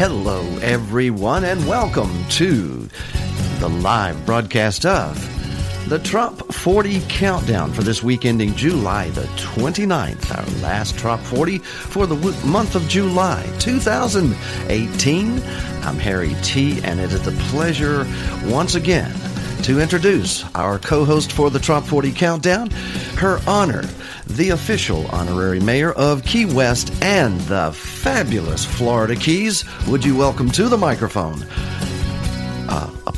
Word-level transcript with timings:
Hello, 0.00 0.40
everyone, 0.62 1.44
and 1.44 1.68
welcome 1.68 2.24
to 2.30 2.88
the 3.58 3.68
live 3.68 4.24
broadcast 4.24 4.86
of 4.86 5.14
the 5.90 5.98
Trop 5.98 6.54
40 6.54 7.02
Countdown 7.10 7.70
for 7.70 7.82
this 7.82 8.02
week 8.02 8.24
ending 8.24 8.54
July 8.54 9.10
the 9.10 9.26
29th, 9.36 10.34
our 10.34 10.62
last 10.62 10.96
Trop 10.96 11.20
40 11.20 11.58
for 11.58 12.06
the 12.06 12.16
month 12.46 12.76
of 12.76 12.88
July 12.88 13.44
2018. 13.58 15.42
I'm 15.82 15.98
Harry 15.98 16.34
T, 16.40 16.80
and 16.82 16.98
it 16.98 17.12
is 17.12 17.26
a 17.26 17.32
pleasure 17.50 18.06
once 18.46 18.76
again 18.76 19.14
to 19.64 19.80
introduce 19.80 20.46
our 20.54 20.78
co 20.78 21.04
host 21.04 21.30
for 21.30 21.50
the 21.50 21.58
Trop 21.58 21.84
40 21.84 22.10
Countdown, 22.12 22.70
her 23.18 23.38
honor 23.46 23.84
the 24.36 24.50
official 24.50 25.06
honorary 25.08 25.60
mayor 25.60 25.92
of 25.92 26.24
Key 26.24 26.46
West 26.46 26.92
and 27.02 27.40
the 27.42 27.72
fabulous 27.72 28.64
Florida 28.64 29.16
Keys. 29.16 29.64
Would 29.86 30.04
you 30.04 30.16
welcome 30.16 30.50
to 30.52 30.68
the 30.68 30.78
microphone? 30.78 31.46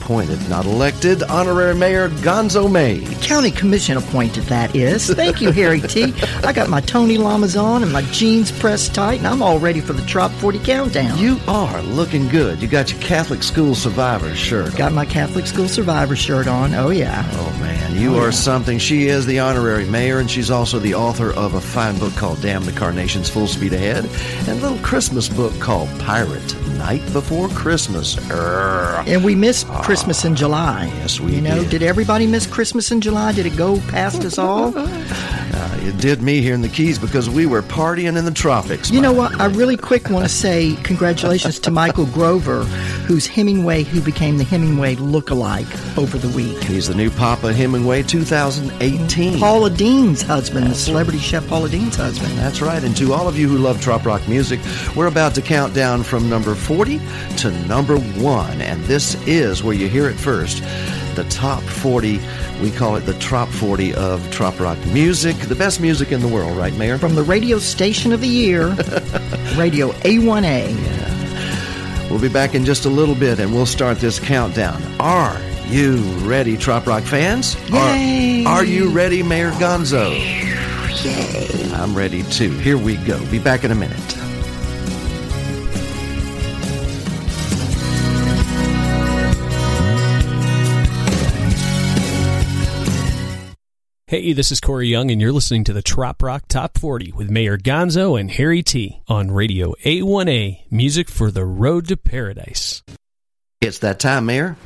Appointed, 0.03 0.49
not 0.51 0.67
elected, 0.67 1.23
honorary 1.23 1.77
mayor 1.77 2.09
Gonzo 2.09 2.69
May. 2.71 3.03
County 3.21 3.53
commission 3.53 3.97
appointed, 3.97 4.43
that 4.45 4.75
is. 4.75 5.09
Thank 5.09 5.41
you, 5.41 5.53
Harry 5.53 5.81
T. 5.81 6.13
I 6.43 6.53
got 6.53 6.69
my 6.69 6.81
Tony 6.81 7.19
Lamas 7.19 7.57
on 7.57 7.85
and 7.85 7.93
my 7.93 8.03
jeans 8.11 8.51
pressed 8.51 8.97
tight, 8.97 9.19
and 9.19 9.29
I'm 9.29 9.43
all 9.43 9.61
ready 9.61 9.81
for 9.81 9.93
the 9.93 10.05
Trop 10.05 10.33
40 10.33 10.59
countdown. 10.59 11.17
You 11.19 11.39
are 11.47 11.81
looking 11.83 12.27
good. 12.27 12.61
You 12.61 12.67
got 12.67 12.91
your 12.91 13.01
Catholic 13.01 13.45
School 13.45 13.77
Survivor 13.77 14.35
shirt. 14.35 14.77
Got 14.77 14.93
my 14.93 15.07
Catholic 15.07 15.47
School 15.47 15.69
Survivor 15.69 16.17
shirt 16.17 16.49
on. 16.49 16.75
Oh, 16.75 16.91
yeah. 16.91 17.25
Oh, 17.35 17.59
man. 17.61 17.95
You 17.95 18.17
oh, 18.17 18.23
are 18.23 18.25
yeah. 18.25 18.31
something. 18.31 18.81
She 18.81 19.07
is 19.07 19.25
the 19.25 19.39
honorary 19.39 19.85
mayor, 19.85 20.19
and 20.19 20.29
she's 20.29 20.51
also 20.51 20.81
the 20.81 20.95
author 20.95 21.33
of 21.35 21.55
a 21.55 21.61
fine 21.61 21.97
book 22.01 22.15
called 22.17 22.43
Damn 22.43 22.65
the 22.65 22.73
Carnations 22.73 23.31
Full 23.31 23.47
Speed 23.47 23.73
Ahead, 23.73 24.05
and 24.05 24.49
a 24.49 24.55
little 24.55 24.79
Christmas 24.79 25.29
book 25.29 25.57
called 25.61 25.89
Pirate 26.01 26.57
Night 26.83 27.13
Before 27.13 27.49
Christmas. 27.51 28.17
Urgh. 28.17 29.07
And 29.07 29.23
we 29.23 29.37
missed 29.37 29.69
oh. 29.71 29.81
Christmas 29.85 30.25
in 30.25 30.35
July. 30.35 30.87
Yes, 30.97 31.21
we 31.21 31.37
You 31.37 31.41
know, 31.41 31.61
did. 31.61 31.71
did 31.71 31.83
everybody 31.85 32.27
miss 32.27 32.45
Christmas 32.45 32.91
in 32.91 33.01
July? 33.01 33.31
Did 33.31 33.47
it 33.47 33.57
go 33.57 33.79
past 33.89 34.25
us 34.25 34.37
all? 34.37 34.75
Uh, 35.55 35.77
it 35.83 35.99
did 35.99 36.23
me 36.23 36.41
here 36.41 36.55
in 36.55 36.63
the 36.63 36.69
Keys 36.69 36.99
because 36.99 37.29
we 37.29 37.45
were 37.45 37.61
partying 37.61 38.17
in 38.17 38.25
the 38.25 38.31
tropics. 38.31 38.91
You 38.91 39.03
know 39.03 39.13
what? 39.13 39.39
I 39.39 39.47
really 39.47 39.77
quick 39.77 40.09
want 40.09 40.25
to 40.25 40.29
say 40.31 40.75
congratulations 40.83 41.59
to 41.61 41.71
Michael 41.71 42.07
Groover, 42.07 42.65
who's 43.05 43.27
Hemingway, 43.27 43.83
who 43.83 44.01
became 44.01 44.39
the 44.39 44.45
Hemingway 44.45 44.95
look-alike 44.97 45.67
over 45.99 46.17
the 46.17 46.35
week. 46.35 46.57
He's 46.65 46.89
the 46.89 46.95
new 46.95 47.11
Papa 47.11 47.53
Hemingway 47.53 48.03
2018. 48.03 49.39
Paula 49.39 49.69
Deen's 49.69 50.23
husband, 50.23 50.69
That's 50.69 50.79
the 50.79 50.85
celebrity 50.87 51.19
right. 51.19 51.27
chef 51.27 51.47
Paula 51.47 51.69
Deen's 51.69 51.97
husband. 51.97 52.33
That's 52.39 52.63
right. 52.63 52.83
And 52.83 52.97
to 52.97 53.13
all 53.13 53.29
of 53.29 53.39
you 53.39 53.47
who 53.47 53.59
love 53.59 53.79
trop 53.81 54.07
rock 54.07 54.27
music, 54.27 54.59
we're 54.97 55.09
about 55.09 55.35
to 55.35 55.43
count 55.43 55.75
down 55.75 56.03
from 56.03 56.31
number 56.31 56.55
40 56.75 57.01
to 57.37 57.51
number 57.69 57.99
1. 57.99 58.63
And 58.63 58.83
this 58.85 59.15
is 59.27 59.63
where 59.63 59.75
you 59.75 59.89
hear 59.89 60.09
it 60.09 60.15
first 60.15 60.63
the 61.15 61.25
top 61.25 61.63
40. 61.63 62.19
We 62.63 62.71
call 62.71 62.97
it 62.97 63.01
the 63.01 63.13
Trop 63.15 63.51
40 63.51 63.95
of 63.95 64.31
Trop 64.31 64.59
Rock 64.59 64.79
music, 64.87 65.37
the 65.37 65.55
best 65.55 65.81
music 65.81 66.13
in 66.13 66.21
the 66.23 66.29
world, 66.29 66.57
right, 66.57 66.73
Mayor? 66.75 66.97
From 66.97 67.15
the 67.15 67.23
radio 67.23 67.59
station 67.59 68.13
of 68.13 68.23
the 68.23 68.29
year, 68.29 68.69
Radio 69.57 69.91
A1A. 69.93 70.71
Yeah. 70.83 72.09
We'll 72.09 72.21
be 72.21 72.31
back 72.31 72.55
in 72.55 72.65
just 72.65 72.87
a 72.87 72.91
little 72.91 73.15
bit 73.15 73.39
and 73.39 73.53
we'll 73.53 73.67
start 73.67 73.99
this 73.99 74.19
countdown. 74.19 74.83
Are 74.99 75.39
you 75.67 75.97
ready, 76.21 76.57
Trop 76.57 76.87
Rock 76.87 77.03
fans? 77.03 77.55
Yay! 77.69 78.45
Are, 78.47 78.61
are 78.61 78.65
you 78.65 78.89
ready, 78.89 79.23
Mayor 79.23 79.51
Gonzo? 79.53 80.11
Yay! 81.05 81.71
I'm 81.75 81.95
ready 81.95 82.23
too. 82.23 82.51
Here 82.59 82.79
we 82.79 82.97
go. 82.97 83.23
Be 83.31 83.39
back 83.39 83.65
in 83.65 83.71
a 83.71 83.75
minute. 83.75 84.22
Hey, 94.13 94.35
this 94.35 94.53
is 94.53 94.61
Corey 94.61 94.89
Young, 94.89 95.11
and 95.11 95.23
you're 95.23 95.33
listening 95.33 95.65
to 95.65 95.73
the 95.73 95.81
Trop 95.81 96.23
Rock 96.23 96.47
Top 96.47 96.77
40 96.77 97.13
with 97.13 97.31
Mayor 97.31 97.57
Gonzo 97.57 98.21
and 98.21 98.31
Harry 98.31 98.63
T 98.63 99.01
on 99.09 99.31
Radio 99.31 99.73
A1A, 99.87 100.71
music 100.71 101.09
for 101.09 101.31
the 101.31 101.47
road 101.47 101.89
to 101.89 101.97
paradise. 101.97 102.83
It's 103.63 103.79
that 103.79 104.01
time, 104.01 104.27
Mayor. 104.27 104.59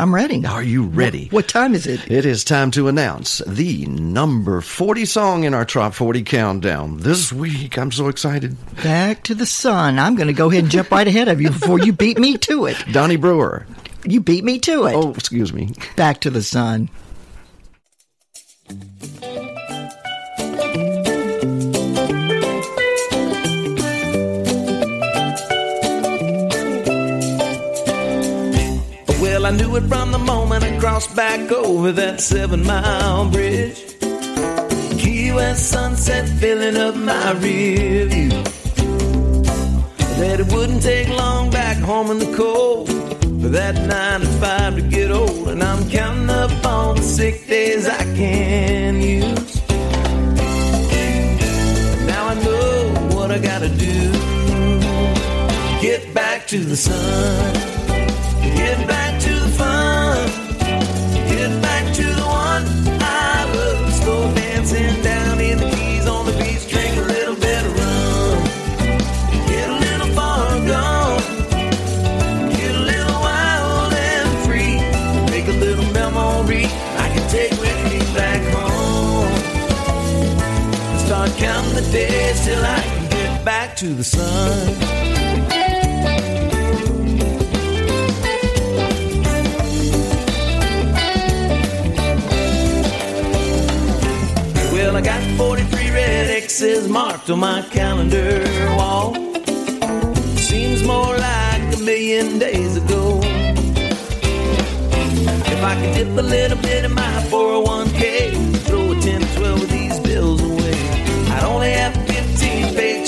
I'm 0.00 0.12
ready. 0.12 0.44
Are 0.44 0.64
you 0.64 0.82
ready? 0.82 1.26
What, 1.26 1.32
what, 1.32 1.48
time 1.48 1.76
is 1.76 1.86
it? 1.86 2.10
It 2.10 2.26
is 2.26 2.42
time 2.42 2.72
to 2.72 2.88
announce 2.88 3.38
the 3.46 3.86
number 3.86 4.60
40 4.60 5.04
song 5.04 5.44
in 5.44 5.54
our 5.54 5.64
Trop 5.64 5.94
40 5.94 6.24
countdown 6.24 6.96
this 6.96 7.32
week. 7.32 7.78
I'm 7.78 7.92
so 7.92 8.08
excited. 8.08 8.56
Back 8.82 9.22
to 9.22 9.36
the 9.36 9.46
Sun. 9.46 10.00
I'm 10.00 10.16
going 10.16 10.26
to 10.26 10.32
go 10.32 10.50
ahead 10.50 10.64
and 10.64 10.72
jump 10.72 10.90
right 10.90 11.06
ahead 11.06 11.28
of 11.28 11.40
you 11.40 11.50
before 11.50 11.78
you 11.78 11.92
beat 11.92 12.18
me 12.18 12.36
to 12.38 12.66
it. 12.66 12.76
Donny 12.90 13.14
Brewer. 13.14 13.64
You 14.02 14.20
beat 14.20 14.42
me 14.42 14.58
to 14.58 14.86
it. 14.86 14.96
Oh, 14.96 15.12
excuse 15.12 15.52
me. 15.52 15.74
Back 15.94 16.22
to 16.22 16.30
the 16.30 16.42
Sun. 16.42 16.90
I 29.48 29.50
knew 29.50 29.76
it 29.76 29.84
from 29.84 30.12
the 30.12 30.18
moment 30.18 30.62
I 30.62 30.78
crossed 30.78 31.16
back 31.16 31.50
over 31.50 31.90
that 31.92 32.20
seven 32.20 32.66
mile 32.66 33.30
bridge. 33.30 33.98
Key 35.00 35.32
West 35.32 35.70
sunset 35.70 36.28
filling 36.38 36.76
up 36.76 36.94
my 36.94 37.32
rear 37.32 38.04
view. 38.04 38.28
That 40.20 40.40
it 40.40 40.52
wouldn't 40.52 40.82
take 40.82 41.08
long 41.08 41.48
back 41.48 41.78
home 41.78 42.10
in 42.10 42.18
the 42.18 42.30
cold 42.36 42.88
for 43.40 43.48
that 43.48 43.74
nine 43.88 44.20
to 44.20 44.26
five 44.38 44.74
to 44.74 44.82
get 44.82 45.10
old, 45.10 45.48
and 45.48 45.62
I'm 45.62 45.88
counting 45.88 46.28
up 46.28 46.50
all 46.66 46.92
the 46.92 47.02
sick 47.02 47.46
days 47.46 47.88
I 47.88 48.04
can 48.16 49.00
use. 49.00 49.66
Now 52.06 52.26
I 52.26 52.34
know 52.44 53.16
what 53.16 53.30
I 53.30 53.38
gotta 53.38 53.70
do. 53.70 54.12
Get 55.80 56.12
back 56.12 56.46
to 56.48 56.58
the 56.58 56.76
sun. 56.76 57.54
Get 58.42 58.86
back 58.86 59.07
days 81.92 82.44
till 82.44 82.64
I 82.64 82.80
can 82.80 83.10
get 83.10 83.44
back 83.44 83.76
to 83.76 83.86
the 83.94 84.04
sun. 84.04 84.74
Well, 94.72 94.96
I 94.96 95.00
got 95.00 95.22
43 95.36 95.90
red 95.90 96.30
X's 96.42 96.88
marked 96.88 97.30
on 97.30 97.40
my 97.40 97.62
calendar 97.70 98.44
wall. 98.76 99.14
Seems 100.36 100.82
more 100.82 101.16
like 101.16 101.76
a 101.76 101.80
million 101.80 102.38
days 102.38 102.76
ago. 102.76 103.20
If 105.52 105.64
I 105.64 105.74
could 105.80 105.94
dip 105.94 106.18
a 106.18 106.22
little 106.22 106.58
bit 106.58 106.84
in 106.84 106.94
my 106.94 107.12
401k, 107.30 108.47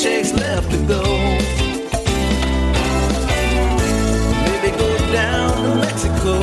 paychecks 0.00 0.32
left 0.38 0.70
to 0.70 0.78
go. 0.86 1.02
Maybe 4.46 4.76
go 4.76 5.12
down 5.12 5.62
to 5.62 5.74
Mexico 5.76 6.34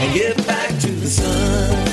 and 0.00 0.14
get 0.14 0.36
back 0.46 0.70
to 0.80 0.90
the 0.90 1.06
sun. 1.06 1.83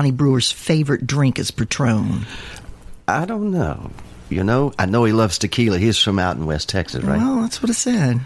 Donny 0.00 0.12
Brewer's 0.12 0.50
favorite 0.50 1.06
drink 1.06 1.38
is 1.38 1.50
Patron. 1.50 2.24
I 3.06 3.26
don't 3.26 3.50
know. 3.50 3.90
You 4.30 4.42
know, 4.42 4.72
I 4.78 4.86
know 4.86 5.04
he 5.04 5.12
loves 5.12 5.36
tequila. 5.36 5.76
He's 5.76 5.98
from 5.98 6.18
out 6.18 6.38
in 6.38 6.46
West 6.46 6.70
Texas, 6.70 7.04
right? 7.04 7.18
Well, 7.18 7.42
that's 7.42 7.60
what 7.60 7.68
I 7.68 7.74
said. 7.74 8.22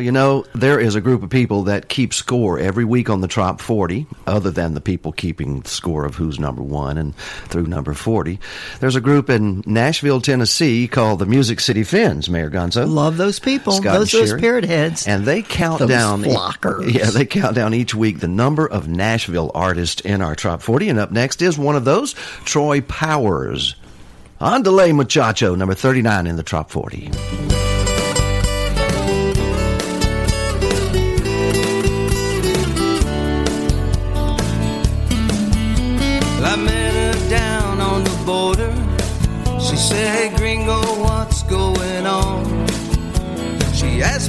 Well, 0.00 0.06
you 0.06 0.12
know, 0.12 0.46
there 0.54 0.80
is 0.80 0.94
a 0.94 1.02
group 1.02 1.22
of 1.22 1.28
people 1.28 1.64
that 1.64 1.90
keep 1.90 2.14
score 2.14 2.58
every 2.58 2.86
week 2.86 3.10
on 3.10 3.20
the 3.20 3.28
top 3.28 3.60
40, 3.60 4.06
other 4.26 4.50
than 4.50 4.72
the 4.72 4.80
people 4.80 5.12
keeping 5.12 5.62
score 5.64 6.06
of 6.06 6.14
who's 6.14 6.40
number 6.40 6.62
one 6.62 6.96
and 6.96 7.14
through 7.14 7.66
number 7.66 7.92
40. 7.92 8.40
There's 8.80 8.96
a 8.96 9.02
group 9.02 9.28
in 9.28 9.62
Nashville, 9.66 10.22
Tennessee 10.22 10.88
called 10.88 11.18
the 11.18 11.26
Music 11.26 11.60
City 11.60 11.84
Fins, 11.84 12.30
Mayor 12.30 12.48
Gonzo. 12.48 12.90
Love 12.90 13.18
those 13.18 13.38
people. 13.38 13.74
Scott 13.74 13.92
those 13.98 14.10
those 14.10 14.32
parrot 14.40 14.64
heads. 14.64 15.06
And 15.06 15.26
they 15.26 15.42
count 15.42 15.80
Those 15.80 15.90
down. 15.90 16.22
flockers. 16.22 16.94
Yeah, 16.94 17.10
they 17.10 17.26
count 17.26 17.54
down 17.54 17.74
each 17.74 17.94
week 17.94 18.20
the 18.20 18.26
number 18.26 18.66
of 18.66 18.88
Nashville 18.88 19.50
artists 19.54 20.00
in 20.00 20.22
our 20.22 20.34
top 20.34 20.62
40. 20.62 20.88
And 20.88 20.98
up 20.98 21.10
next 21.10 21.42
is 21.42 21.58
one 21.58 21.76
of 21.76 21.84
those, 21.84 22.14
Troy 22.46 22.80
Powers. 22.80 23.74
Ándale, 24.40 24.94
muchacho, 24.94 25.54
number 25.56 25.74
39 25.74 26.26
in 26.26 26.36
the 26.36 26.42
top 26.42 26.70
40. 26.70 27.10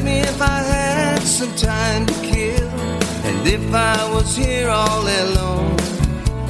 Me 0.03 0.21
if 0.21 0.41
I 0.41 0.63
had 0.63 1.21
some 1.21 1.53
time 1.55 2.05
to 2.07 2.13
kill 2.13 2.69
and 3.23 3.47
if 3.47 3.73
I 3.73 4.11
was 4.11 4.35
here 4.35 4.69
all 4.69 5.03
alone. 5.03 5.75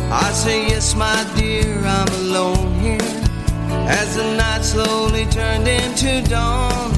I 0.10 0.32
say, 0.32 0.68
Yes, 0.68 0.96
my 0.96 1.26
dear, 1.36 1.78
I'm 1.86 2.08
alone 2.24 2.74
here. 2.80 3.00
As 3.88 4.16
the 4.16 4.36
night 4.38 4.64
slowly 4.64 5.26
turned 5.26 5.68
into 5.68 6.22
dawn, 6.30 6.92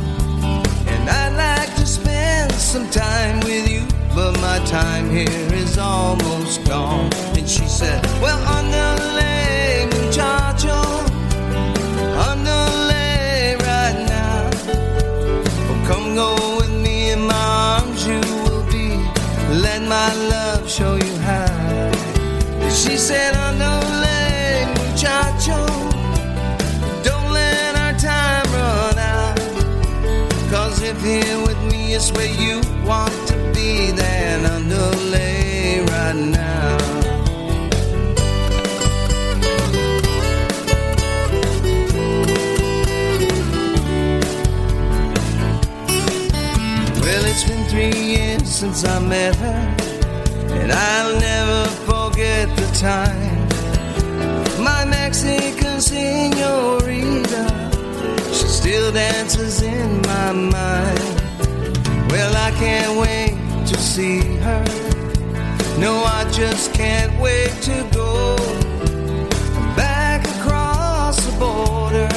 and 0.88 1.10
I'd 1.10 1.36
like 1.36 1.76
to 1.76 1.86
spend 1.86 2.52
some 2.54 2.88
time 2.90 3.40
with 3.42 3.70
you, 3.70 3.86
but 4.14 4.34
my 4.42 4.60
time 4.66 5.10
here 5.10 5.54
is 5.54 5.78
almost 5.78 6.66
gone. 6.68 7.12
And 7.38 7.50
she 7.50 7.66
said, 7.68 8.04
Well, 8.22 8.40
ándale, 8.46 9.88
muchacho, 9.88 10.22
ándale 10.22 10.43
come 15.94 16.16
go 16.16 16.58
with 16.58 16.74
me 16.86 17.12
in 17.12 17.22
my 17.28 17.46
arms, 17.78 18.08
you 18.08 18.22
will 18.44 18.64
be. 18.72 18.88
Let 19.66 19.82
my 19.84 20.10
love 20.34 20.64
show 20.78 20.96
you 20.96 21.16
how. 21.30 21.92
She 22.82 22.98
said, 22.98 23.32
oh, 23.36 23.50
ándale, 23.50 24.18
muchacho, 24.78 25.60
don't 27.08 27.30
let 27.40 27.72
our 27.84 27.96
time 28.10 28.48
run 28.60 28.98
out. 29.16 29.40
Cause 30.52 30.82
if 30.82 30.98
here 31.02 31.40
with 31.48 31.62
me 31.72 31.94
is 31.94 32.12
where 32.16 32.34
you 32.44 32.56
want 32.90 33.18
to 33.30 33.36
be, 33.56 33.92
then 33.92 34.40
ándale 34.56 35.86
right 35.92 36.16
now. 36.16 36.43
Three 47.74 48.00
years 48.18 48.48
since 48.48 48.86
I 48.86 49.00
met 49.00 49.36
her, 49.38 49.76
and 50.62 50.72
I'll 50.72 51.20
never 51.20 51.66
forget 51.90 52.48
the 52.56 52.68
time. 52.78 53.48
My 54.64 54.86
Mexican 54.86 55.82
senorita, 55.82 57.46
she 58.32 58.48
still 58.62 58.92
dances 58.92 59.64
in 59.64 60.02
my 60.04 60.32
mind. 60.34 61.16
Well, 62.12 62.36
I 62.48 62.52
can't 62.60 62.96
wait 63.00 63.34
to 63.66 63.76
see 63.76 64.20
her. 64.46 64.64
No, 65.80 66.04
I 66.06 66.30
just 66.32 66.76
can't 66.76 67.20
wait 67.20 67.54
to 67.70 67.90
go 67.92 68.36
back 69.76 70.28
across 70.38 71.26
the 71.26 71.32
border 71.40 72.08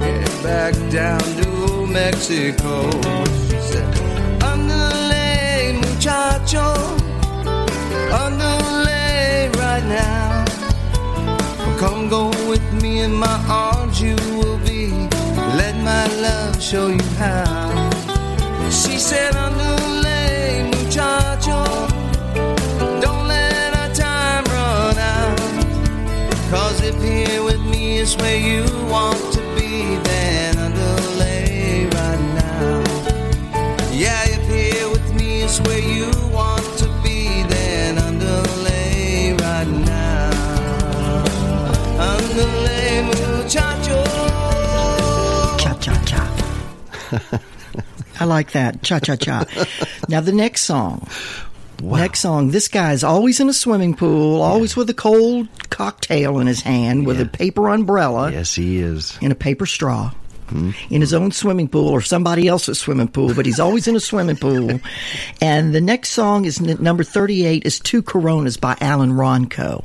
and 0.00 0.42
back 0.42 0.72
down 0.90 1.20
to 1.20 1.86
Mexico. 1.86 2.90
She 3.50 3.60
said, 3.60 3.95
muchacho, 6.46 6.96
ándale 8.12 9.50
right 9.58 9.84
now. 9.84 10.44
Come 11.78 12.08
go 12.08 12.30
with 12.48 12.62
me 12.80 13.00
in 13.00 13.12
my 13.12 13.38
arms, 13.48 14.00
you 14.00 14.14
will 14.38 14.58
be. 14.58 14.92
Let 15.56 15.74
my 15.82 16.06
love 16.22 16.62
show 16.62 16.88
you 16.88 17.02
how. 17.18 18.00
She 18.70 18.98
said, 18.98 19.34
Ándale, 19.34 20.70
muchacho, 20.70 21.64
don't 23.00 23.26
let 23.26 23.74
our 23.74 23.92
time 23.92 24.44
run 24.44 24.98
out. 24.98 25.40
Cause 26.50 26.80
if 26.80 26.94
here 27.02 27.42
with 27.42 27.60
me 27.66 27.98
is 27.98 28.16
where 28.18 28.38
you 28.38 28.62
want 28.88 29.25
I 48.20 48.24
like 48.24 48.52
that. 48.52 48.82
Cha 48.82 48.98
cha 48.98 49.16
cha. 49.16 49.44
Now, 50.08 50.20
the 50.20 50.32
next 50.32 50.62
song. 50.62 51.06
Next 51.82 52.20
song. 52.20 52.50
This 52.50 52.68
guy's 52.68 53.04
always 53.04 53.38
in 53.40 53.48
a 53.50 53.52
swimming 53.52 53.94
pool, 53.94 54.40
always 54.40 54.76
with 54.76 54.88
a 54.88 54.94
cold 54.94 55.48
cocktail 55.68 56.38
in 56.38 56.46
his 56.46 56.62
hand 56.62 57.06
with 57.06 57.18
Yeah. 57.18 57.24
a 57.24 57.28
paper 57.28 57.68
umbrella 57.68 58.32
Yes, 58.32 58.54
he 58.54 58.78
is. 58.78 59.18
In 59.20 59.30
a 59.30 59.34
paper 59.34 59.66
straw. 59.66 60.12
Hmm. 60.48 60.70
in 60.90 61.00
his 61.00 61.12
own 61.12 61.32
swimming 61.32 61.66
pool 61.66 61.88
or 61.88 62.00
somebody 62.00 62.46
else's 62.46 62.78
swimming 62.78 63.08
pool, 63.08 63.34
but 63.34 63.44
he's 63.46 63.58
always 63.58 63.88
in 63.88 63.96
a 63.96 64.00
swimming 64.00 64.36
pool. 64.36 64.78
And 65.40 65.74
the 65.74 65.80
next 65.80 66.10
song 66.10 66.44
is 66.44 66.60
n- 66.60 66.76
number 66.80 67.02
38 67.02 67.66
is 67.66 67.80
Two 67.80 68.00
Coronas 68.00 68.56
by 68.56 68.76
Alan 68.80 69.10
Ronco. 69.14 69.84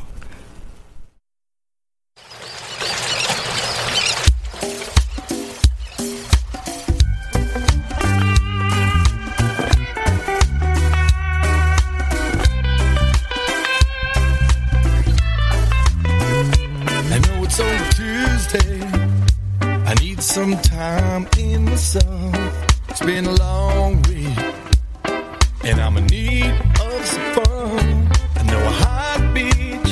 Some 20.42 20.58
time 20.64 21.28
in 21.38 21.66
the 21.66 21.78
sun. 21.78 22.34
It's 22.90 23.06
been 23.06 23.26
a 23.28 23.36
long 23.36 24.02
week, 24.10 24.40
and 25.64 25.80
I'm 25.80 25.98
in 25.98 26.08
need 26.08 26.52
of 26.82 27.06
some 27.06 27.28
fun. 27.36 28.10
I 28.38 28.44
know 28.50 28.64
a 28.74 28.76
hot 28.84 29.22
beach 29.36 29.92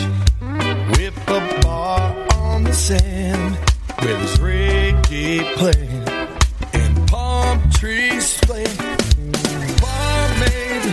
with 0.98 1.16
a 1.28 1.62
bar 1.62 2.02
on 2.34 2.64
the 2.64 2.74
sand 2.74 3.58
where 4.00 4.18
there's 4.18 4.38
reggae 4.40 5.54
playing 5.54 6.04
and 6.74 7.08
palm 7.08 7.70
trees 7.70 8.26
swaying. 8.40 8.78
Barmaid, 9.84 10.84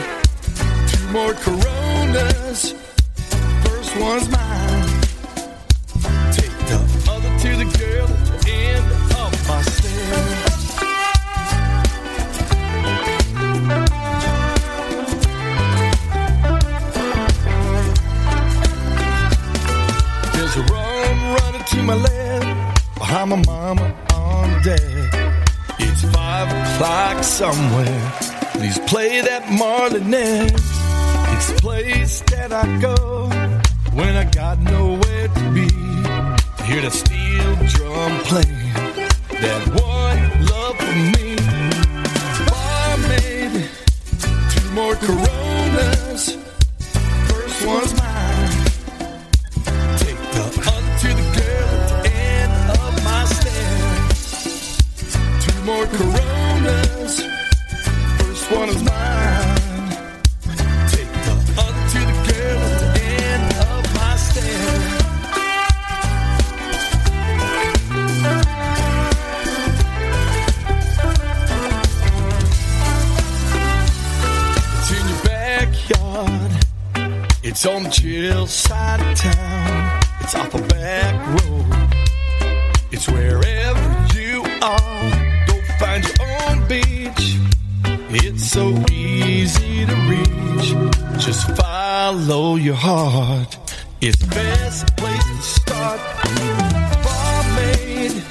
two 0.91 1.07
more 1.17 1.33
Coronas. 1.33 2.75
First 3.65 3.97
one's 3.97 4.29
mine. 4.29 5.01
Take 6.37 6.55
the 6.69 6.79
other 7.09 7.33
to 7.45 7.51
the 7.57 7.69
girl 7.79 8.07
at 8.07 8.83
the 8.91 9.06
end 9.47 9.51
of 9.51 9.57
my 9.57 9.63
stairs. 9.63 10.57
There's 20.33 20.57
running 20.71 21.65
to 21.65 21.83
my 21.83 21.95
left 21.95 22.99
behind 22.99 23.31
my 23.31 23.43
mama 23.47 23.95
on 24.15 24.63
deck. 24.63 24.81
It's 25.79 26.03
five 26.15 26.49
o'clock 26.49 27.25
somewhere. 27.25 28.13
Please 28.53 28.79
play 28.87 29.21
that 29.21 29.51
Marley 29.51 30.01
next. 30.05 30.65
It's 31.35 31.53
the 31.53 31.59
place 31.61 32.21
that 32.31 32.53
I 32.53 32.79
go 32.81 33.29
when 33.93 34.17
I 34.17 34.25
got 34.31 34.59
nowhere 34.59 35.29
to 35.29 35.51
be. 35.53 35.69
Hear 36.65 36.83
the 36.83 36.91
steel 36.91 37.57
drum 37.67 38.19
playing 38.25 38.66
more 55.67 55.87
Coronas. 55.87 57.21
First 58.19 58.51
one 58.53 58.69
is 58.69 58.83
mine. 58.85 59.36
It's 77.49 77.65
on 77.65 77.85
the 77.85 77.91
chill 77.91 78.49
side 78.49 79.01
of 79.01 79.17
town. 79.17 80.01
It's 80.21 80.35
off 80.35 80.53
a 80.53 80.63
back 80.63 81.15
road. 81.29 81.65
It's 82.91 83.09
wherever 83.09 84.19
you 84.19 84.43
are. 84.61 85.47
Go 85.47 85.55
find 85.79 86.03
your 86.05 86.27
own 86.43 86.67
beach. 86.67 87.39
It's 88.11 88.51
so 88.51 88.75
easy 88.91 89.87
to 89.87 89.95
reach. 90.11 91.23
Just 91.25 91.47
follow 91.57 92.57
your 92.57 92.75
heart. 92.75 93.57
It's 94.01 94.19
the 94.19 94.27
best 94.27 94.97
place 94.97 95.25
to 95.25 95.43
start. 95.43 96.01
Barmaid, 97.05 98.25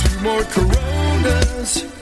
two 0.00 0.20
more 0.22 0.44
Coronas. 0.44 1.99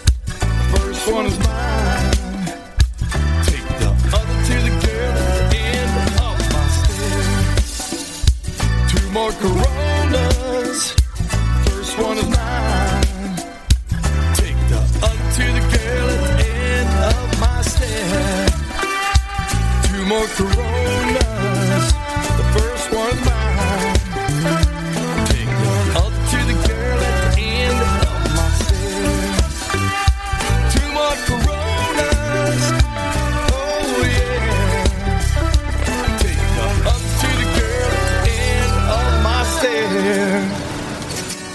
Two 20.18 20.24
more 20.24 20.34
Coronas. 20.34 21.92
The 22.38 22.46
first 22.58 22.90
one's 22.92 23.22
mine. 23.24 23.94
Take 25.28 25.52
other 25.94 26.22
to 26.32 26.38
the 26.44 26.56
girl 26.66 26.98
at 26.98 27.34
the 27.36 27.42
end 27.46 27.78
of 27.78 28.18
my 28.34 28.48
stairs. 28.58 29.46
Two 30.74 30.88
more 30.90 31.16
Coronas. 31.28 32.62
Oh 33.52 34.02
yeah. 34.02 34.82
Take 36.18 36.42
other 36.66 37.14
to 37.22 37.30
the 37.38 37.48
girl 37.60 37.90
at 37.94 38.18
the 38.24 38.34
end 38.58 38.74
of 38.90 39.10
my 39.22 39.40
stairs. 39.60 40.50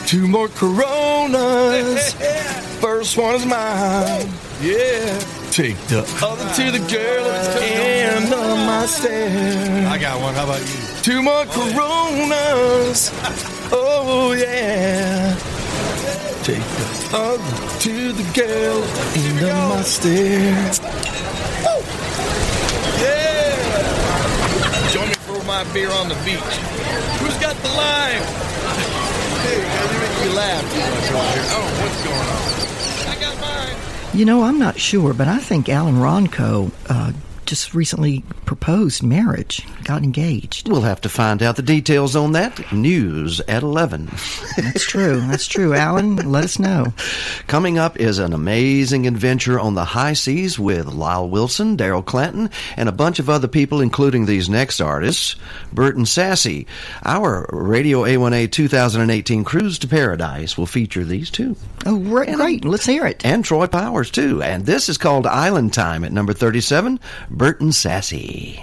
Two 0.09 0.25
more 0.25 0.47
Coronas. 0.47 2.13
First 2.79 3.17
one 3.17 3.35
is 3.35 3.45
mine. 3.45 4.29
Yeah. 4.61 5.19
Take 5.51 5.77
the 5.85 5.99
other 6.23 6.49
to 6.55 6.71
the 6.71 6.79
girl 6.89 7.25
at 7.27 7.59
the 7.59 7.63
my 8.73 8.85
stairs. 8.87 9.85
I 9.85 9.97
got 9.97 10.19
one. 10.21 10.33
How 10.33 10.45
about 10.45 10.61
you? 10.61 10.79
Two 11.01 11.21
more 11.21 11.45
Coronas. 11.45 13.11
Oh 13.75 14.33
yeah. 14.33 15.35
Take 16.43 16.61
the 16.61 17.17
other 17.17 17.79
to 17.79 18.11
the 18.13 18.23
girl 18.37 18.83
at 18.83 19.13
the 19.15 19.19
end 19.19 19.41
of 19.49 19.69
my 19.69 19.81
stairs. 19.81 20.79
Yeah! 23.01 23.57
Join 24.93 25.07
me 25.07 25.15
for 25.25 25.43
my 25.45 25.63
beer 25.73 25.89
on 25.91 26.07
the 26.07 26.15
beach. 26.23 26.53
Who's 27.19 27.37
got 27.41 27.55
the 27.65 27.69
lime? 27.69 28.23
Hey, 29.43 29.57
you 29.57 29.97
make 29.99 30.17
me 30.21 30.29
laugh 30.37 30.63
too 30.71 30.85
much 30.93 31.09
over 31.11 31.31
here. 31.33 31.47
Oh, 31.57 31.67
what's 31.81 31.99
going 32.05 32.29
on? 32.37 33.11
I 33.11 33.15
got 33.19 33.35
mine. 33.41 33.75
You 34.17 34.25
know, 34.25 34.43
I'm 34.43 34.59
not 34.59 34.79
sure, 34.79 35.13
but 35.13 35.27
I 35.27 35.39
think 35.39 35.67
Alan 35.67 35.95
Ronco 35.95 36.71
uh, 36.89 37.11
just 37.45 37.73
recently 37.73 38.23
proposed 38.45 39.03
marriage, 39.03 39.65
got 39.83 40.03
engaged. 40.03 40.69
We'll 40.69 40.81
have 40.81 41.01
to 41.01 41.09
find 41.09 41.41
out 41.41 41.55
the 41.55 41.61
details 41.61 42.15
on 42.15 42.33
that. 42.33 42.71
News 42.71 43.39
at 43.41 43.63
11. 43.63 44.09
That's 44.57 44.83
true. 44.85 45.21
That's 45.21 45.47
true. 45.47 45.73
Alan, 45.73 46.15
let 46.31 46.43
us 46.43 46.59
know. 46.59 46.93
Coming 47.47 47.77
up 47.77 47.99
is 47.99 48.19
an 48.19 48.33
amazing 48.33 49.07
adventure 49.07 49.59
on 49.59 49.75
the 49.75 49.85
high 49.85 50.13
seas 50.13 50.57
with 50.59 50.87
Lyle 50.87 51.29
Wilson, 51.29 51.77
Daryl 51.77 52.05
Clanton, 52.05 52.49
and 52.77 52.87
a 52.89 52.93
bunch 52.93 53.19
of 53.19 53.29
other 53.29 53.47
people, 53.47 53.81
including 53.81 54.25
these 54.25 54.49
next 54.49 54.81
artists. 54.81 55.35
Burton 55.71 56.05
Sassy. 56.05 56.67
Our 57.03 57.47
Radio 57.51 58.03
A1A 58.03 58.51
2018 58.51 59.43
Cruise 59.43 59.79
to 59.79 59.87
Paradise 59.87 60.57
will 60.57 60.65
feature 60.65 61.03
these 61.03 61.29
two. 61.29 61.55
Oh, 61.85 61.97
great. 61.99 62.35
great. 62.35 62.65
Let's 62.65 62.85
hear 62.85 63.05
it. 63.05 63.25
And 63.25 63.43
Troy 63.43 63.67
Powers, 63.67 64.11
too. 64.11 64.41
And 64.41 64.65
this 64.65 64.89
is 64.89 64.97
called 64.97 65.27
Island 65.27 65.73
Time 65.73 66.03
at 66.03 66.11
number 66.11 66.33
37, 66.33 66.99
Burton 67.35 67.71
Sassy. 67.71 68.59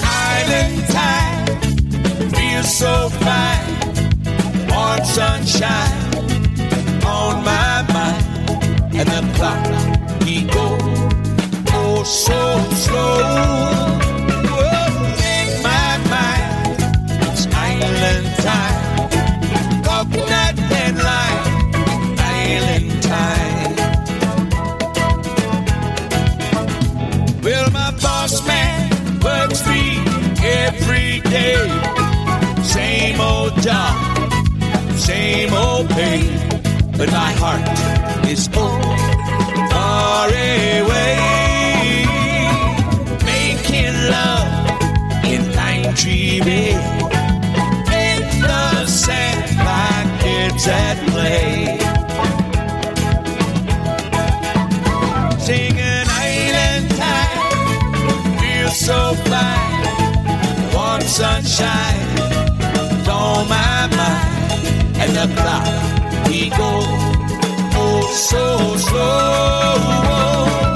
Island 0.00 0.86
time 0.88 1.46
feels 2.30 2.76
so 2.76 3.08
fine. 3.08 3.74
Warm 4.70 5.04
sunshine 5.04 6.14
on 7.04 7.44
my 7.44 7.84
mind, 7.92 8.94
and 8.94 9.08
the 9.08 9.22
clock 9.34 10.22
he 10.22 10.44
go 10.44 10.78
oh 11.74 12.04
so 12.04 12.60
slow. 12.74 13.77
Old 33.50 33.62
job, 33.62 33.94
same 34.96 35.52
old 35.52 35.88
pain, 35.90 36.26
but 36.96 37.10
my 37.10 37.32
heart 37.40 38.28
is 38.28 38.46
full, 38.48 38.80
far 39.70 40.28
away. 40.28 41.16
Making 43.24 43.94
love 44.14 44.50
in 45.24 45.42
Pine 45.54 45.94
Tree 45.94 46.40
Bay, 46.40 46.72
in 48.04 48.20
the 48.42 48.86
sand 48.86 49.40
like 49.68 50.20
kids 50.20 50.66
at 50.66 50.98
play. 51.10 51.78
Singing 55.38 56.06
island 56.28 56.90
time, 57.02 58.38
feel 58.40 58.70
so 58.70 59.14
fine, 59.30 60.74
warm 60.74 61.00
sunshine 61.02 62.17
the 65.18 65.34
clock 65.34 65.66
we 66.28 66.48
go 66.50 66.70
oh 67.74 68.02
so 68.30 68.76
slow. 68.76 70.67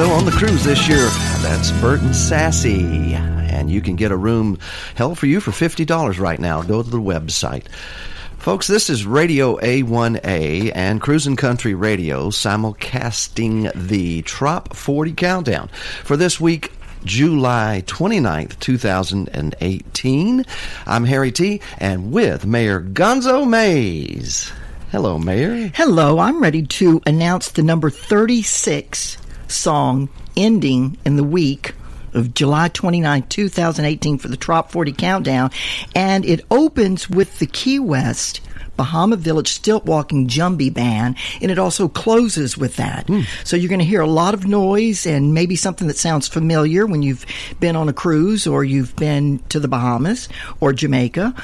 Gonzo 0.00 0.16
on 0.16 0.24
the 0.24 0.30
cruise 0.30 0.64
this 0.64 0.88
year. 0.88 1.08
That's 1.42 1.72
Burton 1.72 2.14
Sassy. 2.14 3.12
And 3.12 3.70
you 3.70 3.82
can 3.82 3.96
get 3.96 4.10
a 4.10 4.16
room 4.16 4.58
held 4.94 5.18
for 5.18 5.26
you 5.26 5.40
for 5.40 5.50
$50 5.50 6.18
right 6.18 6.38
now. 6.38 6.62
Go 6.62 6.82
to 6.82 6.88
the 6.88 6.96
website. 6.96 7.66
Folks, 8.38 8.66
this 8.66 8.88
is 8.88 9.04
Radio 9.04 9.58
A1A 9.58 10.72
and 10.74 11.02
Cruisin' 11.02 11.36
Country 11.36 11.74
Radio 11.74 12.30
simulcasting 12.30 13.70
the 13.74 14.22
Trop 14.22 14.74
40 14.74 15.12
Countdown 15.12 15.68
for 16.02 16.16
this 16.16 16.40
week, 16.40 16.72
July 17.04 17.82
29th, 17.86 18.58
2018. 18.58 20.46
I'm 20.86 21.04
Harry 21.04 21.32
T. 21.32 21.60
and 21.76 22.10
with 22.10 22.46
Mayor 22.46 22.80
Gonzo 22.80 23.46
Mays. 23.46 24.50
Hello, 24.92 25.18
Mayor. 25.18 25.70
Hello, 25.74 26.18
I'm 26.18 26.42
ready 26.42 26.62
to 26.66 27.02
announce 27.04 27.50
the 27.50 27.62
number 27.62 27.90
36 27.90 29.18
song 29.50 30.08
ending 30.36 30.96
in 31.04 31.16
the 31.16 31.24
week 31.24 31.74
of 32.12 32.34
July 32.34 32.68
29, 32.68 33.22
2018 33.28 34.18
for 34.18 34.28
the 34.28 34.36
Trop 34.36 34.72
40 34.72 34.92
Countdown. 34.92 35.50
And 35.94 36.24
it 36.24 36.44
opens 36.50 37.08
with 37.08 37.38
the 37.38 37.46
Key 37.46 37.78
West 37.78 38.40
Bahama 38.80 39.16
Village 39.16 39.48
Stilt 39.48 39.84
Walking 39.84 40.26
Jumbie 40.26 40.72
Band, 40.72 41.16
and 41.42 41.50
it 41.50 41.58
also 41.58 41.86
closes 41.86 42.56
with 42.56 42.76
that. 42.76 43.06
Hmm. 43.08 43.20
So 43.44 43.54
you're 43.54 43.68
going 43.68 43.80
to 43.80 43.84
hear 43.84 44.00
a 44.00 44.06
lot 44.06 44.32
of 44.32 44.46
noise 44.46 45.04
and 45.04 45.34
maybe 45.34 45.54
something 45.54 45.86
that 45.88 45.98
sounds 45.98 46.28
familiar 46.28 46.86
when 46.86 47.02
you've 47.02 47.26
been 47.60 47.76
on 47.76 47.90
a 47.90 47.92
cruise 47.92 48.46
or 48.46 48.64
you've 48.64 48.96
been 48.96 49.40
to 49.50 49.60
the 49.60 49.68
Bahamas 49.68 50.30
or 50.60 50.72
Jamaica. 50.72 51.34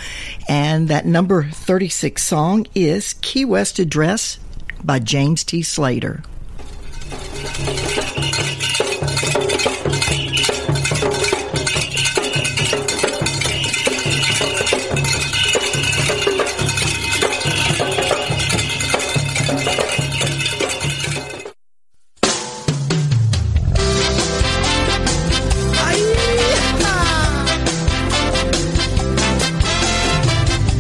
And 0.49 0.89
that 0.89 1.05
number 1.05 1.45
36 1.45 2.23
song 2.23 2.67
is 2.75 3.15
Key 3.21 3.45
West 3.45 3.79
Address 3.79 4.39
by 4.83 4.99
James 4.99 5.45
T. 5.45 5.63
Slater. 5.63 6.23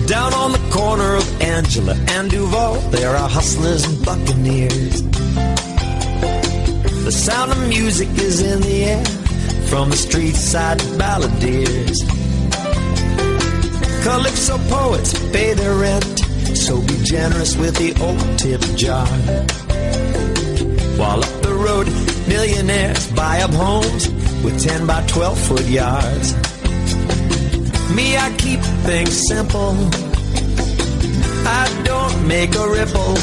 Down 0.07 0.33
on 0.35 0.53
the 0.53 0.59
corner 0.71 1.17
of 1.17 1.43
Angela 1.43 1.97
and 2.11 2.31
Duval, 2.31 2.75
there 2.91 3.11
are 3.11 3.29
hustlers 3.29 3.85
and 3.85 4.05
buccaneers. 4.05 4.86
The 7.07 7.12
sound 7.12 7.53
of 7.53 7.69
music 7.69 8.09
is 8.19 8.42
in 8.42 8.61
the 8.62 8.85
air 8.85 9.05
from 9.71 9.90
the 9.90 9.97
street 9.97 10.35
side 10.35 10.81
balladeers. 10.99 12.03
Calypso 14.03 14.59
poets 14.69 15.14
pay 15.31 15.55
their 15.55 15.77
rent, 15.77 16.19
so 16.57 16.81
be 16.81 16.99
generous 17.05 17.57
with 17.57 17.77
the 17.77 17.95
old 18.03 18.38
tip 18.40 18.61
jar. 18.75 19.07
While 20.99 21.23
up 21.23 21.42
the 21.42 21.55
road, 21.55 21.87
millionaires 22.27 23.07
buy 23.12 23.40
up 23.40 23.53
homes 23.53 24.09
with 24.42 24.61
10 24.61 24.88
by 24.88 25.07
12 25.07 25.38
foot 25.47 25.66
yards. 25.66 26.35
Me, 27.95 28.16
I 28.16 28.35
keep 28.37 28.59
things 28.83 29.14
simple. 29.29 29.77
I 31.47 31.83
don't 31.85 32.27
make 32.27 32.53
a 32.57 32.69
ripple. 32.69 33.14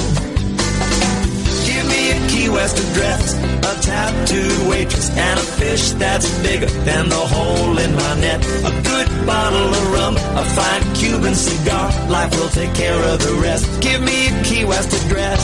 Give 1.67 1.85
me 1.91 2.11
a 2.11 2.27
Key 2.29 2.47
West 2.47 2.79
address, 2.79 3.42
tattooed 3.83 4.67
waitress, 4.69 5.09
and 5.11 5.39
a 5.39 5.43
fish 5.43 5.91
that's 5.91 6.27
bigger 6.41 6.67
than 6.87 7.09
the 7.09 7.15
hole 7.15 7.77
in 7.77 7.93
my 7.95 8.13
net. 8.19 8.39
A 8.63 8.71
good 8.83 9.07
bottle 9.25 9.69
of 9.79 9.91
rum, 9.91 10.15
a 10.15 10.45
fine 10.55 10.83
Cuban 10.95 11.35
cigar. 11.35 11.91
Life 12.09 12.31
will 12.39 12.49
take 12.49 12.73
care 12.73 12.99
of 13.11 13.19
the 13.19 13.33
rest. 13.41 13.65
Give 13.81 14.01
me 14.01 14.29
a 14.29 14.43
Key 14.43 14.65
West 14.65 14.91
address. 15.05 15.41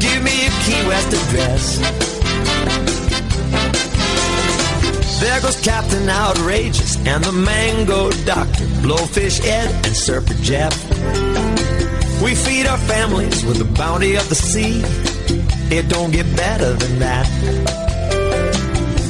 Give 0.00 0.22
me 0.22 0.46
a 0.46 0.52
Key 0.64 0.80
West 0.88 1.10
address. 1.20 1.62
There 5.20 5.40
goes 5.40 5.60
Captain 5.60 6.08
Outrageous 6.08 6.96
and 7.06 7.24
the 7.24 7.32
Mango 7.32 8.10
Doctor, 8.24 8.64
Blowfish 8.84 9.44
Ed 9.44 9.68
and 9.86 9.96
Surfer 9.96 10.34
Jeff. 10.42 10.74
We 12.22 12.34
feed 12.34 12.66
our 12.66 12.78
families 12.78 13.44
with 13.44 13.58
the 13.58 13.64
bounty 13.64 14.16
of 14.16 14.28
the 14.28 14.34
sea. 14.34 14.82
It 15.68 15.88
don't 15.88 16.12
get 16.12 16.26
better 16.36 16.74
than 16.74 16.98
that. 17.00 17.26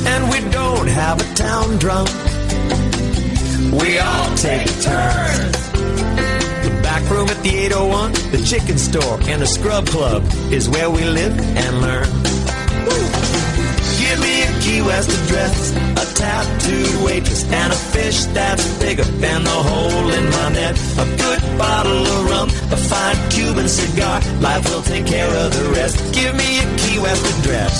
And 0.07 0.31
we 0.31 0.40
don't 0.51 0.88
have 0.88 1.21
a 1.21 1.35
town 1.35 1.77
drunk. 1.77 2.09
We 3.73 3.99
all 3.99 4.35
take 4.37 4.66
turns. 4.81 5.71
The 6.64 6.81
back 6.83 7.09
room 7.11 7.29
at 7.29 7.42
the 7.42 7.55
801, 7.55 8.12
the 8.33 8.42
chicken 8.47 8.79
store, 8.79 9.19
and 9.29 9.42
the 9.42 9.47
scrub 9.47 9.87
club 9.87 10.25
is 10.51 10.66
where 10.69 10.88
we 10.88 11.05
live 11.05 11.38
and 11.38 11.81
learn. 11.83 12.09
Give 14.01 14.19
me 14.21 14.42
a 14.42 14.61
Key 14.61 14.81
West 14.81 15.11
address, 15.11 15.73
tattooed 16.16 17.05
waitress, 17.05 17.44
and 17.52 17.72
a 17.72 17.76
fish 17.76 18.24
that's 18.37 18.64
bigger 18.79 19.05
than 19.05 19.44
the 19.44 19.59
hole 19.68 20.09
in 20.18 20.24
my 20.31 20.48
net. 20.48 20.74
A 21.05 21.07
good 21.22 21.42
bottle 21.59 22.07
of 22.14 22.31
rum, 22.31 22.48
a 22.72 22.76
fine 22.76 23.18
Cuban 23.31 23.68
cigar. 23.68 24.20
Life 24.40 24.64
will 24.70 24.83
take 24.83 25.07
care 25.07 25.29
of 25.29 25.52
the 25.52 25.70
rest. 25.76 25.96
Give 26.14 26.35
me 26.35 26.61
a 26.64 26.66
Key 26.81 26.98
West 26.98 27.24
address. 27.33 27.76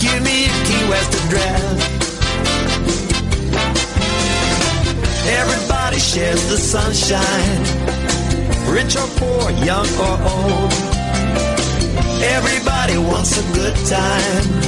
Give 0.00 0.20
me 0.22 0.46
a 0.46 0.54
Key 0.68 0.82
West 0.88 1.12
address. 1.20 1.62
Everybody 5.40 5.98
shares 5.98 6.42
the 6.48 6.56
sunshine, 6.56 7.60
rich 8.72 8.96
or 8.96 9.08
poor, 9.20 9.50
young 9.64 9.88
or 10.06 10.16
old. 10.34 10.72
Everybody 12.36 12.96
wants 12.98 13.32
a 13.38 13.44
good 13.54 13.76
time. 13.86 14.65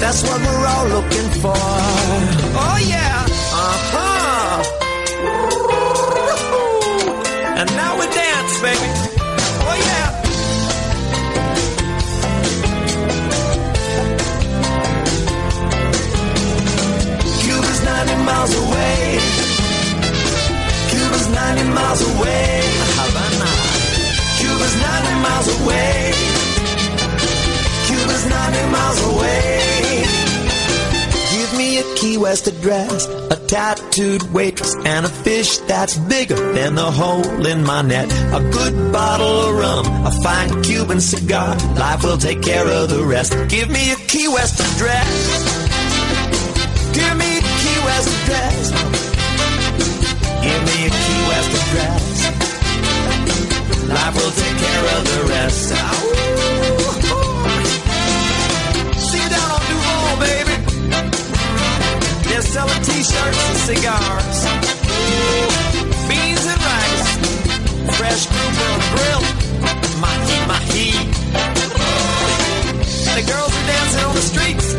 That's 0.00 0.22
what 0.22 0.40
we're 0.40 0.66
all 0.66 0.86
looking 0.88 1.30
for. 1.42 1.54
Oh 1.54 2.78
yeah, 2.94 3.24
uh 3.52 3.76
huh. 3.92 4.62
And 7.60 7.68
now 7.76 7.92
we 8.00 8.06
dance, 8.06 8.60
baby. 8.64 8.88
Oh 9.68 9.76
yeah. 9.88 10.08
Cuba's 17.42 17.80
90 17.84 18.24
miles 18.24 18.52
away. 18.64 19.18
Cuba's 20.90 21.28
90 21.28 21.64
miles 21.76 22.02
away. 22.14 22.62
Havana. 22.98 23.50
Cuba's 24.38 24.74
90 24.80 25.22
miles 25.24 25.48
away. 25.60 26.12
Cuba's 27.86 28.24
90 28.26 28.70
miles 28.72 29.00
away. 29.12 29.79
A 31.80 31.94
Key 31.94 32.18
West 32.18 32.46
address, 32.46 33.06
a 33.06 33.36
tattooed 33.46 34.22
waitress, 34.34 34.76
and 34.84 35.06
a 35.06 35.08
fish 35.08 35.56
that's 35.60 35.96
bigger 35.96 36.52
than 36.52 36.74
the 36.74 36.90
hole 36.90 37.46
in 37.46 37.64
my 37.64 37.80
net. 37.80 38.12
A 38.34 38.40
good 38.50 38.92
bottle 38.92 39.48
of 39.48 39.54
rum, 39.56 39.86
a 40.06 40.10
fine 40.22 40.62
Cuban 40.62 41.00
cigar. 41.00 41.56
Life 41.76 42.04
will 42.04 42.18
take 42.18 42.42
care 42.42 42.66
of 42.66 42.90
the 42.90 43.02
rest. 43.02 43.32
Give 43.48 43.70
me 43.70 43.92
a 43.92 43.96
Key 43.96 44.28
West 44.28 44.60
address. 44.60 45.08
Give 46.92 47.16
me 47.16 47.38
a 47.38 47.44
Key 47.62 47.78
West 47.88 48.08
address. 48.20 48.70
Give 50.44 50.62
me 50.68 50.78
a 50.84 50.90
Key 51.04 51.22
West 51.30 51.50
address. 51.60 52.04
Life 53.88 54.14
will 54.16 54.32
take 54.42 54.56
care 54.66 54.84
of 54.98 55.04
the 55.12 55.20
rest. 55.30 56.59
Selling 62.50 62.82
t-shirts 62.82 63.42
and 63.48 63.58
cigars. 63.58 64.38
Beans 66.08 66.44
and 66.50 66.60
rice. 66.66 67.08
Fresh 67.96 68.26
grouper 68.26 68.66
on 68.74 68.78
the 68.82 68.90
grill. 68.94 69.22
Mahi 70.02 70.38
mahi. 70.50 70.90
The 73.14 73.22
girls 73.30 73.52
are 73.54 73.66
dancing 73.70 74.04
on 74.04 74.14
the 74.16 74.26
streets. 74.32 74.74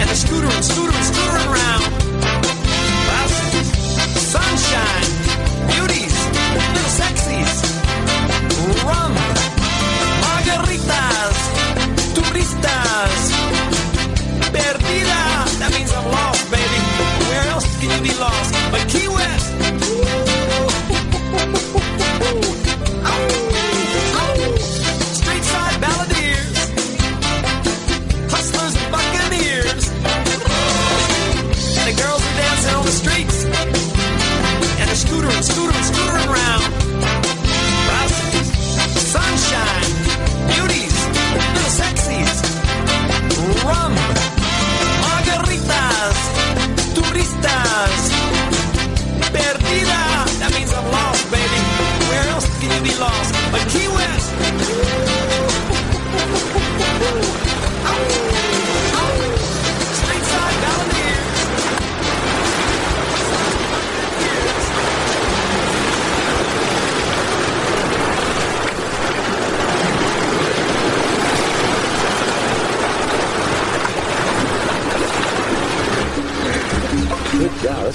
And 0.00 0.08
they're 0.08 0.22
scootering, 0.24 0.64
scootering, 0.64 1.04
scootering 1.12 1.52
around. 1.52 1.99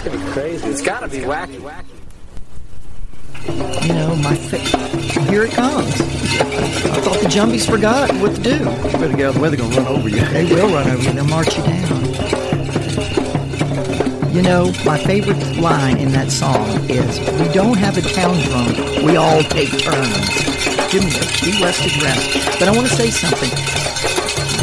Gonna 0.05 0.23
be 0.23 0.31
crazy. 0.31 0.67
It's 0.69 0.81
gotta 0.81 1.07
be 1.07 1.19
wacky. 1.19 1.59
Wacky. 1.59 1.85
You 3.87 3.93
know, 3.93 4.15
my 4.15 4.35
fa- 4.35 4.57
here 5.29 5.43
it 5.43 5.51
comes. 5.51 5.93
I 6.01 7.01
thought 7.01 7.19
the 7.21 7.27
Jumbies 7.27 7.69
forgot 7.69 8.11
what 8.15 8.35
to 8.35 8.41
do. 8.41 8.57
You 8.57 8.65
Better 8.99 9.17
get 9.17 9.25
out 9.25 9.29
of 9.29 9.35
the 9.35 9.41
way, 9.41 9.49
they're 9.49 9.57
going 9.57 9.71
to 9.71 9.81
run 9.81 9.87
over 9.87 10.09
you. 10.09 10.21
They 10.25 10.45
will 10.45 10.73
run 10.73 10.89
over 10.89 11.03
you. 11.03 11.11
They'll 11.11 11.25
march 11.25 11.55
you 11.57 11.63
down. 11.63 12.05
You 14.33 14.41
know, 14.41 14.73
my 14.85 14.97
favorite 14.97 15.57
line 15.57 15.97
in 15.97 16.11
that 16.11 16.31
song 16.31 16.67
is, 16.89 17.19
"We 17.39 17.47
don't 17.53 17.77
have 17.77 17.97
a 17.97 18.01
town 18.01 18.39
drunk. 18.41 18.77
We 19.03 19.15
all 19.15 19.41
take 19.43 19.69
turns." 19.79 20.29
Give 20.91 21.03
me 21.03 21.11
a 21.15 21.25
Key 21.25 21.61
West 21.61 21.85
address. 21.85 22.57
But 22.59 22.67
I 22.67 22.71
want 22.71 22.87
to 22.87 22.95
say 22.95 23.09
something. 23.09 23.94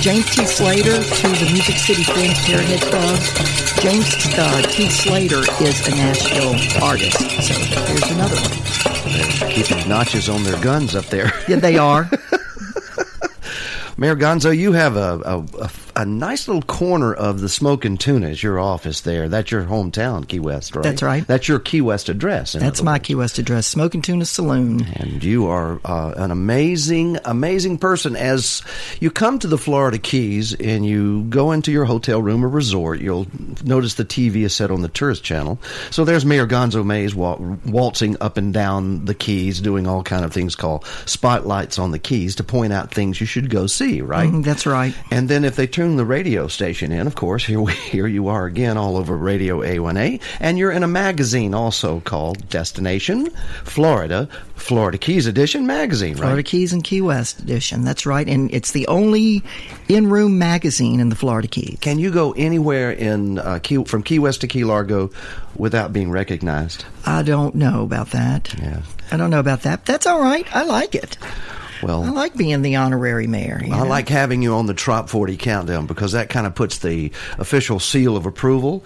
James 0.03 0.35
T. 0.35 0.45
Slater 0.45 1.01
to 1.01 1.29
the 1.29 1.49
Music 1.53 1.77
City 1.77 2.03
Friends 2.03 2.37
Parrothead 2.41 2.81
Club. 2.91 3.21
James 3.81 4.13
uh, 4.37 4.61
T. 4.63 4.89
Slater 4.89 5.45
is 5.63 5.87
a 5.87 5.91
Nashville 5.93 6.57
artist. 6.83 7.21
So 7.41 7.55
here's 7.85 8.11
another 8.11 8.35
one. 8.35 9.53
Keeping 9.53 9.89
notches 9.89 10.29
on 10.29 10.43
their 10.43 10.61
guns 10.61 10.97
up 10.97 11.05
there. 11.05 11.31
Yeah, 11.47 11.61
they 11.61 11.79
are. 11.79 12.11
Mayor 13.97 14.17
Gonzo, 14.17 14.51
you 14.57 14.73
have 14.73 14.97
a, 14.97 15.21
a, 15.25 15.39
a, 15.61 15.69
a 16.03 16.07
nice 16.07 16.49
little 16.49 16.63
corner 16.63 17.15
of 17.15 17.41
the 17.41 17.49
Smoking 17.49 17.97
Tuna 17.97 18.29
is 18.29 18.43
your 18.43 18.59
office 18.59 19.03
there. 19.03 19.29
That's 19.29 19.51
your 19.51 19.63
hometown, 19.65 20.27
Key 20.27 20.41
West, 20.41 20.75
right? 20.75 20.83
That's 20.83 21.03
right. 21.03 21.27
That's 21.27 21.49
your 21.49 21.59
Key 21.61 21.81
West 21.81 22.09
address. 22.09 22.53
That's 22.55 22.83
my 22.83 22.95
words. 22.95 23.05
Key 23.07 23.15
West 23.15 23.39
address. 23.39 23.67
Smoking 23.67 24.03
Tuna 24.03 24.25
Saloon. 24.25 24.85
And 24.97 25.23
you 25.23 25.47
are 25.47 25.81
uh, 25.85 26.15
an 26.17 26.31
amazing, 26.31 27.19
amazing 27.25 27.79
person. 27.79 28.17
As 28.17 28.63
you 29.01 29.11
come 29.11 29.39
to 29.39 29.47
the 29.47 29.59
Florida 29.59 29.99
Keys 29.99 30.55
and 30.55 30.85
you 30.85 31.23
go 31.25 31.53
into 31.53 31.71
your 31.73 31.85
hotel 31.85 32.21
room 32.21 32.45
or 32.45 32.49
resort, 32.49 33.01
you'll 33.01 33.27
notice 33.65 33.95
the 33.95 34.05
TV 34.05 34.43
is 34.45 34.55
set 34.55 34.71
on 34.71 34.83
the 34.83 34.89
tourist 34.89 35.23
channel. 35.25 35.59
So 35.91 36.05
there's 36.05 36.25
Mayor 36.27 36.47
Gonzo 36.47 36.85
Mays 36.85 37.15
wa- 37.15 37.39
waltzing 37.65 38.17
up 38.21 38.37
and 38.37 38.53
down 38.53 39.05
the 39.05 39.15
Keys, 39.15 39.61
doing 39.61 39.87
all 39.87 40.03
kind 40.03 40.25
of 40.25 40.33
things 40.33 40.57
called 40.57 40.85
spotlights 41.07 41.79
on 41.79 41.91
the 41.93 41.99
Keys 41.99 42.35
to 42.37 42.45
point 42.45 42.73
out 42.73 42.93
things 42.93 43.21
you 43.21 43.27
should 43.27 43.49
go 43.51 43.67
see. 43.67 44.01
Right? 44.03 44.29
Mhm, 44.31 44.45
that's 44.45 44.67
right. 44.67 44.95
And 45.11 45.29
then 45.29 45.45
if 45.45 45.57
they 45.57 45.67
turn 45.67 45.92
the 45.97 46.05
radio 46.05 46.49
station 46.49 46.93
in, 46.93 47.07
of 47.07 47.15
course, 47.15 47.45
here 47.45 47.61
we 47.61 47.73
here 47.93 48.07
you 48.07 48.29
are 48.29 48.47
again 48.47 48.77
all 48.77 48.97
over 48.97 49.17
Radio 49.17 49.61
A1A, 49.61 50.21
and 50.41 50.59
you're 50.59 50.73
in 50.73 50.83
a 50.83 50.89
magazine 50.89 51.55
also 51.55 52.01
called 52.01 52.49
Destination 52.49 53.31
Florida, 53.65 54.29
Florida 54.55 54.99
Keys 54.99 55.27
Edition 55.27 55.67
magazine, 55.67 56.15
Florida? 56.15 56.43
Keys 56.43 56.73
and 56.73 56.85
Key 56.85 57.01
West 57.01 57.41
edition. 57.41 57.85
That's 57.85 58.07
right, 58.07 58.29
and 58.29 58.53
it's 58.53 58.73
the 58.73 58.87
only 58.89 59.43
in-room 59.89 60.39
magazine 60.39 61.01
in 61.01 61.09
the 61.09 61.17
Florida 61.17 61.49
Keys. 61.49 61.79
Can 61.81 61.99
you 61.99 62.11
go 62.11 62.33
anywhere 62.33 62.93
in 62.93 63.39
uh, 63.39 63.59
Key, 63.63 63.85
from 63.85 64.03
Key 64.03 64.19
West 64.19 64.41
to 64.43 64.47
Key 64.47 64.65
Largo 64.65 65.11
without 65.57 65.93
being 65.93 66.11
recognized? 66.11 66.85
I 67.05 67.23
don't 67.23 67.55
know 67.55 67.83
about 67.83 68.11
that. 68.11 68.55
Yeah. 68.59 68.83
I 69.11 69.17
don't 69.17 69.31
know 69.31 69.41
about 69.41 69.63
that. 69.63 69.85
That's 69.85 70.07
all 70.07 70.21
right. 70.21 70.47
I 70.55 70.65
like 70.65 70.95
it. 70.95 71.19
Well, 71.83 72.03
I 72.05 72.11
like 72.11 72.37
being 72.37 72.63
the 72.63 72.77
honorary 72.77 73.27
mayor. 73.27 73.61
I 73.63 73.67
know? 73.69 73.85
like 73.85 74.09
having 74.09 74.43
you 74.43 74.55
on 74.55 74.67
the 74.67 74.75
Trop 74.75 75.09
40 75.09 75.37
countdown 75.37 75.87
because 75.87 76.13
that 76.13 76.29
kind 76.29 76.47
of 76.47 76.55
puts 76.55 76.79
the 76.79 77.11
official 77.39 77.81
seal 77.81 78.17
of 78.17 78.27
approval. 78.27 78.85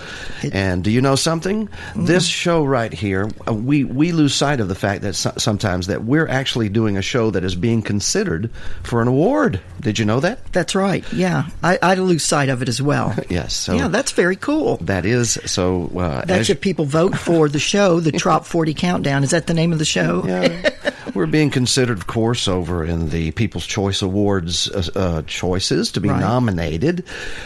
and 0.53 0.83
do 0.83 0.91
you 0.91 1.01
know 1.01 1.17
something? 1.17 1.69
Mm-hmm. 1.69 2.05
This 2.07 2.27
show 2.27 2.65
right 2.65 2.93
here, 2.93 3.29
uh, 3.49 3.53
we, 3.55 3.85
we 3.85 4.13
lose 4.13 4.35
sight 4.35 4.61
of 4.61 4.69
the 4.69 4.75
fact 4.75 5.03
that 5.03 5.15
so- 5.15 5.33
sometimes 5.37 5.87
that 5.89 6.05
we're 6.05 6.29
actually 6.29 6.69
doing 6.69 6.97
a 6.97 7.03
show 7.03 7.31
that 7.31 7.45
is 7.45 7.55
being 7.55 7.83
considered 7.83 8.51
for 8.83 9.03
an 9.03 9.09
award. 9.09 9.61
Did 9.81 9.99
you 9.99 10.05
know 10.05 10.21
that? 10.21 10.45
That's 10.53 10.75
right. 10.75 11.05
Yeah, 11.13 11.49
I, 11.63 11.79
I 11.83 11.95
lose 11.95 12.25
sight 12.25 12.49
of 12.49 12.63
it 12.63 12.69
as 12.69 12.81
well. 12.83 13.15
Yes. 13.29 13.55
So 13.55 13.75
yeah, 13.75 13.89
that's 13.89 14.13
very 14.13 14.37
cool. 14.37 14.77
that 14.83 15.05
is 15.05 15.33
so. 15.47 15.91
Uh, 15.97 16.25
That's 16.25 16.49
if 16.49 16.61
people 16.61 16.85
vote 16.85 17.17
for 17.19 17.49
the 17.49 17.59
show, 17.59 17.99
the 18.01 18.13
Trop 18.13 18.47
40 18.47 18.73
Countdown. 18.73 19.25
Is 19.25 19.31
that 19.31 19.47
the 19.49 19.53
name 19.55 19.73
of 19.73 19.79
the 19.81 19.85
show? 19.85 20.23
Yeah. 20.25 20.71
We're 21.17 21.27
being 21.27 21.51
considered, 21.51 21.97
of 21.97 22.07
course, 22.07 22.47
over 22.47 22.85
in 22.85 23.09
the 23.09 23.31
People's 23.33 23.67
Choice 23.67 24.03
Awards 24.03 24.71
uh, 24.71 24.83
uh, 24.95 25.23
choices 25.27 25.91
to 25.93 26.01
be 26.01 26.11
Right. 26.11 26.21
nominated 26.21 27.05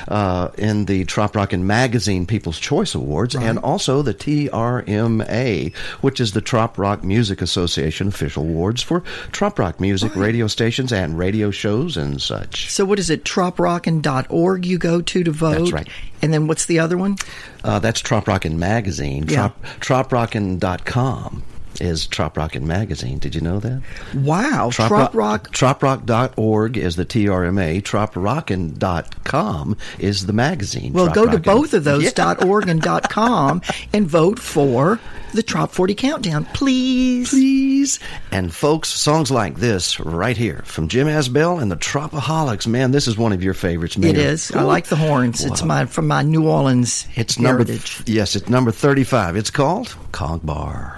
uh, 0.08 0.48
in 0.58 0.86
the 0.86 1.04
Trop 1.04 1.36
Rockin' 1.36 1.66
Magazine 1.66 2.26
People's 2.26 2.58
Choice 2.58 2.94
Awards 2.96 3.34
and 3.36 3.58
also 3.60 4.02
the 4.02 4.12
TRMA, 4.12 5.74
which 6.00 6.20
is 6.20 6.32
the 6.32 6.40
Trop 6.40 6.78
Rock 6.78 7.04
Music 7.04 7.40
Association 7.40 8.08
official 8.08 8.42
awards 8.42 8.82
for 8.82 9.04
Trop 9.32 9.58
Rock 9.58 9.78
music 9.80 10.14
radio 10.16 10.46
stations 10.48 10.92
and 10.92 11.16
radio 11.16 11.50
shows 11.50 11.96
and 11.96 12.20
such. 12.20 12.70
So 12.70 12.84
what 12.84 12.98
is 12.98 13.08
it? 13.08 13.24
Troprockin.org 13.24 14.66
you 14.66 14.78
go 14.78 15.00
to 15.00 15.24
to 15.24 15.30
vote? 15.30 15.58
That's 15.58 15.72
right. 15.72 15.88
And 16.22 16.32
then 16.34 16.46
what's 16.48 16.66
the 16.66 16.80
other 16.80 16.98
one? 16.98 17.16
Uh, 17.64 17.78
that's 17.78 18.00
Trop 18.00 18.26
Rockin' 18.28 18.58
Magazine. 18.58 19.26
Yeah. 19.28 19.50
Trop, 19.80 20.10
TropRockin.com 20.10 21.44
is 21.80 22.06
Trop 22.06 22.36
Rockin' 22.36 22.66
Magazine. 22.66 23.18
Did 23.18 23.34
you 23.34 23.40
know 23.40 23.60
that? 23.60 23.82
Wow. 24.14 24.70
Trop, 24.72 24.88
Trop 24.88 25.14
Rock. 25.14 25.50
TropRock.org 25.52 26.76
is 26.76 26.96
the 26.96 27.04
TRMA. 27.06 27.82
TropRockin.com 27.82 29.76
is 29.98 30.26
the 30.26 30.32
magazine. 30.32 30.92
Well, 30.92 31.06
Trop 31.06 31.14
go 31.14 31.24
to 31.26 31.30
Rockin'. 31.36 31.42
both 31.42 31.74
of 31.74 31.84
those, 31.84 32.02
Yeah. 32.16 32.34
.org 32.44 32.68
and 32.68 32.80
dot 32.82 33.08
.com, 33.10 33.62
and 33.92 34.06
vote 34.06 34.38
for 34.38 34.98
the 35.32 35.42
Trop 35.42 35.70
40 35.70 35.94
Countdown, 35.94 36.44
please. 36.46 37.30
Please. 37.30 37.98
And 38.32 38.52
folks, 38.52 38.88
songs 38.88 39.30
like 39.30 39.56
this 39.56 40.00
right 40.00 40.36
here 40.36 40.62
from 40.64 40.88
Jim 40.88 41.06
Asbell 41.06 41.62
and 41.62 41.70
the 41.70 41.76
Tropaholics. 41.76 42.66
Man, 42.66 42.90
this 42.90 43.06
is 43.06 43.16
one 43.16 43.32
of 43.32 43.42
your 43.42 43.54
favorites. 43.54 43.96
It 43.96 44.00
Mayor. 44.00 44.14
is. 44.16 44.50
I 44.52 44.62
like 44.62 44.86
the 44.86 44.96
horns. 44.96 45.44
It's 45.44 45.62
my 45.62 45.86
from 45.86 46.06
my 46.08 46.22
New 46.22 46.48
Orleans 46.48 47.06
It's 47.14 47.38
number 47.38 47.64
heritage. 47.64 48.02
yes, 48.06 48.34
it's 48.36 48.48
number 48.48 48.70
thirty-five. 48.72 49.36
It's 49.36 49.50
called 49.50 49.94
Conch 50.12 50.44
Bar. 50.44 50.94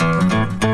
Well, 0.63 0.71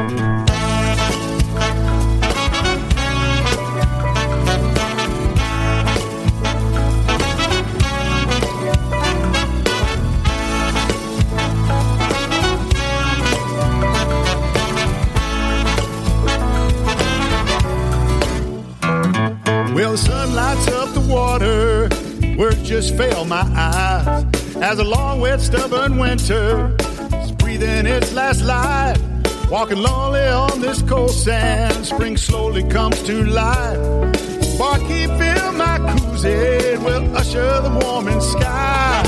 the 19.92 19.96
sun 19.96 20.34
lights 20.34 20.68
up 20.68 20.92
the 20.92 21.00
water, 21.08 21.88
words 22.36 22.62
just 22.62 22.94
fail 22.94 23.24
my 23.24 23.40
eyes. 23.56 24.26
As 24.56 24.80
a 24.80 24.84
long, 24.84 25.22
wet, 25.22 25.40
stubborn 25.40 25.96
winter 25.96 26.76
is 27.22 27.32
breathing 27.32 27.86
its 27.86 28.12
last 28.12 28.42
life. 28.42 29.00
Walking 29.50 29.78
lonely 29.78 30.26
on 30.26 30.60
this 30.60 30.82
cold 30.82 31.10
sand, 31.10 31.86
spring 31.86 32.18
slowly 32.18 32.62
comes 32.64 33.02
to 33.04 33.24
life. 33.24 33.78
Barkeep, 34.58 35.08
fill 35.16 35.52
my 35.52 35.78
koozie, 35.88 36.76
will 36.84 37.16
usher 37.16 37.62
the 37.62 37.70
warming 37.82 38.20
sky. 38.20 39.02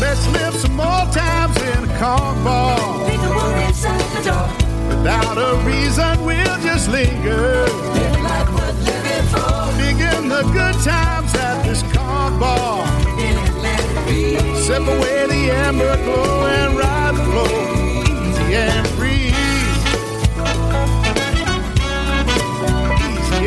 Let's 0.00 0.26
live 0.32 0.54
some 0.56 0.74
more 0.74 1.06
times 1.12 1.56
in 1.62 1.84
a 1.84 1.98
bar. 1.98 3.08
Leave 3.08 3.22
the 3.22 3.30
world 3.30 3.56
inside 3.68 4.00
the 4.16 4.22
door. 4.28 4.64
Without 4.88 5.38
a 5.38 5.56
reason, 5.64 6.24
we'll 6.24 6.58
just 6.60 6.88
linger. 6.88 7.66
Live 7.94 8.20
like 8.22 8.48
worth 8.54 8.80
living 8.84 9.26
for. 9.30 9.70
Begin 9.78 10.28
the 10.30 10.42
good 10.52 10.74
times 10.82 11.32
at 11.36 11.62
this 11.62 11.82
conch 11.92 12.40
bar. 12.40 12.84
In 13.20 13.38
it, 13.38 13.54
let 13.62 13.80
it 13.80 14.06
be. 14.08 14.62
Sip 14.62 14.82
away 14.82 15.26
the 15.28 15.52
amber 15.52 15.96
glow 16.04 16.46
and 16.46 16.76
ride 16.76 17.14
the 17.14 17.22
flow. 17.30 18.28
Easy 18.28 18.56
and 18.56 18.86
free. 18.88 19.03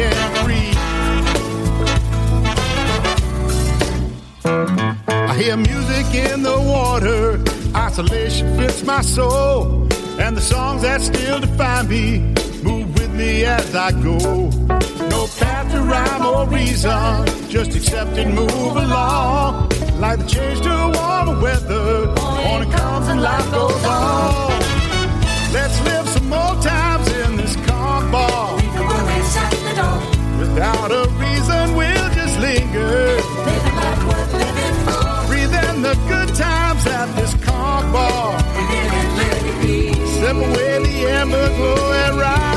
And. 0.01 0.27
I 5.29 5.35
hear 5.35 5.57
music 5.57 6.13
in 6.15 6.43
the 6.43 6.59
water. 6.59 7.41
Isolation 7.75 8.57
fits 8.57 8.83
my 8.83 9.01
soul. 9.01 9.87
And 10.19 10.35
the 10.35 10.41
songs 10.41 10.81
that 10.81 11.01
still 11.01 11.39
define 11.39 11.87
me 11.87 12.33
move 12.63 12.93
with 12.95 13.13
me 13.13 13.45
as 13.45 13.75
I 13.75 13.91
go. 13.91 14.17
No 15.13 15.27
path 15.39 15.71
to 15.71 15.81
rhyme 15.81 16.25
or 16.25 16.47
reason, 16.47 17.25
just 17.49 17.75
accept 17.75 18.17
and 18.17 18.33
move 18.33 18.75
along. 18.75 19.69
Like 19.99 20.19
the 20.19 20.27
change 20.27 20.61
to 20.61 20.75
warmer 20.95 21.41
weather, 21.41 22.07
morning 22.43 22.71
comes 22.71 23.07
and 23.07 23.21
life 23.21 23.51
goes 23.51 23.85
on. 23.85 24.49
Let's 25.53 25.79
live 25.81 26.07
some 26.09 26.29
more 26.29 26.55
times 26.61 27.07
in 27.11 27.37
this 27.37 27.55
conch 27.67 28.11
bar. 28.11 28.56
Without 30.57 30.89
a 30.89 31.07
reason, 31.19 31.75
we'll 31.75 32.09
just 32.15 32.39
linger. 32.39 33.13
Living 33.45 33.75
like 33.75 34.07
worth 34.07 34.33
living 34.33 34.73
for. 34.85 35.27
Breathe 35.27 35.53
in 35.53 35.83
the 35.83 35.93
good 36.09 36.33
times 36.33 36.83
at 36.87 37.15
this 37.15 37.31
conch 37.45 37.93
bar. 37.93 38.39
Step 40.17 40.35
away 40.35 40.79
the 40.81 41.09
amber 41.13 41.47
glow 41.57 41.91
and 41.91 42.17
ride 42.17 42.56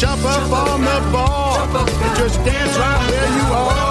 jump 0.00 0.24
up 0.24 0.50
on 0.50 0.80
the 0.80 1.10
bar 1.12 1.60
and 1.76 2.16
just 2.16 2.42
dance 2.42 2.78
right 2.78 3.10
where 3.10 3.36
you 3.36 3.44
are. 3.52 3.90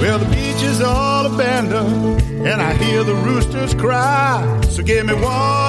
Well, 0.00 0.18
the 0.20 0.26
beach 0.26 0.62
is 0.62 0.80
all 0.80 1.26
abandoned, 1.26 2.22
and 2.46 2.62
I 2.62 2.74
hear 2.74 3.02
the 3.02 3.14
roosters 3.14 3.74
cry. 3.74 4.60
So 4.68 4.84
give 4.84 5.06
me 5.06 5.14
one 5.14 5.61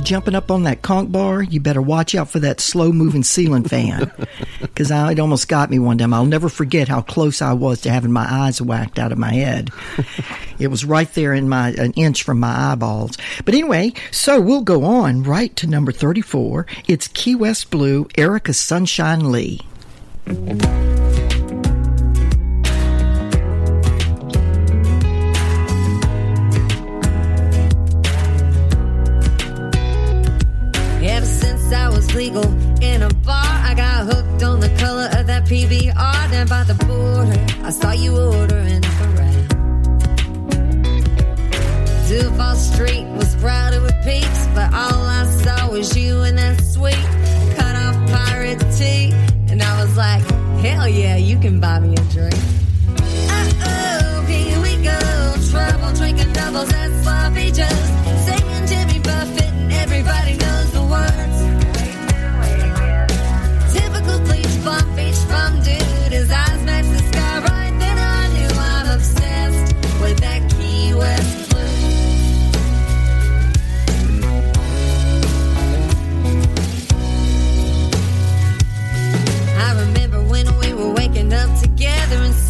you're 0.00 0.06
jumping 0.06 0.34
up 0.34 0.50
on 0.50 0.62
that 0.62 0.80
conch 0.80 1.12
bar, 1.12 1.42
you 1.42 1.60
better 1.60 1.82
watch 1.82 2.14
out 2.14 2.30
for 2.30 2.38
that 2.38 2.58
slow 2.58 2.90
moving 2.90 3.22
ceiling 3.22 3.64
fan. 3.64 4.10
Because 4.60 4.90
it 4.90 5.18
almost 5.18 5.48
got 5.48 5.70
me 5.70 5.78
one 5.78 5.98
time. 5.98 6.14
I'll 6.14 6.24
never 6.24 6.48
forget 6.48 6.88
how 6.88 7.02
close 7.02 7.42
I 7.42 7.52
was 7.52 7.80
to 7.82 7.90
having 7.90 8.12
my 8.12 8.26
eyes 8.30 8.62
whacked 8.62 8.98
out 8.98 9.12
of 9.12 9.18
my 9.18 9.32
head. 9.32 9.70
it 10.58 10.68
was 10.68 10.84
right 10.84 11.12
there 11.14 11.34
in 11.34 11.48
my, 11.48 11.70
an 11.72 11.92
inch 11.92 12.22
from 12.22 12.40
my 12.40 12.72
eyeballs. 12.72 13.18
But 13.44 13.54
anyway, 13.54 13.92
so 14.10 14.40
we'll 14.40 14.62
go 14.62 14.84
on 14.84 15.22
right 15.22 15.54
to 15.56 15.66
number 15.66 15.92
34. 15.92 16.66
It's 16.88 17.08
Key 17.08 17.34
West 17.34 17.70
Blue, 17.70 18.08
Erica 18.16 18.54
Sunshine 18.54 19.30
Lee. 19.32 19.60
I 37.70 37.72
saw 37.72 37.92
you 37.92 38.16
ordering 38.16 38.84
up 38.84 39.00
around. 39.00 39.48
Duval 42.08 42.56
Street 42.56 43.06
was 43.14 43.36
crowded 43.36 43.80
with 43.82 43.94
peeps, 44.02 44.48
but 44.56 44.74
all 44.74 45.04
I 45.06 45.24
saw 45.24 45.70
was 45.70 45.96
you 45.96 46.20
in 46.22 46.34
that 46.34 46.60
sweet 46.60 47.06
cut 47.54 47.76
off 47.76 47.94
pirate 48.10 48.58
tee. 48.76 49.12
And 49.50 49.62
I 49.62 49.84
was 49.84 49.96
like, 49.96 50.24
hell 50.62 50.88
yeah, 50.88 51.14
you 51.14 51.38
can 51.38 51.60
buy 51.60 51.78
me 51.78 51.94
a 51.94 52.02
drink. 52.10 52.34
Uh-oh, 53.38 54.24
here 54.26 54.60
we 54.60 54.74
go. 54.82 54.98
Trouble 55.52 55.94
drinking 55.94 56.32
doubles 56.32 56.72
at 56.72 56.90
Sloppy 57.04 57.52
Joe's. 57.52 58.09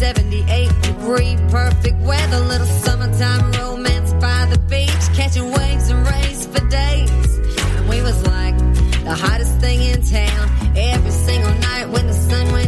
78 0.01 0.67
degree 0.81 1.37
perfect 1.49 1.95
weather, 1.99 2.39
little 2.39 2.65
summertime 2.65 3.51
romance 3.51 4.11
by 4.13 4.47
the 4.47 4.57
beach, 4.67 5.05
catching 5.15 5.51
waves 5.51 5.91
and 5.91 6.07
rays 6.07 6.47
for 6.47 6.67
days. 6.69 7.37
And 7.77 7.87
we 7.87 8.01
was 8.01 8.25
like 8.25 8.57
the 9.03 9.13
hottest 9.13 9.59
thing 9.59 9.79
in 9.79 10.01
town 10.01 10.49
every 10.75 11.11
single 11.11 11.53
night 11.53 11.87
when 11.89 12.07
the 12.07 12.15
sun 12.15 12.51
went 12.51 12.60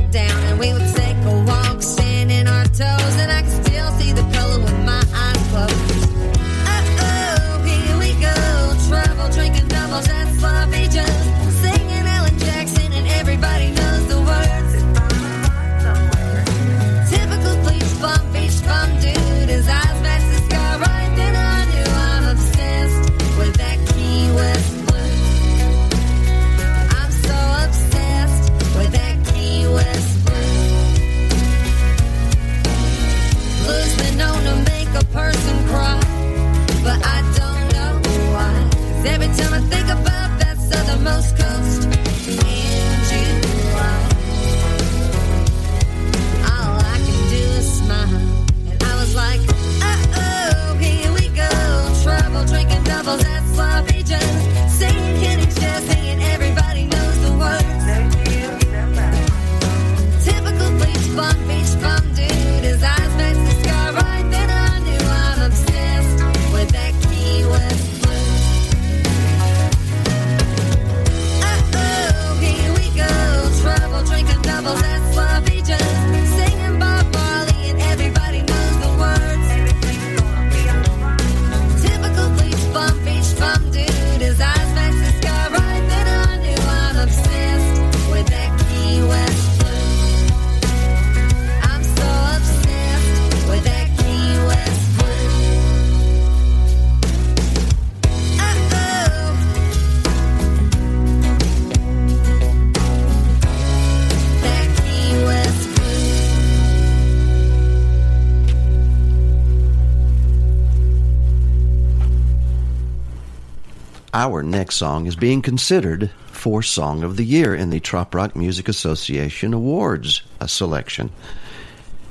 Our 114.24 114.42
next 114.42 114.76
song 114.76 115.06
is 115.06 115.18
being 115.18 115.42
considered 115.42 116.10
for 116.28 116.64
Song 116.64 117.04
of 117.04 117.18
the 117.18 117.26
Year 117.26 117.54
in 117.54 117.72
the 117.72 117.82
Trop 117.82 118.16
Rock 118.16 118.38
Music 118.38 118.70
Association 118.70 119.54
Awards 119.54 120.22
uh, 120.40 120.48
selection. 120.48 121.12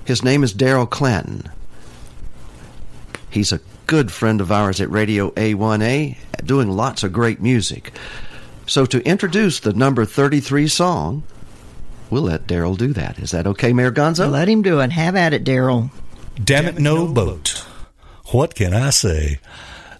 His 0.04 0.22
name 0.22 0.44
is 0.44 0.52
Daryl 0.52 0.90
Clanton. 0.90 1.50
He's 3.30 3.50
a 3.50 3.60
good 3.86 4.12
friend 4.12 4.42
of 4.42 4.52
ours 4.52 4.78
at 4.78 4.90
Radio 4.90 5.30
A1A, 5.30 6.18
doing 6.44 6.68
lots 6.68 7.02
of 7.02 7.14
great 7.14 7.40
music. 7.40 7.94
So 8.66 8.84
to 8.84 9.02
introduce 9.08 9.60
the 9.60 9.72
number 9.72 10.04
33 10.04 10.68
song, 10.68 11.22
we'll 12.10 12.24
let 12.24 12.46
Daryl 12.46 12.76
do 12.76 12.92
that. 12.92 13.18
Is 13.20 13.30
that 13.30 13.46
okay, 13.46 13.72
Mayor 13.72 13.90
Gonzo? 13.90 14.30
Let 14.30 14.48
him 14.48 14.60
do 14.60 14.80
it. 14.80 14.92
Have 14.92 15.16
at 15.16 15.32
it, 15.32 15.44
Daryl. 15.44 15.90
Damn 16.44 16.66
it, 16.66 16.78
no 16.78 17.08
boat. 17.08 17.64
What 18.32 18.54
can 18.54 18.74
I 18.74 18.90
say? 18.90 19.40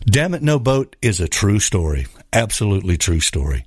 Damn 0.05 0.35
it, 0.35 0.43
no 0.43 0.59
boat 0.59 0.97
is 1.01 1.21
a 1.21 1.29
true 1.29 1.61
story. 1.61 2.07
Absolutely 2.33 2.97
true 2.97 3.21
story. 3.21 3.65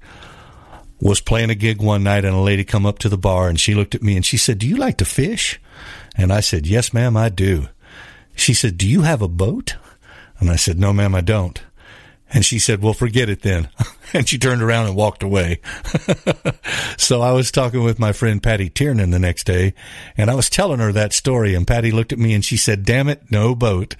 Was 0.99 1.21
playing 1.21 1.49
a 1.49 1.55
gig 1.55 1.81
one 1.81 2.03
night 2.03 2.25
and 2.25 2.36
a 2.36 2.39
lady 2.39 2.63
come 2.63 2.86
up 2.86 2.99
to 2.99 3.09
the 3.09 3.17
bar 3.17 3.47
and 3.47 3.59
she 3.59 3.73
looked 3.73 3.95
at 3.95 4.03
me 4.03 4.15
and 4.15 4.25
she 4.25 4.38
said, 4.38 4.59
"Do 4.59 4.67
you 4.67 4.75
like 4.77 4.97
to 4.97 5.05
fish?" 5.05 5.59
And 6.15 6.31
I 6.31 6.39
said, 6.39 6.67
"Yes, 6.67 6.93
ma'am, 6.93 7.15
I 7.15 7.29
do." 7.29 7.67
She 8.36 8.53
said, 8.53 8.77
"Do 8.77 8.88
you 8.88 9.01
have 9.01 9.21
a 9.21 9.27
boat?" 9.27 9.75
And 10.39 10.49
I 10.49 10.55
said, 10.55 10.79
"No, 10.79 10.93
ma'am, 10.93 11.15
I 11.15 11.21
don't." 11.21 11.61
And 12.36 12.43
she 12.43 12.59
said, 12.59 12.81
Well, 12.81 12.93
forget 12.93 13.29
it 13.29 13.43
then. 13.43 13.69
and 14.13 14.27
she 14.27 14.38
turned 14.38 14.61
around 14.61 14.88
and 14.88 14.95
walked 14.95 15.23
away. 15.23 15.61
so 16.97 17.21
I 17.21 17.31
was 17.31 17.49
talking 17.49 17.81
with 17.81 17.97
my 17.97 18.11
friend 18.11 18.43
Patty 18.43 18.69
Tiernan 18.69 19.11
the 19.11 19.19
next 19.19 19.45
day, 19.45 19.73
and 20.17 20.29
I 20.29 20.36
was 20.36 20.49
telling 20.49 20.81
her 20.81 20.91
that 20.91 21.13
story. 21.13 21.55
And 21.55 21.65
Patty 21.65 21.91
looked 21.91 22.11
at 22.11 22.19
me 22.19 22.33
and 22.33 22.43
she 22.43 22.57
said, 22.57 22.83
Damn 22.83 23.07
it, 23.07 23.31
no 23.31 23.55
boat. 23.55 23.95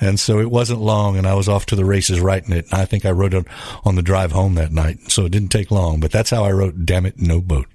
And 0.00 0.20
so 0.20 0.38
it 0.38 0.48
wasn't 0.48 0.80
long, 0.80 1.16
and 1.16 1.26
I 1.26 1.34
was 1.34 1.48
off 1.48 1.66
to 1.66 1.76
the 1.76 1.84
races 1.84 2.20
writing 2.20 2.52
it. 2.52 2.66
And 2.70 2.80
I 2.80 2.84
think 2.84 3.04
I 3.04 3.10
wrote 3.10 3.34
it 3.34 3.46
on 3.84 3.96
the 3.96 4.02
drive 4.02 4.30
home 4.30 4.54
that 4.54 4.70
night. 4.70 5.10
So 5.10 5.24
it 5.24 5.32
didn't 5.32 5.50
take 5.50 5.72
long, 5.72 5.98
but 5.98 6.12
that's 6.12 6.30
how 6.30 6.44
I 6.44 6.52
wrote 6.52 6.86
Damn 6.86 7.04
it, 7.04 7.18
no 7.18 7.40
boat. 7.40 7.66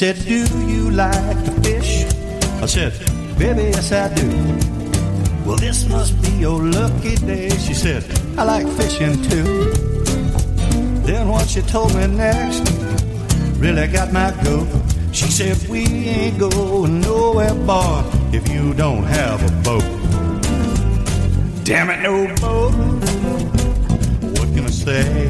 Said, 0.00 0.16
Do 0.24 0.38
you 0.66 0.90
like 0.92 1.44
to 1.44 1.52
fish? 1.60 2.04
I 2.62 2.64
said, 2.64 2.92
Baby, 3.38 3.64
yes, 3.64 3.92
I 3.92 4.08
do. 4.14 4.28
Well, 5.44 5.58
this 5.58 5.86
must 5.90 6.22
be 6.22 6.30
your 6.38 6.58
lucky 6.58 7.16
day. 7.16 7.50
She 7.50 7.74
said, 7.74 8.02
I 8.38 8.44
like 8.44 8.66
fishing 8.78 9.20
too. 9.28 9.70
Then 11.04 11.28
what 11.28 11.46
she 11.50 11.60
told 11.60 11.94
me 11.94 12.06
next 12.06 12.62
really 13.58 13.88
got 13.88 14.10
my 14.10 14.32
goat. 14.42 14.68
She 15.12 15.26
said, 15.26 15.68
We 15.68 15.84
ain't 15.84 16.38
going 16.38 17.02
nowhere, 17.02 17.52
boy, 17.52 18.02
if 18.32 18.48
you 18.48 18.72
don't 18.72 19.04
have 19.04 19.38
a 19.44 19.52
boat. 19.62 19.88
Damn 21.62 21.90
it, 21.90 22.00
no 22.00 22.14
boat. 22.40 22.72
What 24.38 24.48
can 24.54 24.64
I 24.64 24.70
say? 24.70 25.26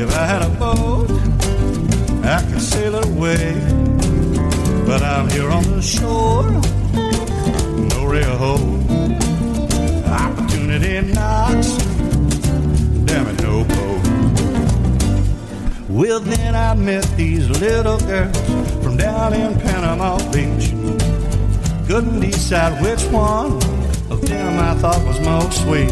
If 0.00 0.08
I 0.16 0.24
had 0.24 0.40
a 0.40 0.48
boat, 0.58 1.31
I 2.24 2.42
could 2.50 2.62
sail 2.62 2.94
away. 2.94 3.54
But 4.86 5.02
I'm 5.02 5.28
here 5.30 5.50
on 5.50 5.64
the 5.64 5.82
shore, 5.82 6.50
no 7.94 8.04
real 8.04 8.36
hope. 8.36 8.90
Opportunity 10.06 11.00
knocks, 11.12 11.76
damn 13.06 13.26
it, 13.28 13.42
no 13.42 13.64
boat. 13.64 14.02
Well, 15.88 16.20
then 16.20 16.54
I 16.54 16.74
met 16.74 17.04
these 17.16 17.48
little 17.48 17.98
girls 17.98 18.38
from 18.82 18.96
down 18.96 19.34
in 19.34 19.58
Panama 19.60 20.18
Beach. 20.32 20.70
Couldn't 21.86 22.20
decide 22.20 22.80
which 22.82 23.02
one 23.12 23.52
of 24.10 24.20
them 24.22 24.58
I 24.58 24.74
thought 24.74 25.04
was 25.06 25.20
most 25.20 25.62
sweet. 25.62 25.90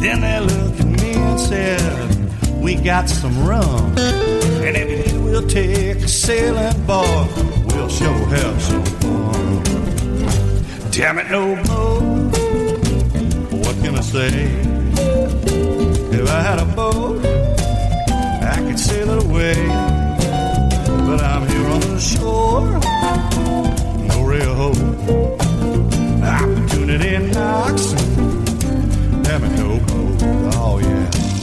Then 0.00 0.20
they 0.20 0.40
looked 0.40 0.80
at 0.80 0.86
me 0.86 1.12
and 1.14 1.40
said, 1.40 2.27
We 2.68 2.74
got 2.74 3.08
some 3.08 3.46
rum. 3.46 3.96
And 3.96 4.76
if 4.76 5.10
you 5.10 5.22
will 5.22 5.48
take 5.48 5.96
a 6.04 6.06
sailing, 6.06 6.84
boy, 6.84 7.26
we'll 7.64 7.88
sure 7.88 8.12
have 8.12 8.62
some 8.62 8.84
fun. 8.84 9.62
Damn 10.90 11.18
it, 11.18 11.30
no 11.30 11.56
boat. 11.64 12.02
What 13.64 13.74
can 13.82 13.96
I 13.96 14.02
say? 14.02 14.28
If 16.12 16.28
I 16.28 16.42
had 16.42 16.58
a 16.58 16.66
boat, 16.66 17.24
I 17.24 18.56
could 18.58 18.78
sail 18.78 19.12
it 19.12 19.24
away. 19.24 19.56
But 21.06 21.22
I'm 21.22 21.48
here 21.48 21.68
on 21.68 21.80
the 21.80 21.98
shore, 21.98 22.68
no 24.08 24.24
real 24.24 24.54
hope. 24.54 24.76
Opportunity 26.22 27.16
knocks, 27.32 27.92
damn 29.24 29.42
it, 29.42 29.52
no 29.56 29.78
boat. 29.86 30.22
Oh, 30.54 30.78
yeah. 30.80 31.37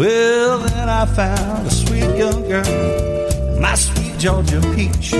Well, 0.00 0.60
then 0.60 0.88
I 0.88 1.04
found 1.04 1.66
a 1.66 1.70
sweet 1.70 2.16
young 2.16 2.48
girl, 2.48 3.60
my 3.60 3.74
sweet 3.74 4.16
Georgia 4.18 4.58
peach. 4.74 5.12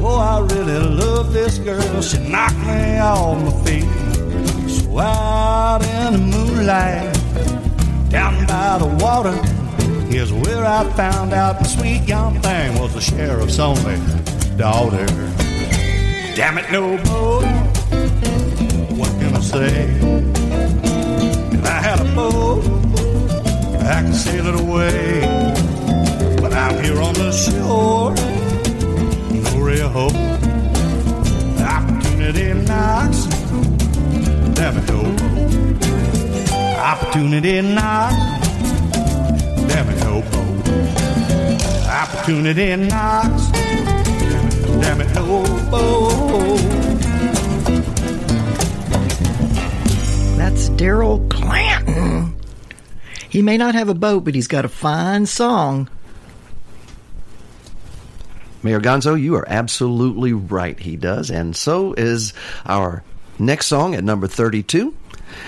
Oh, 0.00 0.16
I 0.16 0.38
really 0.54 0.78
love 0.78 1.32
this 1.32 1.58
girl. 1.58 2.00
She 2.00 2.18
knocked 2.18 2.56
me 2.58 3.00
off 3.00 3.42
my 3.42 3.50
feet. 3.64 3.90
So 4.70 4.96
out 4.96 5.82
in 5.82 6.12
the 6.12 6.18
moonlight, 6.20 7.12
down 8.10 8.46
by 8.46 8.78
the 8.78 8.86
water, 9.02 9.34
here's 10.06 10.32
where 10.32 10.64
I 10.64 10.84
found 10.92 11.32
out 11.32 11.58
the 11.58 11.64
sweet 11.64 12.06
young 12.06 12.40
thing 12.42 12.78
was 12.78 12.94
the 12.94 13.00
sheriff's 13.00 13.58
only 13.58 13.96
daughter. 14.56 15.04
Damn 16.36 16.58
it, 16.58 16.70
no 16.70 16.96
boat. 17.02 17.44
What 18.96 19.10
can 19.18 19.34
I 19.34 19.40
say? 19.40 19.88
If 21.52 21.64
I 21.64 21.82
had 21.82 21.98
a 21.98 22.14
boat, 22.14 23.09
I 23.90 24.02
can 24.02 24.14
sail 24.14 24.46
it 24.46 24.54
away. 24.60 25.20
But 26.40 26.52
I'm 26.54 26.82
here 26.82 27.00
on 27.02 27.14
the 27.14 27.32
shore, 27.32 28.14
no 29.34 29.58
real 29.60 29.88
hope. 29.88 30.14
Opportunity 31.60 32.54
knocks, 32.54 33.26
hope. 34.88 35.20
Opportunity 36.78 37.62
knocks, 37.62 38.14
hope. 40.04 40.24
Opportunity 41.88 42.76
knocks. 42.76 43.50
That's 50.36 50.70
Daryl 50.70 51.28
Clanton. 51.28 52.39
He 53.30 53.42
may 53.42 53.56
not 53.56 53.74
have 53.74 53.88
a 53.88 53.94
boat, 53.94 54.24
but 54.24 54.34
he's 54.34 54.48
got 54.48 54.64
a 54.64 54.68
fine 54.68 55.24
song. 55.24 55.88
Mayor 58.62 58.80
Gonzo, 58.80 59.18
you 59.18 59.36
are 59.36 59.48
absolutely 59.48 60.32
right. 60.32 60.78
He 60.78 60.96
does. 60.96 61.30
And 61.30 61.56
so 61.56 61.94
is 61.94 62.34
our 62.66 63.02
next 63.38 63.68
song 63.68 63.94
at 63.94 64.04
number 64.04 64.26
32. 64.26 64.94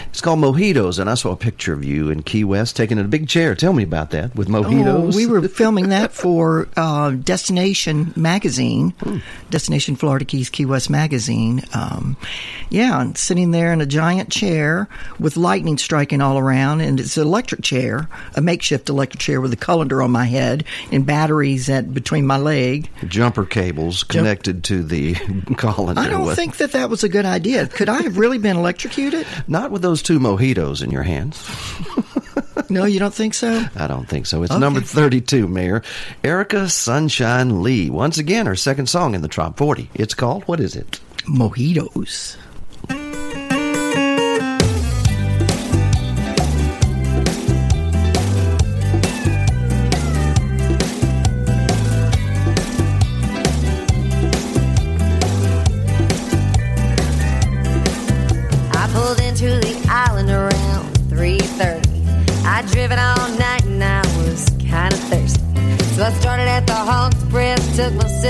It's 0.08 0.20
called 0.20 0.40
Mojitos, 0.40 0.98
and 0.98 1.08
I 1.08 1.14
saw 1.14 1.32
a 1.32 1.36
picture 1.36 1.72
of 1.72 1.84
you 1.84 2.10
in 2.10 2.22
Key 2.22 2.44
West 2.44 2.76
taking 2.76 2.98
a 2.98 3.04
big 3.04 3.28
chair. 3.28 3.54
Tell 3.54 3.72
me 3.72 3.82
about 3.82 4.10
that 4.10 4.34
with 4.34 4.48
mojitos. 4.48 5.14
Oh, 5.14 5.16
we 5.16 5.26
were 5.26 5.46
filming 5.48 5.88
that 5.88 6.12
for 6.12 6.68
uh, 6.76 7.10
Destination 7.10 8.12
Magazine, 8.14 8.94
Destination 9.50 9.96
Florida 9.96 10.24
Keys 10.24 10.50
Key 10.50 10.66
West 10.66 10.90
Magazine. 10.90 11.62
Um, 11.74 12.16
yeah, 12.70 13.00
and 13.00 13.16
sitting 13.16 13.50
there 13.50 13.72
in 13.72 13.80
a 13.80 13.86
giant 13.86 14.30
chair 14.30 14.88
with 15.18 15.36
lightning 15.36 15.78
striking 15.78 16.20
all 16.20 16.38
around, 16.38 16.80
and 16.80 17.00
it's 17.00 17.16
an 17.16 17.26
electric 17.26 17.62
chair, 17.62 18.08
a 18.36 18.40
makeshift 18.40 18.88
electric 18.88 19.20
chair 19.20 19.40
with 19.40 19.52
a 19.52 19.56
colander 19.56 20.02
on 20.02 20.10
my 20.10 20.26
head 20.26 20.64
and 20.90 21.04
batteries 21.04 21.68
at 21.68 21.92
between 21.92 22.26
my 22.26 22.36
leg. 22.38 22.88
Jumper 23.08 23.44
cables 23.44 24.04
connected 24.04 24.64
to 24.64 24.82
the 24.82 25.14
colander. 25.56 26.00
I 26.00 26.08
don't 26.08 26.34
think 26.34 26.58
that 26.58 26.72
that 26.72 26.90
was 26.90 27.02
a 27.02 27.08
good 27.08 27.26
idea. 27.26 27.66
Could 27.66 27.88
I 27.88 28.02
have 28.02 28.18
really 28.18 28.38
been 28.38 28.56
electrocuted? 28.56 29.26
Not 29.48 29.70
with 29.72 29.82
those 29.82 30.02
two 30.02 30.18
mojitos 30.20 30.82
in 30.82 30.90
your 30.90 31.02
hands. 31.02 31.42
No, 32.70 32.84
you 32.84 32.98
don't 32.98 33.12
think 33.12 33.34
so? 33.34 33.64
I 33.76 33.86
don't 33.86 34.08
think 34.08 34.24
so. 34.26 34.42
It's 34.42 34.52
Okay. 34.52 34.60
number 34.60 34.80
32, 34.80 35.46
Mayor. 35.48 35.82
Erica 36.24 36.68
Sunshine 36.70 37.62
Lee. 37.62 37.90
Once 37.90 38.16
again, 38.18 38.46
her 38.46 38.56
second 38.56 38.88
song 38.88 39.14
in 39.14 39.20
the 39.20 39.28
Top 39.28 39.58
40. 39.58 39.90
It's 39.94 40.14
called, 40.14 40.44
what 40.44 40.58
is 40.60 40.74
it? 40.76 40.98
Mojitos. 41.28 42.36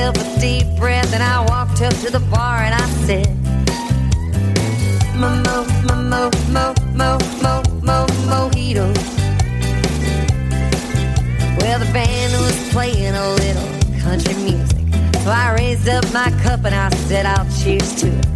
myself 0.03 0.37
a 0.37 0.41
deep 0.41 0.67
breath 0.77 1.13
and 1.15 1.23
I 1.23 1.41
walked 1.47 1.81
up 1.83 1.95
to 2.01 2.11
the 2.11 2.19
bar 2.31 2.59
and 2.59 2.75
I 2.75 2.87
said, 3.07 3.29
Mo, 5.15 5.31
mo, 5.45 5.65
mo, 5.87 6.31
mo, 6.51 6.75
mo, 6.95 7.19
mo, 7.43 7.63
mo, 7.83 8.07
mojito. 8.27 8.87
Well, 11.59 11.79
the 11.79 11.91
band 11.93 12.33
was 12.33 12.73
playing 12.73 13.15
a 13.15 13.29
little 13.35 14.01
country 14.01 14.35
music. 14.35 14.87
So 15.23 15.31
I 15.31 15.55
raised 15.55 15.89
up 15.89 16.05
my 16.13 16.31
cup 16.43 16.65
and 16.65 16.75
I 16.75 16.91
said, 17.07 17.27
I'll 17.27 17.47
cheers 17.63 17.95
to 18.01 18.09
it. 18.09 18.27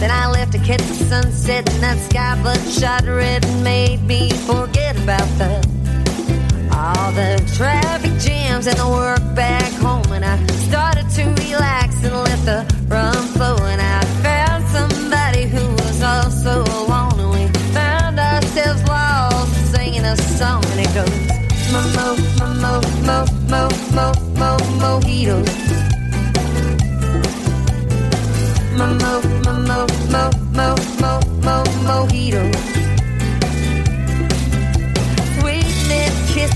Then 0.00 0.10
I 0.10 0.30
left 0.30 0.52
to 0.52 0.58
catch 0.58 0.82
the 0.82 1.04
sunset 1.08 1.72
and 1.72 1.82
that 1.82 1.98
sky 2.10 2.38
bloodshot 2.42 3.06
red 3.06 3.44
and 3.46 3.64
made 3.64 4.02
me 4.02 4.30
forget 4.30 5.02
about 5.02 5.28
the 5.38 5.83
all 6.84 7.12
the 7.12 7.40
traffic 7.56 8.12
jams 8.20 8.66
and 8.66 8.76
the 8.76 8.86
work 8.86 9.24
back 9.34 9.72
home. 9.80 10.04
And 10.12 10.24
I 10.24 10.36
started 10.68 11.08
to 11.16 11.24
relax 11.44 12.04
and 12.04 12.12
let 12.12 12.40
the 12.44 12.60
rum 12.88 13.24
flow. 13.34 13.56
And 13.72 13.80
I 13.80 14.00
found 14.22 14.60
somebody 14.68 15.44
who 15.44 15.64
was 15.80 16.02
also 16.02 16.62
alone. 16.80 17.18
And 17.20 17.30
we 17.36 17.44
found 17.72 18.20
ourselves 18.20 18.82
lost 18.86 19.72
singing 19.72 20.04
a 20.04 20.16
song. 20.16 20.62
And 20.72 20.80
it 20.84 20.92
goes, 20.92 21.20
Mo, 21.72 21.80
mo, 21.96 22.06
mo, 22.38 22.46
mo, 22.62 22.74
mo, 23.06 23.20
mo, 23.50 23.64
mo, 23.96 24.06
mo, 24.38 24.50
mojitos. 24.80 25.48
Mo, 28.76 28.86
mo, 29.00 29.12
mo, 29.44 29.52
mo, 29.68 29.78
mo, 30.12 30.24
mo, 30.52 30.68
mo, 31.00 31.12
mo, 31.46 31.56
mojitos. 31.88 32.73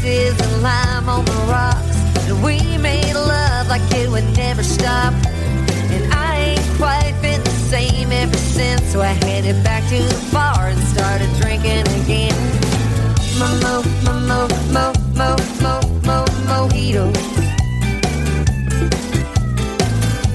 beaches 0.08 0.40
and 0.40 0.62
lime 0.62 1.08
on 1.08 1.24
the 1.24 1.38
rocks. 1.52 1.96
And 2.28 2.42
we 2.42 2.78
made 2.78 3.14
love 3.14 3.68
like 3.68 3.82
it 3.92 4.08
would 4.10 4.28
never 4.36 4.62
stop. 4.62 5.12
And 5.92 6.12
I 6.12 6.36
ain't 6.50 6.68
quite 6.76 7.14
been 7.20 7.42
the 7.44 7.56
same 7.72 8.10
ever 8.12 8.36
since. 8.36 8.82
So 8.92 9.00
I 9.00 9.12
headed 9.24 9.62
back 9.62 9.82
to 9.90 9.98
the 9.98 10.30
bar 10.32 10.68
and 10.68 10.80
started 10.94 11.30
drinking 11.40 11.86
again. 12.02 12.38
Mo, 13.38 13.48
mo, 13.62 13.74
mo, 14.04 14.14
mo, 14.30 14.92
mo, 15.16 15.36
mo, 15.62 15.72
mo, 16.06 16.18
mojito. 16.48 17.04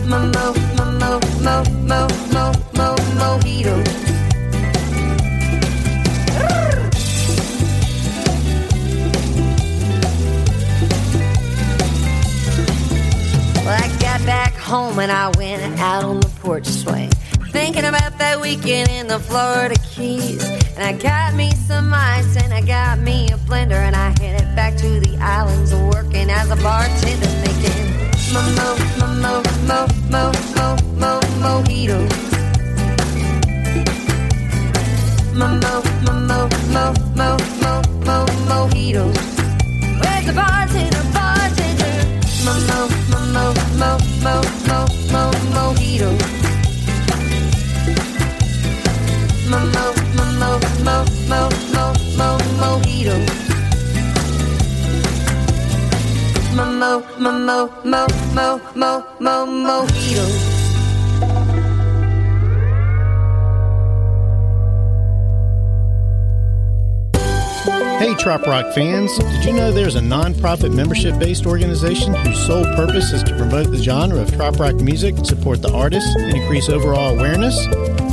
Mo, 0.09 0.19
mo, 0.35 0.45
mo, 0.77 0.85
mo, 1.01 1.11
mo, 1.45 2.03
mo, 2.31 2.51
mo, 2.75 2.95
mojito. 3.19 4.12
Home 14.63 14.97
and 14.99 15.11
I 15.11 15.29
went 15.37 15.79
out 15.79 16.03
on 16.03 16.19
the 16.19 16.29
porch 16.41 16.65
swing. 16.65 17.09
Thinking 17.51 17.85
about 17.85 18.17
that 18.17 18.41
weekend 18.41 18.89
in 18.89 19.07
the 19.07 19.19
Florida 19.19 19.75
Keys. 19.83 20.43
And 20.75 20.83
I 20.83 20.93
got 20.93 21.35
me 21.35 21.51
some 21.51 21.93
ice 21.93 22.35
and 22.37 22.53
I 22.53 22.61
got 22.61 22.99
me 22.99 23.27
a 23.27 23.37
blender. 23.37 23.73
And 23.73 23.95
I 23.95 24.09
headed 24.19 24.55
back 24.55 24.75
to 24.77 24.99
the 24.99 25.17
islands 25.21 25.73
working 25.73 26.29
as 26.29 26.49
a 26.49 26.55
bartender 26.55 27.33
mo 28.33 28.41
mo 28.57 28.67
mo 28.97 29.07
mo 29.21 29.33
mo 29.69 29.79
mo 30.09 30.23
mo 30.57 30.67
mo 30.97 31.11
mojitos. 31.43 32.09
Mo 35.37 35.47
mo 35.61 35.73
mo 36.05 36.13
mo 36.29 36.39
mo 36.73 36.85
mo 37.13 37.29
mo 37.61 37.73
mo 38.05 38.17
mojitos. 38.49 39.17
Where's 40.01 40.25
the 40.25 40.33
bartender, 40.33 41.03
bartender? 41.13 41.95
Mo 42.45 42.53
mo 42.67 42.79
mo 43.11 43.19
mo 43.33 43.45
mo 43.77 44.12
mo 44.23 44.35
mo 44.67 44.79
mo 45.11 45.23
mojitos. 45.53 46.15
Mo 49.51 49.59
mo 49.59 49.85
mo 50.15 50.25
mo 50.39 50.49
mo 50.83 50.97
mo 51.29 51.41
mo 51.75 51.85
mo 52.17 52.27
mojitos. 52.59 53.23
Mo 56.55 56.65
mo 56.79 56.91
mo 57.19 57.31
mo 57.43 57.59
mo 57.83 58.47
mo 58.79 58.89
mo 59.19 59.35
mo 59.45 59.75
Hey, 68.03 68.13
Trop 68.15 68.45
Rock 68.45 68.75
fans, 68.75 69.17
did 69.17 69.45
you 69.45 69.53
know 69.53 69.71
there's 69.71 69.95
a 69.95 70.01
non-profit 70.01 70.73
membership-based 70.73 71.45
organization 71.45 72.13
whose 72.13 72.45
sole 72.45 72.65
purpose 72.75 73.13
is 73.13 73.23
to 73.23 73.33
promote 73.37 73.71
the 73.71 73.81
genre 73.81 74.19
of 74.19 74.29
trop 74.35 74.59
rock 74.59 74.75
music, 74.75 75.15
support 75.25 75.61
the 75.61 75.71
artists, 75.71 76.13
and 76.17 76.35
increase 76.35 76.67
overall 76.67 77.17
awareness? 77.17 77.55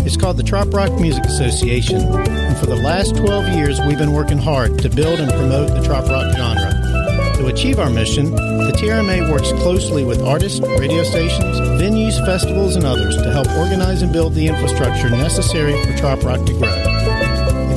It's 0.07 0.16
called 0.16 0.36
the 0.36 0.45
Trop 0.45 0.72
Rock 0.72 0.93
Music 1.01 1.24
Association, 1.24 2.03
and 2.03 2.57
for 2.57 2.66
the 2.66 2.76
last 2.76 3.16
12 3.16 3.49
years 3.49 3.80
we've 3.80 3.99
been 3.99 4.12
working 4.12 4.38
hard 4.38 4.78
to 4.78 4.88
build 4.88 5.18
and 5.18 5.28
promote 5.32 5.70
the 5.70 5.82
trop 5.82 6.07
rock 6.09 6.36
genre. 6.36 6.70
To 7.38 7.49
achieve 7.49 7.80
our 7.80 7.91
mission, 7.91 8.30
the 8.30 8.72
TRMA 8.76 9.28
works 9.28 9.51
closely 9.61 10.05
with 10.05 10.22
artists, 10.22 10.61
radio 10.61 11.03
stations, 11.03 11.59
venues, 11.82 12.24
festivals, 12.24 12.76
and 12.76 12.84
others 12.84 13.16
to 13.16 13.32
help 13.32 13.49
organize 13.59 14.03
and 14.03 14.12
build 14.12 14.34
the 14.34 14.47
infrastructure 14.47 15.11
necessary 15.11 15.72
for 15.82 15.99
trop 15.99 16.22
rock 16.22 16.47
to 16.47 16.53
grow. 16.53 17.30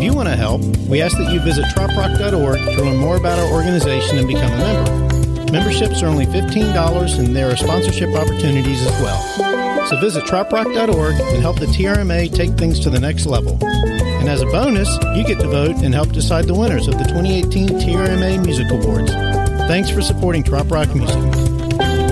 If 0.03 0.07
you 0.07 0.15
want 0.17 0.27
to 0.27 0.35
help, 0.35 0.59
we 0.89 1.01
ask 1.01 1.17
that 1.17 1.31
you 1.31 1.39
visit 1.39 1.63
troprock.org 1.67 2.59
to 2.59 2.83
learn 2.83 2.97
more 2.97 3.15
about 3.15 3.39
our 3.39 3.49
organization 3.49 4.17
and 4.17 4.27
become 4.27 4.51
a 4.51 4.57
member. 4.57 5.49
Memberships 5.49 6.03
are 6.03 6.07
only 6.07 6.25
$15 6.25 7.19
and 7.19 7.33
there 7.33 7.49
are 7.49 7.55
sponsorship 7.55 8.13
opportunities 8.13 8.85
as 8.85 8.91
well. 9.01 9.87
So 9.87 9.97
visit 10.01 10.25
troprock.org 10.25 11.13
and 11.21 11.41
help 11.41 11.57
the 11.61 11.67
TRMA 11.67 12.35
take 12.35 12.51
things 12.55 12.81
to 12.81 12.89
the 12.89 12.99
next 12.99 13.27
level. 13.27 13.57
And 13.63 14.27
as 14.27 14.41
a 14.41 14.45
bonus, 14.47 14.89
you 15.15 15.23
get 15.23 15.39
to 15.39 15.47
vote 15.47 15.77
and 15.77 15.93
help 15.93 16.11
decide 16.11 16.47
the 16.47 16.53
winners 16.53 16.89
of 16.89 16.97
the 16.97 17.05
2018 17.05 17.69
TRMA 17.69 18.43
Music 18.43 18.69
Awards. 18.71 19.13
Thanks 19.69 19.89
for 19.89 20.01
supporting 20.01 20.43
Trop 20.43 20.69
Rock 20.69 20.93
Music. 20.93 21.15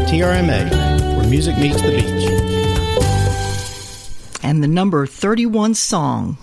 TRMA, 0.07 0.71
where 1.17 1.29
music 1.29 1.57
meets 1.57 1.81
the 1.81 1.91
beach. 1.91 2.23
And 4.41 4.63
the 4.63 4.69
number 4.69 5.05
31 5.05 5.73
song 5.73 6.37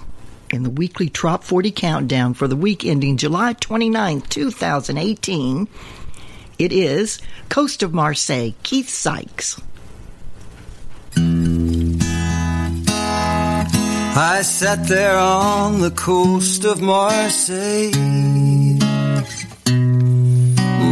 in 0.52 0.62
the 0.62 0.70
weekly 0.70 1.08
Trop 1.08 1.44
40 1.44 1.70
countdown 1.70 2.34
for 2.34 2.48
the 2.48 2.56
week 2.56 2.84
ending 2.84 3.16
July 3.16 3.52
29, 3.54 4.20
2018. 4.22 5.68
It 6.58 6.72
is 6.72 7.20
Coast 7.48 7.82
of 7.82 7.94
Marseille, 7.94 8.52
Keith 8.62 8.88
Sykes. 8.88 9.60
I 14.20 14.42
sat 14.42 14.88
there 14.88 15.16
on 15.16 15.80
the 15.80 15.92
coast 15.92 16.64
of 16.64 16.80
Marseille. 16.80 17.92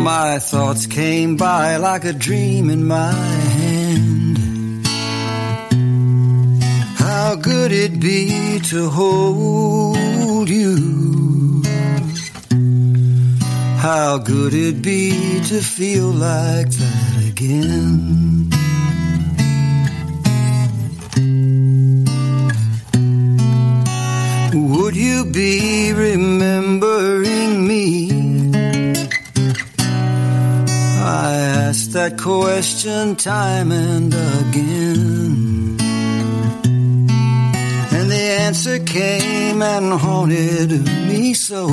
My 0.04 0.38
thoughts 0.38 0.86
came 0.86 1.36
by 1.36 1.78
like 1.78 2.04
a 2.04 2.12
dream 2.12 2.70
in 2.70 2.86
my 2.86 3.12
hand. 3.12 3.86
How 7.37 7.43
good 7.43 7.70
it'd 7.70 8.01
be 8.01 8.61
to 8.70 8.89
hold 8.89 10.49
you. 10.49 11.62
How 13.76 14.16
good 14.16 14.55
it'd 14.55 14.80
be 14.80 15.11
to 15.51 15.61
feel 15.61 16.07
like 16.07 16.70
that 16.70 17.28
again. 17.28 18.49
Would 24.55 24.97
you 24.97 25.26
be 25.26 25.93
remembering 25.93 27.66
me? 27.66 28.11
I 31.05 31.34
asked 31.66 31.93
that 31.93 32.16
question 32.16 33.14
time 33.14 33.72
and 33.72 34.14
again. 34.14 35.25
Answer 38.57 38.78
came 38.78 39.61
and 39.61 39.92
haunted 39.92 40.70
me 41.09 41.34
so. 41.34 41.66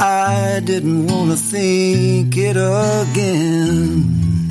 I 0.00 0.60
didn't 0.64 1.06
want 1.06 1.30
to 1.30 1.36
think 1.36 2.36
it 2.36 2.56
again. 2.56 4.48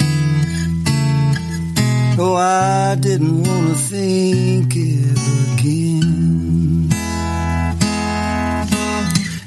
Oh, 2.18 2.36
I 2.38 2.96
didn't 2.98 3.44
want 3.44 3.68
to 3.68 3.76
think 3.76 4.74
it 4.78 5.18
again. 5.52 6.90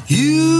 You, 0.06 0.52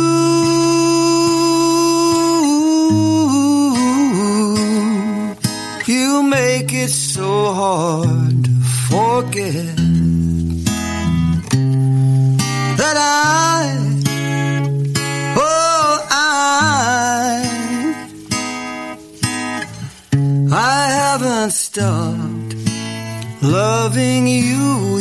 you 5.86 6.22
make 6.22 6.72
it 6.72 6.88
so 6.88 7.52
hard 7.52 8.01
forget 9.12 9.76
that 12.80 12.96
I, 12.96 13.76
oh, 15.36 16.06
I, 16.10 16.22
I 20.50 20.84
haven't 21.00 21.50
stopped 21.50 22.54
loving 23.42 24.26
you 24.26 24.91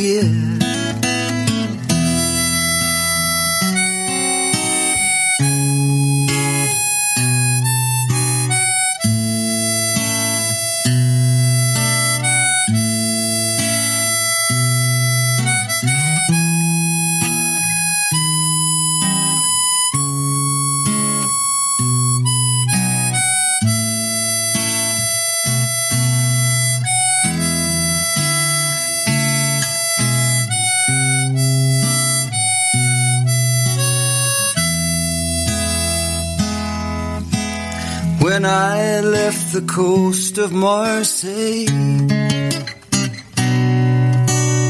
the 39.52 39.60
coast 39.62 40.38
of 40.38 40.50
Marseille, 40.50 41.66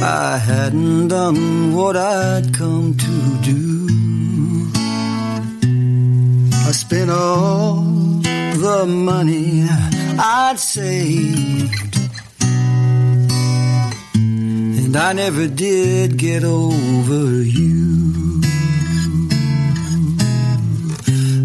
I 0.03 0.37
hadn't 0.37 1.07
done 1.07 1.73
what 1.73 1.97
I'd 1.97 2.53
come 2.53 2.97
to 2.97 3.43
do. 3.43 3.87
I 6.67 6.73
spent 6.73 7.11
all 7.11 7.83
the 8.65 8.85
money 8.85 9.69
I'd 10.19 10.59
saved. 10.59 11.97
And 14.15 14.97
I 14.97 15.13
never 15.13 15.47
did 15.47 16.17
get 16.17 16.43
over 16.43 17.41
you. 17.41 17.92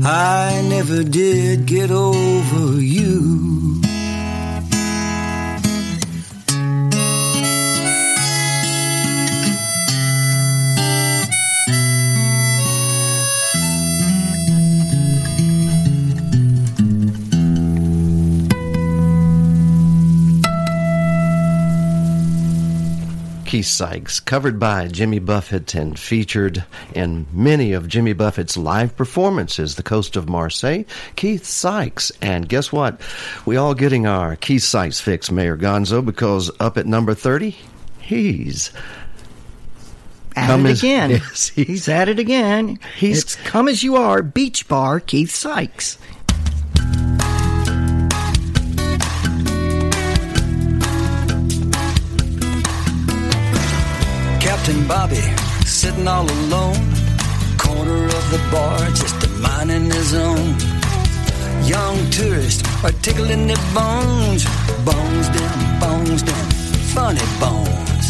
I 0.09 0.61
never 0.69 1.03
did 1.03 1.65
get 1.65 1.91
over 1.91 2.79
you. 2.79 3.46
Keith 23.47 23.65
Sykes, 23.65 24.19
covered 24.19 24.59
by 24.59 24.87
Jimmy 24.87 25.19
Buffett 25.19 25.73
and 25.73 25.97
featured 25.97 26.65
in 26.93 27.25
many 27.31 27.71
of 27.71 27.87
Jimmy 27.87 28.11
Buffett's 28.11 28.57
live 28.57 28.95
performances, 28.97 29.75
The 29.75 29.83
Coast 29.83 30.17
of 30.17 30.27
Marseille, 30.27 30.83
Keith 31.15 31.45
Sykes. 31.45 32.11
And 32.21 32.49
guess 32.49 32.73
what? 32.73 32.99
We 33.45 33.55
all 33.55 33.73
getting 33.73 34.05
our 34.05 34.35
Keith 34.35 34.63
Sykes 34.63 34.99
fix, 34.99 35.31
Mayor 35.31 35.55
Gonzo, 35.57 36.05
because 36.05 36.51
up 36.59 36.77
at 36.77 36.85
number 36.85 37.13
30, 37.13 37.55
he's 37.99 38.71
At 40.35 40.47
Come 40.47 40.65
it 40.65 40.71
as- 40.71 40.79
again. 40.83 41.09
Yes, 41.11 41.47
he's, 41.47 41.87
at 41.87 42.09
it 42.09 42.19
again. 42.19 42.79
He's- 42.97 43.19
it's 43.21 43.35
come 43.37 43.69
as 43.69 43.81
you 43.81 43.95
are. 43.95 44.21
Beach 44.23 44.67
Bar. 44.67 44.99
Keith 44.99 45.33
Sykes. 45.33 45.97
Captain 54.67 54.85
Bobby 54.85 55.21
sitting 55.65 56.05
all 56.09 56.29
alone, 56.29 56.75
corner 57.57 58.03
of 58.03 58.25
the 58.31 58.49
bar, 58.51 58.77
just 58.89 59.23
a 59.23 59.29
minding 59.39 59.89
his 59.89 60.13
own. 60.13 60.55
Young 61.63 61.97
tourists 62.11 62.63
are 62.83 62.91
tickling 63.01 63.47
their 63.47 63.63
bones, 63.73 64.43
bones 64.83 65.29
down, 65.29 65.79
bones 65.79 66.21
down, 66.21 66.49
funny 66.91 67.23
bones. 67.39 68.09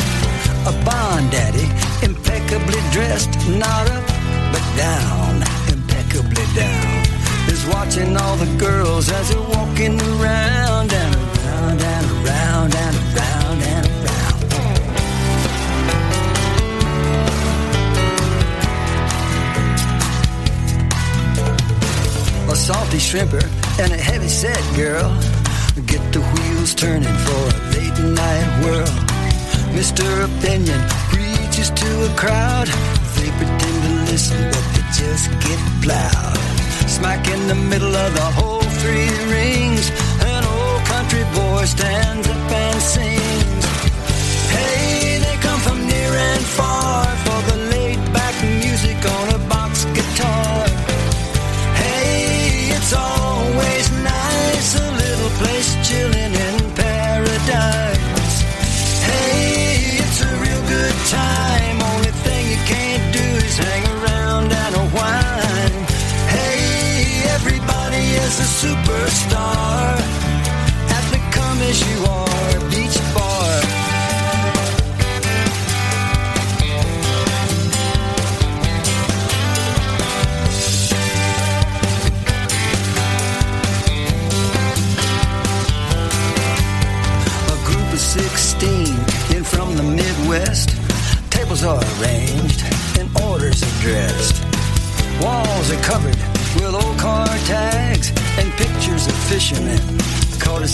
A 0.65 0.73
bond 0.83 1.29
daddy, 1.29 1.69
impeccably 2.03 2.81
dressed, 2.89 3.29
not 3.49 3.85
up 3.91 4.07
but 4.51 4.65
down, 4.75 5.43
impeccably 5.71 6.45
down. 6.55 7.05
Is 7.53 7.67
watching 7.67 8.17
all 8.17 8.35
the 8.35 8.51
girls 8.57 9.11
as 9.11 9.29
they're 9.29 9.39
walking 9.39 10.01
around 10.01 10.91
and 10.91 11.15
around 11.15 11.81
and 11.83 12.25
around 12.25 12.75
and 12.75 12.95
around 12.95 13.06
salty 22.57 22.97
shrimper 22.97 23.45
and 23.79 23.93
a 23.93 23.97
heavy 23.97 24.27
set 24.27 24.59
girl. 24.75 25.09
Get 25.85 26.01
the 26.11 26.21
wheels 26.33 26.73
turning 26.73 27.17
for 27.25 27.43
a 27.53 27.57
late 27.75 27.99
night 28.17 28.49
whirl. 28.63 28.93
Mr. 29.77 30.05
Opinion 30.25 30.79
preaches 31.13 31.69
to 31.69 31.89
a 32.09 32.11
crowd. 32.17 32.67
They 33.15 33.29
pretend 33.37 33.77
to 33.85 33.93
listen, 34.11 34.41
but 34.51 34.65
they 34.73 34.85
just 35.01 35.29
get 35.45 35.59
plowed. 35.83 36.37
Smack 36.89 37.27
in 37.27 37.47
the 37.47 37.55
middle 37.55 37.95
of 37.95 38.13
the 38.15 38.29
whole 38.37 38.67
three 38.81 39.11
rings. 39.31 39.91
An 40.33 40.43
old 40.43 40.81
country 40.85 41.25
boy 41.37 41.63
stands 41.65 42.27
up 42.27 42.51
and 42.51 42.81
sings. 42.81 43.56
Superstar. 68.43 69.97
At 70.89 71.03
the 71.11 71.19
Come 71.31 71.61
As 71.61 71.79
You 71.89 72.05
Are 72.05 72.26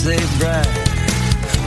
they 0.04 0.20
brag. 0.38 0.68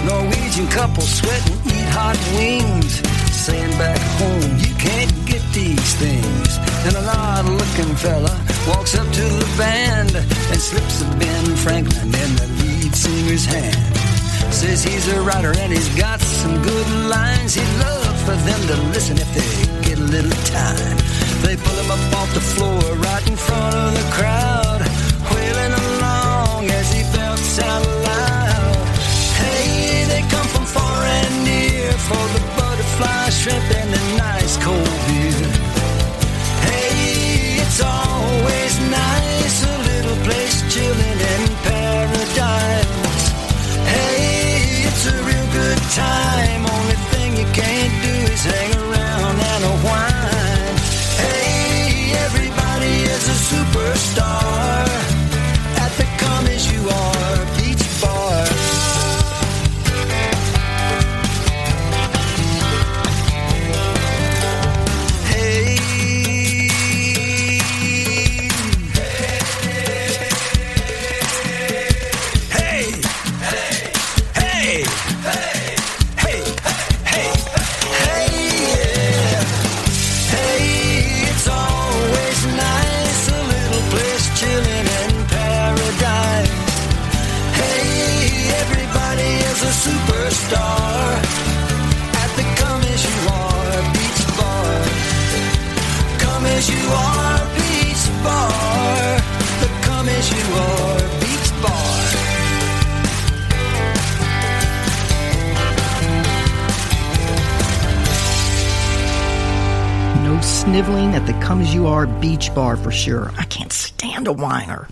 Norwegian 0.06 0.68
couples 0.68 1.10
sweat 1.10 1.42
and 1.50 1.58
eat 1.66 1.90
hot 1.90 2.18
wings. 2.38 3.02
Saying 3.34 3.74
back 3.82 3.98
home, 4.22 4.58
you 4.62 4.74
can't 4.78 5.10
get 5.26 5.42
these 5.54 5.96
things. 5.98 6.50
And 6.86 6.94
an 6.96 7.08
odd 7.10 7.50
looking 7.50 7.96
fella 7.98 8.30
walks 8.70 8.94
up 8.94 9.10
to 9.10 9.26
the 9.42 9.50
band 9.58 10.16
and 10.16 10.60
slips 10.62 11.02
a 11.02 11.06
Ben 11.18 11.46
Franklin 11.58 12.14
in 12.14 12.32
the 12.38 12.48
lead 12.62 12.94
singer's 12.94 13.46
hand. 13.46 13.98
Says 14.54 14.84
he's 14.84 15.08
a 15.14 15.22
writer 15.22 15.54
and 15.58 15.74
he's 15.74 15.90
got 15.98 16.22
some 16.22 16.62
good 16.62 16.90
lines. 17.10 17.56
He'd 17.56 17.74
love 17.82 18.16
for 18.22 18.38
them 18.46 18.62
to 18.70 18.76
listen 18.94 19.18
if 19.18 19.30
they 19.34 19.90
get 19.90 19.98
a 19.98 20.08
little 20.14 20.38
time. 20.54 20.98
They 21.42 21.58
pull 21.58 21.78
him 21.82 21.90
up 21.90 22.14
off 22.22 22.32
the 22.36 22.46
floor 22.54 22.82
right 23.02 23.26
in 23.28 23.36
front 23.36 23.74
of 23.74 23.94
the 23.98 24.06
crowd, 24.14 24.82
wailing 25.34 25.74
along 25.74 26.70
as 26.70 26.94
he 26.94 27.02
belts 27.18 27.60
out 27.60 27.97
for 32.08 32.28
the 32.36 32.43
butterfly 32.55 33.30
shrimp 33.30 33.70
and 33.80 33.89
the 33.93 34.03
nice 34.18 34.55
cold 34.64 34.93
beer. 35.08 35.47
Hey, 36.68 37.60
it's 37.64 37.82
always 37.82 38.74
nice, 38.89 39.58
a 39.74 39.78
little 39.89 40.18
place 40.24 40.58
chilling 40.74 41.20
in 41.34 41.43
paradise. 41.68 43.24
Hey, 43.93 44.88
it's 44.88 45.05
a 45.05 45.16
real 45.28 45.47
good 45.51 45.82
time. 45.91 46.57
No 110.78 110.84
sniveling 110.84 111.16
at 111.16 111.26
the 111.26 111.34
Come 111.44 111.62
As 111.62 111.74
You 111.74 111.88
Are 111.88 112.06
Beach 112.06 112.54
Bar 112.54 112.78
for 112.78 112.92
sure. 112.92 113.32
I 113.36 113.46
can't 113.46 113.74
stand 113.74 114.28
a 114.28 114.32
whiner. 114.32 114.88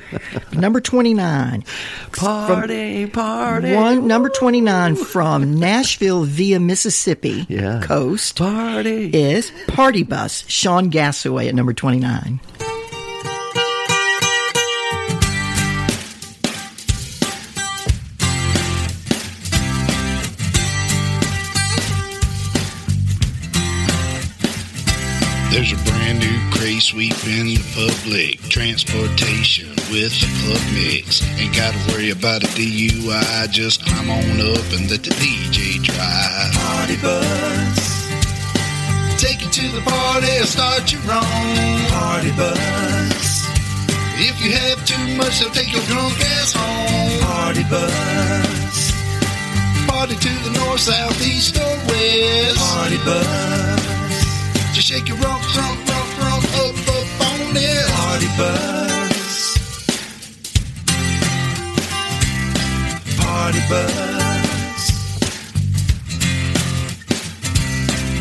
number 0.52 0.78
29. 0.78 1.64
Party, 2.12 3.06
party. 3.06 3.74
One 3.74 4.06
number 4.06 4.28
29 4.28 4.94
from 4.94 5.58
Nashville 5.58 6.24
via 6.24 6.60
Mississippi 6.60 7.46
Yeah. 7.48 7.80
coast 7.82 8.36
Party. 8.36 9.06
is 9.08 9.50
Party 9.68 10.02
Bus, 10.02 10.44
Sean 10.48 10.90
Gasaway 10.90 11.48
at 11.48 11.54
number 11.54 11.72
29. 11.72 12.38
There's 25.52 25.70
a 25.70 25.76
brand 25.84 26.18
new 26.18 26.50
craze 26.50 26.84
sweeping 26.84 27.44
the 27.44 27.60
public 27.76 28.40
transportation 28.48 29.68
with 29.92 30.16
the 30.16 30.28
club 30.40 30.64
mix. 30.72 31.20
Ain't 31.36 31.54
gotta 31.54 31.76
worry 31.92 32.08
about 32.08 32.42
a 32.42 32.46
DUI, 32.56 33.50
just 33.50 33.84
climb 33.84 34.08
on 34.08 34.40
up 34.40 34.64
and 34.72 34.90
let 34.90 35.04
the 35.04 35.12
DJ 35.20 35.84
drive. 35.84 36.56
Party 36.56 36.96
bus. 37.04 38.08
Take 39.20 39.44
you 39.44 39.50
to 39.50 39.68
the 39.76 39.82
party 39.84 40.32
or 40.40 40.48
start 40.48 40.90
your 40.90 41.02
own 41.12 41.84
party 41.92 42.32
bus. 42.32 43.44
If 44.24 44.40
you 44.40 44.52
have 44.56 44.80
too 44.86 45.04
much, 45.20 45.38
they'll 45.38 45.50
take 45.50 45.70
your 45.70 45.84
drunk 45.84 46.18
ass 46.32 46.54
home. 46.56 47.20
Party 47.28 47.64
bus. 47.68 48.92
Party 49.86 50.16
to 50.16 50.32
the 50.48 50.58
north, 50.64 50.80
south, 50.80 51.20
east, 51.20 51.58
or 51.60 51.76
west. 51.92 52.56
Party 52.56 52.96
bus. 53.04 54.01
Just 54.72 54.88
shake 54.88 55.06
your 55.06 55.18
rump, 55.18 55.42
rump, 55.54 55.86
rump, 55.86 56.18
rump, 56.18 56.44
up, 56.56 56.74
up 56.88 57.20
on 57.28 57.56
it. 57.56 57.88
Party 57.92 58.26
bus. 58.38 59.58
Party 63.18 63.60
bus. 63.68 64.22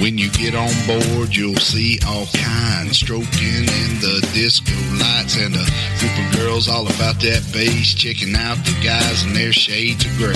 When 0.02 0.18
you 0.18 0.30
get 0.32 0.54
on 0.54 0.74
board, 0.88 1.34
you'll 1.34 1.56
see 1.56 2.00
all 2.06 2.26
kinds 2.34 2.98
stroking 2.98 3.64
in 3.64 4.00
the 4.02 4.28
disco 4.34 4.74
lights 5.00 5.38
and 5.38 5.56
a 5.56 5.66
group 6.00 6.18
of 6.20 6.38
girls 6.38 6.68
all 6.68 6.86
about 6.88 7.22
that 7.22 7.48
bass, 7.54 7.94
checking 7.94 8.36
out 8.36 8.58
the 8.66 8.78
guys 8.84 9.24
in 9.24 9.34
their 9.34 9.54
shades 9.54 10.04
of 10.04 10.12
gray. 10.18 10.34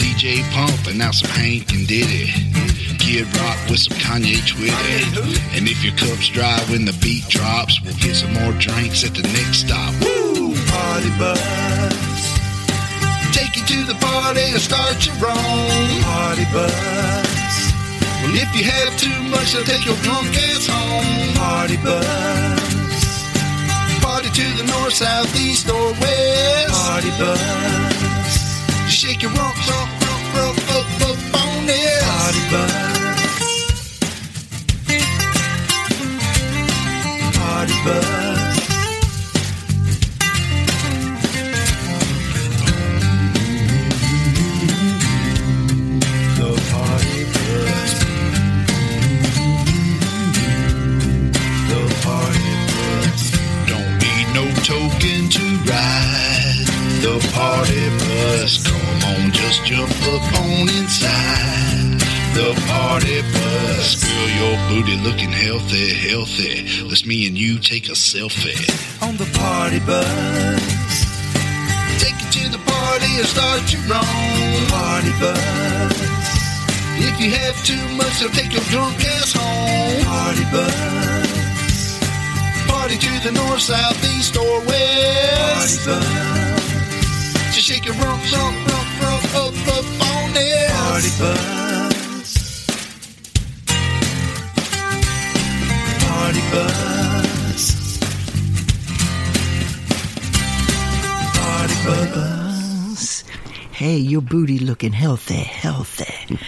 DJ 0.00 0.42
pumping 0.52 1.02
out 1.02 1.14
some 1.14 1.30
Hank 1.30 1.72
and 1.72 1.86
Diddy. 1.86 2.81
Kid 3.02 3.26
Rock 3.34 3.58
with 3.68 3.80
some 3.80 3.98
Kanye 3.98 4.38
Twitty. 4.46 5.58
And 5.58 5.66
if 5.66 5.82
your 5.82 5.90
cup's 5.98 6.28
dry 6.28 6.54
when 6.70 6.84
the 6.84 6.94
beat 7.02 7.26
drops, 7.26 7.82
we'll 7.82 7.98
get 7.98 8.14
some 8.14 8.32
more 8.32 8.54
drinks 8.62 9.02
at 9.02 9.10
the 9.10 9.26
next 9.34 9.66
stop. 9.66 9.90
Woo! 9.98 10.54
Party 10.70 11.10
bus. 11.18 12.22
Take 13.34 13.58
you 13.58 13.66
to 13.66 13.78
the 13.90 13.98
party 13.98 14.54
and 14.54 14.62
start 14.62 15.02
your 15.02 15.18
own 15.18 15.90
party 16.06 16.46
bus. 16.54 17.58
Well, 18.22 18.38
if 18.38 18.46
you 18.54 18.70
have 18.70 18.94
too 18.94 19.18
much, 19.34 19.50
they'll 19.50 19.66
take 19.66 19.82
your 19.82 19.98
drunk 20.06 20.30
ass 20.38 20.70
home. 20.70 21.34
Party 21.34 21.82
bus. 21.82 22.06
Party 23.98 24.30
to 24.30 24.46
the 24.62 24.64
north, 24.70 24.94
south, 24.94 25.34
east, 25.42 25.66
or 25.68 25.90
west. 25.98 26.70
Party 26.70 27.10
bus. 27.18 27.42
Shake 28.86 29.26
your 29.26 29.34
rump, 29.34 29.58
rump, 29.66 29.90
rump, 30.06 30.22
rump, 30.38 30.58
up, 30.70 30.86
up 31.10 31.18
on 31.42 31.66
it. 31.66 32.02
Party 32.06 32.42
bus. 32.54 32.91
No 54.34 54.50
token 54.64 55.28
to 55.28 55.44
ride. 55.68 56.66
The 57.02 57.14
party 57.32 57.88
bus. 57.98 58.66
Come 58.66 59.02
on, 59.10 59.30
just 59.32 59.64
jump 59.64 59.90
up 60.08 60.40
on 60.40 60.68
inside. 60.68 61.81
The 62.34 62.54
party 62.66 63.20
bus. 63.20 64.02
Girl, 64.02 64.28
your 64.40 64.56
booty 64.68 64.96
looking 65.04 65.30
healthy, 65.30 65.92
healthy. 65.92 66.82
Let's 66.82 67.04
me 67.04 67.26
and 67.26 67.36
you 67.36 67.58
take 67.58 67.88
a 67.88 67.92
selfie. 67.92 68.56
On 69.06 69.16
the 69.18 69.28
party 69.36 69.80
bus. 69.80 70.08
Take 72.00 72.16
you 72.24 72.28
to 72.32 72.48
the 72.56 72.62
party 72.64 73.10
and 73.20 73.28
start 73.28 73.68
your 73.68 73.84
own 73.84 74.66
party 74.72 75.12
bus. 75.20 75.92
If 77.04 77.20
you 77.20 77.30
have 77.36 77.56
too 77.68 77.84
much, 78.00 78.20
they'll 78.20 78.30
take 78.30 78.52
your 78.52 78.64
drunk 78.72 78.96
ass 79.04 79.34
home. 79.36 80.04
Party 80.08 80.44
bus. 80.48 82.00
Party 82.66 82.96
to 82.96 83.12
the 83.28 83.32
north, 83.32 83.60
south, 83.60 84.02
east, 84.16 84.36
or 84.38 84.60
west. 84.64 85.84
Party 85.84 86.00
bus. 86.00 87.54
Just 87.54 87.66
shake 87.68 87.84
your 87.84 87.94
rump, 87.96 88.22
rump, 88.32 88.56
rump, 88.72 88.88
rump, 89.04 89.24
up, 89.36 89.54
up 89.76 89.84
on 90.16 90.32
it. 90.32 90.70
Party 90.72 91.12
bus. 91.20 91.71
Bus. 96.52 97.98
Party 101.34 101.74
bus. 102.14 103.24
Hey, 103.72 103.96
your 103.96 104.22
booty 104.22 104.58
looking 104.58 104.92
healthy, 104.92 105.34
healthy. 105.34 106.38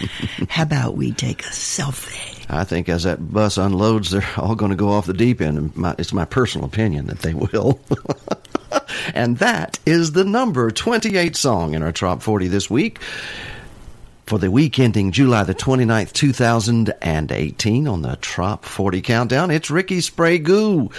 How 0.49 0.63
about 0.63 0.95
we 0.95 1.11
take 1.11 1.41
a 1.41 1.49
selfie? 1.49 2.45
I 2.49 2.63
think 2.63 2.87
as 2.87 3.03
that 3.03 3.33
bus 3.33 3.57
unloads, 3.57 4.11
they're 4.11 4.27
all 4.37 4.55
going 4.55 4.69
to 4.69 4.77
go 4.77 4.89
off 4.89 5.07
the 5.07 5.13
deep 5.13 5.41
end. 5.41 5.75
My, 5.75 5.95
it's 5.97 6.13
my 6.13 6.25
personal 6.25 6.67
opinion 6.67 7.07
that 7.07 7.19
they 7.19 7.33
will. 7.33 7.79
and 9.15 9.37
that 9.39 9.79
is 9.85 10.11
the 10.11 10.23
number 10.23 10.69
28 10.71 11.35
song 11.35 11.73
in 11.73 11.81
our 11.81 11.91
Trop 11.91 12.21
40 12.21 12.47
this 12.47 12.69
week. 12.69 12.99
For 14.25 14.39
the 14.39 14.49
week 14.49 14.79
ending 14.79 15.11
July 15.11 15.43
the 15.43 15.53
29th, 15.53 16.11
2018, 16.13 17.87
on 17.87 18.01
the 18.01 18.15
Trop 18.15 18.65
40 18.65 19.01
Countdown, 19.01 19.51
it's 19.51 19.69
Ricky 19.69 20.01
Sprague. 20.01 20.91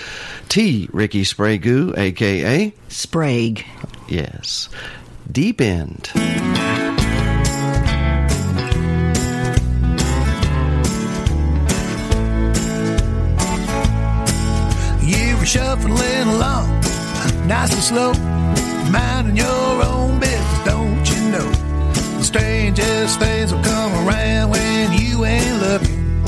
T. 0.48 0.88
Ricky 0.92 1.24
Sprague, 1.24 1.66
aka 1.66 2.72
Sprague. 2.88 3.66
Yes. 4.06 4.68
Deep 5.30 5.60
End. 5.60 6.08
You 15.02 15.36
were 15.36 15.46
shuffling 15.46 16.28
along, 16.28 16.80
nice 17.48 17.72
and 17.72 17.82
slow, 17.82 18.12
minding 18.92 19.36
your 19.36 19.82
own 19.82 20.05
strangest 22.76 23.18
things 23.18 23.54
will 23.54 23.62
come 23.62 23.92
around 24.06 24.50
when 24.50 24.92
you 24.92 25.24
ain't 25.24 25.60
looking. 25.60 26.22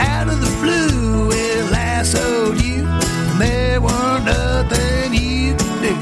Out 0.00 0.28
of 0.28 0.40
the 0.40 0.50
blue, 0.60 1.30
it 1.30 1.70
lassoed 1.70 2.60
you, 2.60 2.84
and 2.84 3.40
there 3.40 3.80
weren't 3.80 4.24
nothing 4.24 5.14
you 5.14 5.54
could 5.54 5.82
do. 5.82 5.94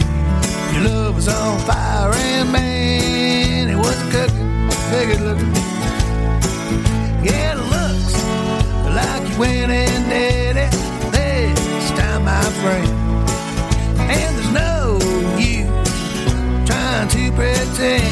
Your 0.74 0.88
love 0.88 1.14
was 1.16 1.28
on 1.28 1.58
fire, 1.60 2.12
and 2.14 2.50
man, 2.52 3.68
it 3.68 3.76
wasn't 3.76 4.10
cooking. 4.10 4.70
Figured 4.90 5.20
looking. 5.20 5.52
Yeah, 7.22 7.52
it 7.52 7.60
looks 7.74 8.14
like 8.96 9.30
you 9.30 9.38
went 9.38 9.70
and 9.70 10.08
did 10.08 10.56
it 10.56 10.72
this 11.12 11.90
time, 11.90 12.24
my 12.24 12.42
friend. 12.62 13.01
To 17.12 17.30
pretend. 17.32 18.02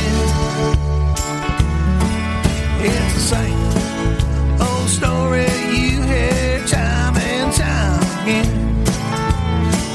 It's 2.84 3.14
the 3.14 3.24
same 3.34 4.60
old 4.60 4.88
story 4.88 5.48
you 5.72 6.02
hear 6.02 6.62
time 6.66 7.16
and 7.16 7.50
time 7.50 8.02
again. 8.22 8.84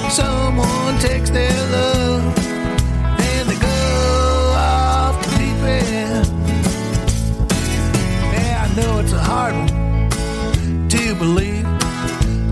Someone 0.09 0.97
takes 0.99 1.29
their 1.29 1.55
love 1.71 2.37
and 3.29 3.49
they 3.49 3.59
go 3.59 4.53
off 4.57 5.23
the 5.23 5.29
deep 5.37 5.61
end. 5.63 6.25
Yeah, 8.33 8.65
I 8.65 8.75
know 8.75 8.99
it's 9.01 9.13
a 9.13 9.19
hard 9.19 9.53
one 9.53 10.89
to 10.89 11.15
believe. 11.15 11.67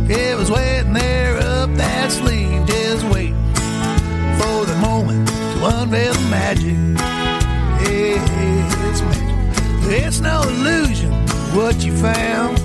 It 0.07 0.37
was 0.37 0.51
waiting 0.51 0.93
there 0.93 1.37
up 1.37 1.73
that 1.77 2.11
sleeve, 2.11 2.63
just 2.67 3.05
waiting 3.05 3.43
for 4.37 4.65
the 4.65 4.77
moment 4.79 5.32
unveil 5.65 6.13
the 6.13 6.27
magic. 6.29 6.77
It's 7.85 9.01
magic. 9.01 10.03
It's 10.05 10.19
no 10.19 10.41
illusion 10.43 11.11
what 11.55 11.83
you 11.83 11.95
found. 11.95 12.57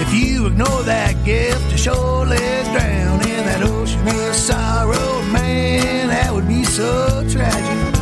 If 0.00 0.12
you 0.12 0.46
ignore 0.46 0.82
that 0.82 1.14
gift, 1.24 1.70
just 1.70 1.84
surely 1.84 2.36
drown 2.36 3.20
in 3.22 3.44
that 3.46 3.62
ocean 3.62 4.06
of 4.08 4.34
sorrow. 4.34 5.22
Man, 5.32 6.08
that 6.08 6.32
would 6.32 6.48
be 6.48 6.64
so 6.64 7.24
tragic. 7.30 7.94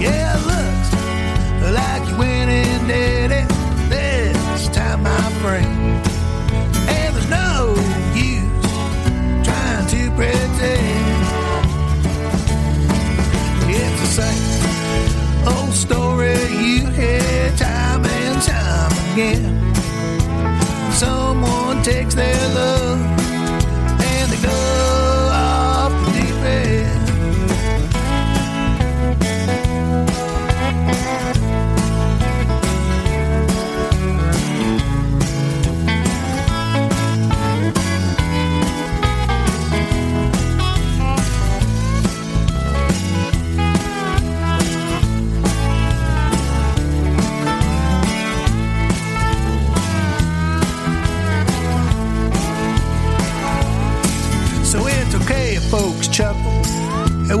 Yeah, 0.00 0.36
it 0.36 0.46
looks 0.50 1.74
like 1.74 2.08
you 2.08 2.16
went 2.16 2.50
and 2.50 2.88
did 2.88 3.30
it 3.30 3.48
this 3.88 4.68
time, 4.68 5.02
my 5.02 5.30
friend. 5.42 5.71
Same 15.72 15.88
story 15.88 16.32
you 16.50 16.86
hear 16.90 17.50
time 17.56 18.04
and 18.04 18.42
time 18.42 18.92
again. 19.12 19.72
Someone 20.92 21.82
takes 21.82 22.14
their 22.14 22.41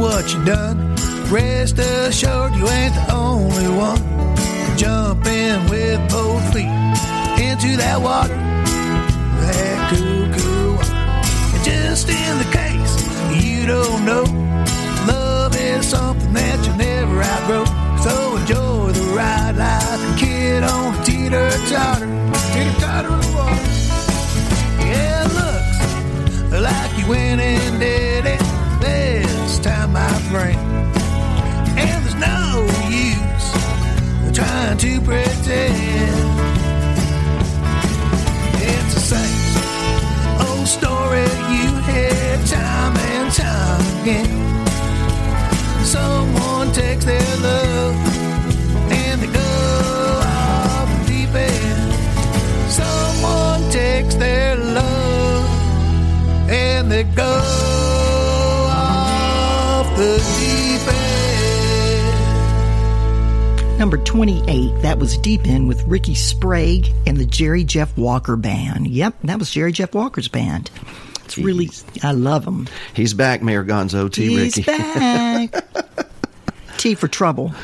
what 0.02 0.34
you 0.34 0.44
done. 0.44 0.96
Rest 1.30 1.78
assured 1.78 2.54
you 2.56 2.66
ain't 2.68 2.94
the 2.94 3.14
only 3.14 3.68
one. 3.68 4.02
Jump 4.76 5.24
in 5.26 5.70
with 5.70 6.00
both 6.10 6.42
feet 6.52 6.66
into 7.38 7.76
that 7.76 7.98
water. 8.02 8.34
That 8.34 9.78
cool, 9.94 10.74
water. 10.74 10.92
And 11.54 11.64
just 11.64 12.08
in 12.08 12.38
the 12.42 12.50
case 12.50 12.92
you 13.44 13.64
don't 13.64 14.04
know, 14.04 14.24
love 15.06 15.54
is 15.56 15.86
something 15.88 16.32
that 16.32 16.58
you'll 16.66 16.76
never 16.76 17.22
outgrow. 17.22 17.64
So 18.02 18.36
enjoy 18.38 18.90
the 18.90 19.06
ride 19.14 19.56
like 19.56 20.00
a 20.00 20.18
kid 20.18 20.64
on 20.64 20.98
a 20.98 21.04
teeter 21.04 21.48
totter. 21.70 22.10
Teeter 22.52 22.80
totter 22.80 23.16
the 23.22 23.32
water. 23.36 23.68
Yeah, 24.82 25.24
it 25.24 26.50
looks 26.50 26.60
like 26.60 26.98
you 26.98 27.08
went 27.08 27.40
and 27.40 27.78
did 27.78 28.26
it 28.26 28.51
this 28.82 29.58
time, 29.60 29.92
my 29.92 30.12
friend. 30.30 30.58
And 31.78 32.04
there's 32.04 32.20
no 32.30 32.66
use 32.90 33.48
trying 34.36 34.78
to 34.78 35.00
pretend. 35.00 36.12
It's 38.70 38.94
the 38.94 39.04
same 39.12 39.38
old 40.46 40.66
story 40.66 41.26
you 41.54 41.68
hear 41.90 42.36
time 42.46 42.94
and 43.10 43.32
time 43.32 43.84
again. 44.02 44.32
Someone 45.84 46.72
takes 46.72 47.04
their 47.04 47.36
love 47.48 47.94
and 48.90 49.20
they 49.22 49.30
go 49.42 49.52
off 50.24 50.88
the 50.98 51.12
deep 51.12 51.34
end. 51.34 51.92
Someone 52.70 53.70
takes 53.70 54.14
their 54.16 54.56
love 54.56 55.44
and 56.50 56.90
they 56.90 57.04
go 57.04 57.71
Number 63.92 64.06
28, 64.06 64.80
that 64.80 64.98
was 64.98 65.18
Deep 65.18 65.46
End 65.46 65.68
with 65.68 65.82
Ricky 65.82 66.14
Sprague 66.14 66.90
and 67.06 67.18
the 67.18 67.26
Jerry 67.26 67.62
Jeff 67.62 67.94
Walker 67.98 68.36
Band. 68.36 68.88
Yep, 68.88 69.16
that 69.24 69.38
was 69.38 69.50
Jerry 69.50 69.70
Jeff 69.70 69.94
Walker's 69.94 70.28
band. 70.28 70.70
It's 71.26 71.36
really, 71.36 71.68
I 72.02 72.12
love 72.12 72.46
him. 72.46 72.68
He's 72.94 73.12
back, 73.12 73.42
Mayor 73.42 73.62
Gonzo 73.62 74.10
T. 74.10 74.28
He's 74.28 74.56
Ricky. 74.56 74.62
back. 74.66 75.52
T 76.82 76.94
for 76.96 77.06
trouble. 77.06 77.54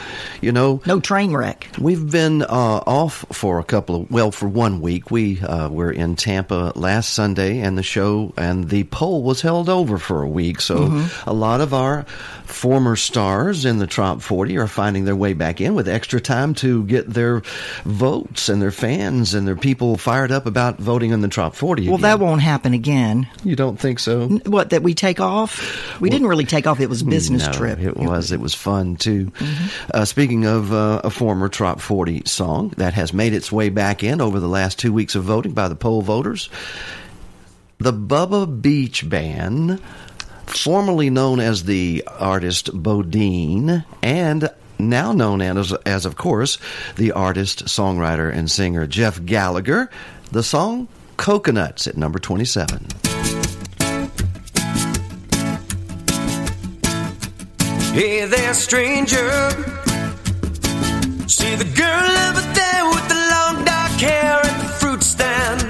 You 0.41 0.53
know, 0.53 0.81
no 0.87 1.01
train 1.01 1.33
wreck. 1.35 1.66
We've 1.77 2.09
been 2.09 2.43
uh, 2.43 2.47
off 2.87 3.25
for 3.33 3.59
a 3.59 3.64
couple 3.64 3.97
of 4.03 4.11
well, 4.12 4.31
for 4.31 4.47
one 4.49 4.81
week. 4.81 5.11
We 5.11 5.41
uh, 5.41 5.69
were 5.69 5.91
in 5.91 6.14
Tampa 6.14 6.73
last 6.77 7.14
Sunday, 7.14 7.59
and 7.59 7.77
the 7.77 7.83
show 7.83 8.33
and 8.37 8.69
the 8.71 8.85
poll 8.85 9.25
was 9.25 9.41
held 9.43 9.69
over 9.69 9.99
for 9.99 10.23
a 10.23 10.29
week. 10.29 10.61
So 10.61 10.77
Mhm. 10.89 11.27
a 11.27 11.33
lot 11.33 11.61
of 11.61 11.75
our 11.75 12.05
former 12.45 12.95
stars 12.97 13.64
in 13.64 13.79
the 13.79 13.87
Trop 13.89 14.23
40 14.23 14.57
are 14.57 14.69
finding 14.69 15.05
their 15.05 15.16
way 15.16 15.33
back 15.35 15.61
in 15.61 15.75
with 15.75 15.89
extra 15.89 16.21
time 16.21 16.55
to 16.55 16.85
get 16.85 17.11
their 17.12 17.43
votes 17.85 18.49
and 18.49 18.62
their 18.62 18.71
fans 18.71 19.35
and 19.35 19.47
their 19.47 19.57
people 19.57 19.97
fired 19.99 20.31
up 20.31 20.47
about 20.47 20.79
voting 20.79 21.11
in 21.11 21.21
the 21.21 21.29
Trop 21.29 21.55
40. 21.57 21.87
Well, 21.89 21.97
again. 21.97 22.03
that 22.03 22.21
won't 22.21 22.41
happen 22.41 22.73
again. 22.73 23.27
You 23.45 23.57
don't 23.57 23.79
think 23.79 23.99
so? 23.99 24.29
What, 24.47 24.71
that 24.71 24.83
we 24.83 24.95
take 24.95 25.21
off? 25.21 26.01
We 26.01 26.09
didn't 26.09 26.29
really 26.29 26.47
take 26.47 26.66
off. 26.69 26.81
It 26.81 26.89
was 26.89 27.03
business 27.03 27.45
No, 27.47 27.53
trip. 27.53 27.79
Mm-hmm. 27.81 27.89
It 27.89 27.97
was. 27.97 28.31
It 28.33 28.41
was 28.41 28.55
fun 28.55 28.97
too. 28.97 29.08
Uh, 29.93 30.05
speaking 30.05 30.45
of 30.45 30.73
uh, 30.73 31.01
a 31.05 31.11
former 31.11 31.49
Trop 31.49 31.81
40 31.81 32.23
song 32.27 32.71
that 32.77 32.95
has 32.95 33.13
made 33.13 33.33
its 33.33 33.51
way 33.51 33.69
back 33.69 34.03
in 34.03 34.21
over 34.21 34.41
the 34.41 34.49
last 34.49 34.79
two 34.79 34.93
weeks 34.93 35.15
of 35.15 35.25
voting 35.25 35.53
by 35.53 35.69
the 35.69 35.75
poll 35.75 36.03
voters, 36.03 36.49
the 37.79 37.93
Bubba 37.93 38.61
Beach 38.61 39.09
Band, 39.09 39.81
formerly 40.47 41.11
known 41.11 41.41
as 41.41 41.65
the 41.65 42.05
artist 42.07 42.71
Bodine, 42.73 43.85
and 44.03 44.51
now 44.79 45.13
known 45.13 45.41
as, 45.41 45.73
as 45.85 46.07
of 46.07 46.17
course, 46.17 46.59
the 46.97 47.13
artist, 47.13 47.65
songwriter, 47.67 48.33
and 48.33 48.51
singer 48.51 48.87
Jeff 48.87 49.25
Gallagher. 49.25 49.91
The 50.31 50.43
song 50.43 50.89
Coconuts 51.17 51.87
at 51.87 51.97
number 51.97 52.19
27. 52.19 53.08
Hey 57.99 58.26
there, 58.26 58.55
stranger. 58.55 59.28
See 61.26 61.55
the 61.57 61.68
girl 61.74 62.11
over 62.26 62.44
there 62.55 62.84
with 62.94 63.09
the 63.09 63.20
long 63.34 63.64
dark 63.64 63.90
hair 63.99 64.38
at 64.38 64.57
the 64.62 64.68
fruit 64.78 65.03
stand. 65.03 65.62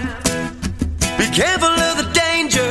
Be 1.16 1.24
careful 1.34 1.74
of 1.88 1.94
the 1.96 2.08
danger. 2.12 2.70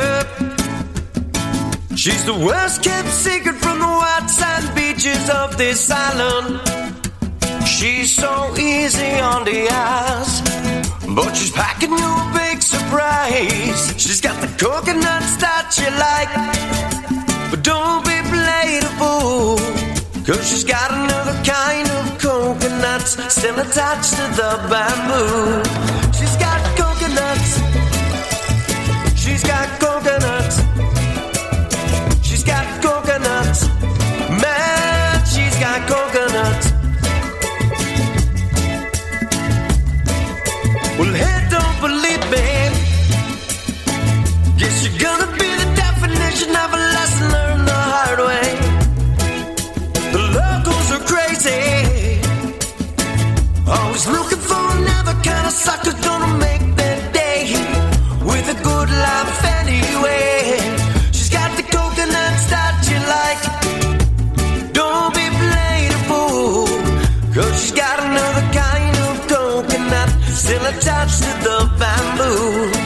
She's 1.95 2.23
the 2.23 2.35
worst 2.35 2.83
kept 2.83 3.07
secret 3.07 3.55
from 3.55 3.79
the 3.79 3.87
white 3.87 4.27
sand 4.29 4.75
beaches 4.75 5.27
of 5.31 5.57
this 5.57 5.89
island. 5.89 6.61
She's 7.65 8.13
so 8.13 8.53
easy 8.59 9.19
on 9.19 9.43
the 9.43 9.67
eyes, 9.71 10.39
but 11.15 11.35
she's 11.35 11.51
packing 11.51 11.97
you 11.97 11.97
a 11.97 12.31
big 12.31 12.61
surprise. 12.61 13.95
She's 13.97 14.21
got 14.21 14.39
the 14.39 14.53
coconuts 14.63 15.35
that 15.37 15.75
you 15.79 15.89
like, 16.05 17.49
but 17.49 17.63
don't 17.63 18.06
played 18.61 18.83
a 18.83 18.93
fool. 18.99 19.57
Cause 20.25 20.49
she's 20.49 20.63
got 20.63 20.89
another 20.91 21.35
kind 21.43 21.87
of 21.97 22.03
coconuts 22.19 23.11
still 23.33 23.57
attached 23.59 24.13
to 24.19 24.25
the 24.39 24.51
bamboo. 24.69 25.63
She's 26.17 26.35
got 26.45 26.59
coconuts. 26.81 27.51
She's 29.21 29.43
got 29.43 29.67
coconuts. 29.79 30.57
She's 32.27 32.43
got 32.43 32.65
coconuts. 32.81 33.67
Man, 34.41 35.25
she's 35.25 35.55
got 35.59 35.79
coconuts. 35.87 36.06
bamboo. 71.79 72.76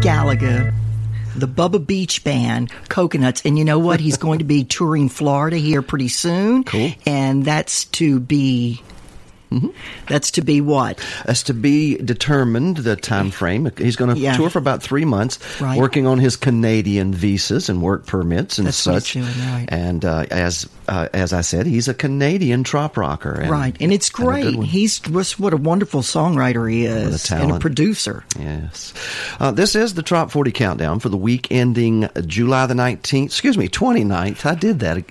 Gallagher. 0.00 0.72
The 1.34 1.48
Bubba 1.48 1.84
Beach 1.84 2.22
Band, 2.22 2.70
Coconuts, 2.88 3.42
and 3.44 3.58
you 3.58 3.64
know 3.64 3.80
what? 3.80 3.98
He's 3.98 4.16
going 4.16 4.38
to 4.38 4.44
be 4.44 4.62
touring 4.62 5.08
Florida 5.08 5.56
here 5.56 5.82
pretty 5.82 6.06
soon. 6.06 6.62
Cool. 6.62 6.92
And 7.06 7.44
that's 7.44 7.86
to 7.86 8.20
be 8.20 8.82
That's 10.08 10.30
to 10.32 10.42
be 10.42 10.60
what? 10.60 10.98
That's 11.26 11.42
to 11.44 11.54
be 11.54 11.96
determined. 11.96 12.78
The 12.78 12.96
time 12.96 13.30
frame. 13.30 13.70
He's 13.78 13.96
going 13.96 14.14
to 14.14 14.20
Yeah. 14.20 14.36
tour 14.36 14.50
for 14.50 14.58
about 14.58 14.82
three 14.82 15.04
months, 15.04 15.38
Right. 15.60 15.78
working 15.78 16.06
on 16.06 16.18
his 16.18 16.36
Canadian 16.36 17.14
visas 17.14 17.68
and 17.68 17.80
work 17.82 18.06
permits 18.06 18.58
and 18.58 18.66
That's 18.66 18.76
such. 18.76 19.12
doing, 19.14 19.24
right. 19.26 19.66
And 19.68 20.04
uh, 20.04 20.26
as 20.30 20.66
uh, 20.86 21.08
as 21.14 21.32
I 21.32 21.40
said, 21.40 21.66
he's 21.66 21.88
a 21.88 21.94
Canadian 21.94 22.62
trop 22.62 22.96
rocker. 22.98 23.32
And, 23.32 23.50
right. 23.50 23.74
And 23.80 23.90
it's 23.92 24.08
and 24.08 24.26
great. 24.26 24.56
one. 24.56 24.66
He's 24.66 24.98
just 25.00 25.40
what 25.40 25.52
a 25.54 25.56
wonderful 25.56 26.02
songwriter 26.02 26.70
he 26.70 26.84
is. 26.84 27.30
A 27.30 27.36
And 27.36 27.52
a 27.52 27.58
producer. 27.58 28.22
Yes. 28.38 28.92
Uh, 29.40 29.50
this 29.50 29.74
is 29.74 29.94
the 29.94 30.02
Trop 30.02 30.30
40 30.30 30.52
Countdown 30.52 30.98
for 31.00 31.08
the 31.08 31.16
week 31.16 31.48
ending 31.50 32.08
July 32.26 32.66
the 32.66 32.74
19th, 32.74 33.24
excuse 33.26 33.56
me, 33.56 33.68
29th. 33.68 34.44
I 34.44 34.54
did 34.54 34.80
that 34.80 35.04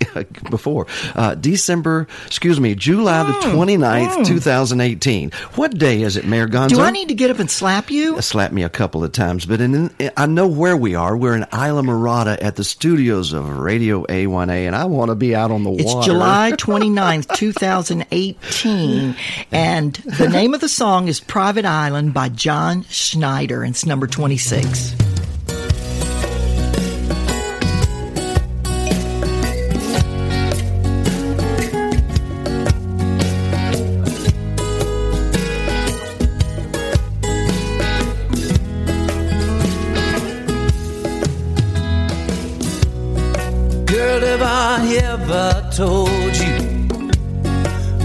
before. 0.51 0.85
Uh, 1.15 1.33
December, 1.35 2.07
excuse 2.27 2.59
me, 2.59 2.75
July 2.75 3.23
the 3.23 3.33
29th, 3.47 4.25
2018. 4.35 5.31
What 5.55 5.77
day 5.77 6.01
is 6.01 6.17
it, 6.17 6.25
Mayor 6.25 6.47
Gonzo? 6.47 6.69
Do 6.69 6.81
I 6.81 6.91
need 6.91 7.07
to 7.09 7.13
get 7.13 7.29
up 7.31 7.39
and 7.39 7.49
slap 7.49 7.89
you? 7.91 8.17
Uh, 8.17 8.21
slap 8.21 8.51
me 8.51 8.63
a 8.63 8.69
couple 8.69 9.03
of 9.03 9.11
times, 9.11 9.45
but 9.45 9.61
in, 9.61 9.91
I 10.17 10.25
know 10.25 10.47
where 10.47 10.75
we 10.77 10.95
are. 10.95 11.15
We're 11.15 11.35
in 11.35 11.43
Islamorada 11.43 12.37
at 12.41 12.55
the 12.55 12.63
studios 12.63 13.33
of 13.33 13.59
Radio 13.59 14.03
A1A, 14.05 14.65
and 14.67 14.75
I 14.75 14.85
want 14.85 15.09
to 15.09 15.15
be 15.15 15.35
out 15.35 15.51
on 15.51 15.63
the 15.63 15.71
It's 15.71 15.83
water. 15.85 15.99
It's 15.99 16.05
July 16.07 16.51
29th, 16.57 17.35
2018. 17.35 19.15
And 19.51 19.93
the 19.93 20.29
name 20.29 20.53
of 20.53 20.61
the 20.61 20.69
song 20.69 21.07
is 21.07 21.19
Private 21.19 21.65
Island 21.65 22.13
by 22.13 22.29
John 22.29 22.83
Schneider. 22.83 23.63
And 23.63 23.73
it's 23.73 23.85
number 23.85 24.07
26. 24.07 25.12
I 45.23 45.25
ever 45.25 45.69
told 45.71 46.35
you 46.35 46.87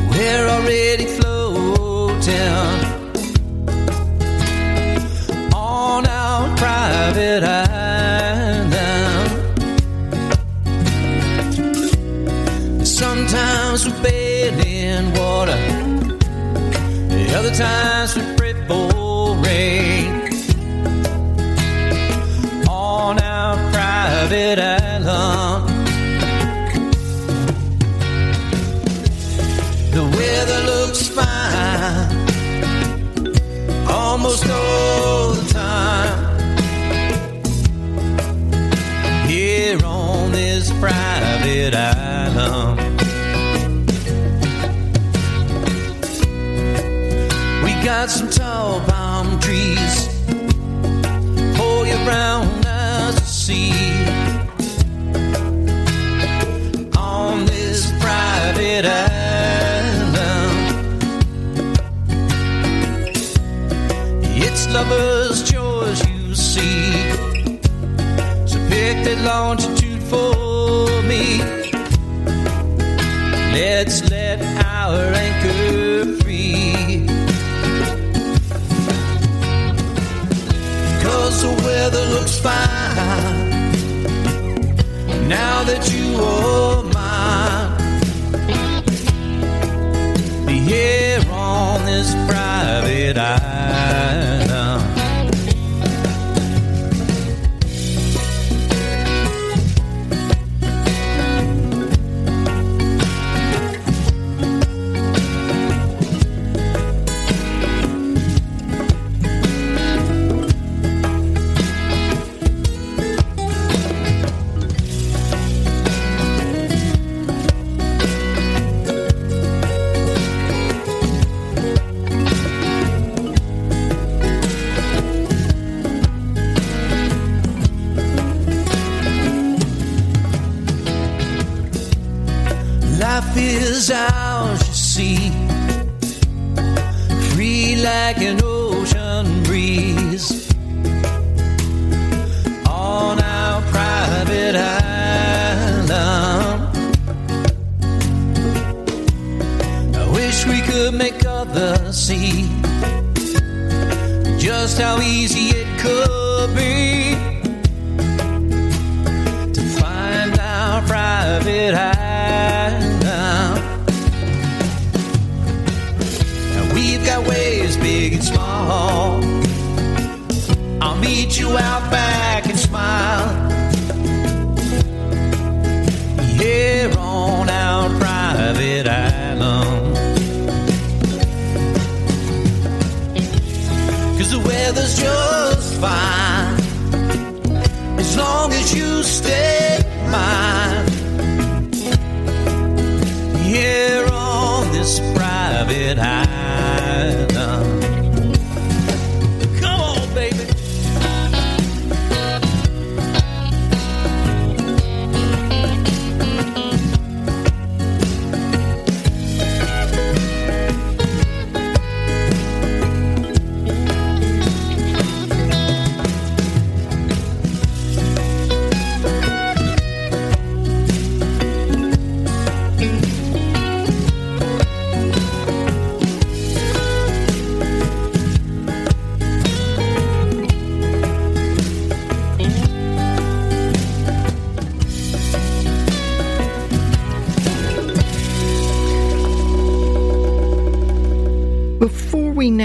we're 0.09 0.49
already 0.49 1.07
floating 1.07 2.29
on 5.53 6.07
our 6.07 6.57
private 6.57 7.43
island? 7.43 8.75
Sometimes 12.87 13.85
we 13.87 13.93
bathe 14.03 14.65
in 14.65 15.13
water, 15.15 15.57
the 17.09 17.35
other 17.37 17.53
times 17.53 18.17
we 18.17 18.38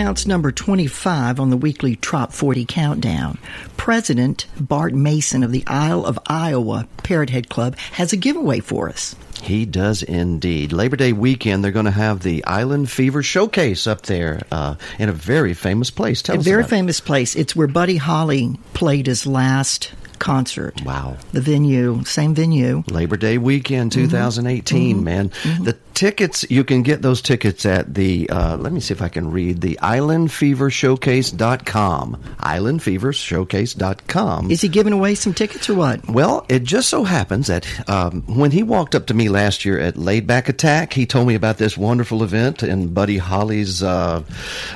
announce 0.04 0.28
number 0.28 0.52
25 0.52 1.40
on 1.40 1.50
the 1.50 1.56
weekly 1.56 1.96
Trop 1.96 2.34
40 2.34 2.66
countdown, 2.66 3.38
President 3.78 4.46
Bart 4.60 4.94
Mason 4.94 5.44
of 5.44 5.54
the 5.54 5.64
Isle 5.66 6.06
of 6.06 6.20
Iowa 6.28 6.90
Parrot 7.04 7.30
Head 7.30 7.48
Club 7.48 7.78
has 7.94 8.12
a 8.12 8.18
giveaway 8.18 8.60
for 8.60 8.90
us. 8.90 9.16
He 9.42 9.66
does 9.66 10.04
indeed. 10.04 10.74
Labor 10.74 10.98
Day 10.98 11.14
weekend, 11.14 11.64
they're 11.64 11.72
going 11.72 11.86
to 11.86 11.92
have 11.92 12.22
the 12.22 12.44
Island 12.44 12.92
Fever 12.92 13.24
Showcase 13.24 13.88
up 13.88 14.02
there 14.02 14.42
uh, 14.52 14.76
in 15.00 15.08
a 15.08 15.14
very 15.14 15.54
famous 15.54 15.90
place. 15.90 16.22
Tell 16.22 16.36
a 16.36 16.40
us 16.40 16.44
very 16.44 16.64
about 16.64 16.68
it. 16.68 16.76
famous 16.76 17.00
place. 17.00 17.34
It's 17.38 17.56
where 17.56 17.68
Buddy 17.68 17.96
Holly 17.96 18.58
played 18.74 19.08
his 19.08 19.26
last 19.26 19.94
concert. 20.20 20.82
Wow. 20.86 21.18
The 21.32 21.42
venue, 21.42 22.04
same 22.06 22.34
venue. 22.36 22.84
Labor 22.90 23.16
Day 23.18 23.38
weekend 23.38 23.92
Mm-hmm. 23.92 24.02
2018, 24.08 25.04
man. 25.04 25.30
The 25.62 25.78
tickets, 25.94 26.46
you 26.50 26.64
can 26.64 26.82
get 26.84 27.02
those 27.02 27.22
tickets 27.22 27.66
at 27.66 27.94
the, 27.94 28.30
uh, 28.30 28.56
let 28.58 28.72
me 28.74 28.80
see 28.80 28.94
if 28.94 29.02
I 29.02 29.10
can 29.10 29.32
read, 29.32 29.60
the 29.62 29.78
islandfevershowcase.com. 29.82 32.24
Islandfevershowcase.com. 32.40 34.52
Is 34.52 34.62
he 34.62 34.68
giving 34.68 34.94
away 34.94 35.16
some 35.16 35.34
tickets 35.34 35.68
or 35.70 35.74
what? 35.76 36.08
Well, 36.10 36.46
it 36.50 36.64
just 36.64 36.90
so 36.90 37.04
happens 37.04 37.48
that 37.48 37.68
um, 37.90 38.22
when 38.24 38.52
he 38.52 38.64
walked 38.64 38.96
up 38.96 39.08
to 39.08 39.14
me 39.14 39.30
last 39.30 39.66
year 39.66 39.80
at 39.80 39.98
Laid 39.98 40.28
Back 40.28 40.50
Attack, 40.50 40.94
he 40.94 41.06
told 41.06 41.28
me 41.28 41.36
about 41.36 41.58
this 41.58 41.78
wonderful 41.78 42.24
event 42.24 42.64
in 42.64 42.94
Buddy 42.94 43.18
Holly's 43.18 43.84
uh, 43.84 44.24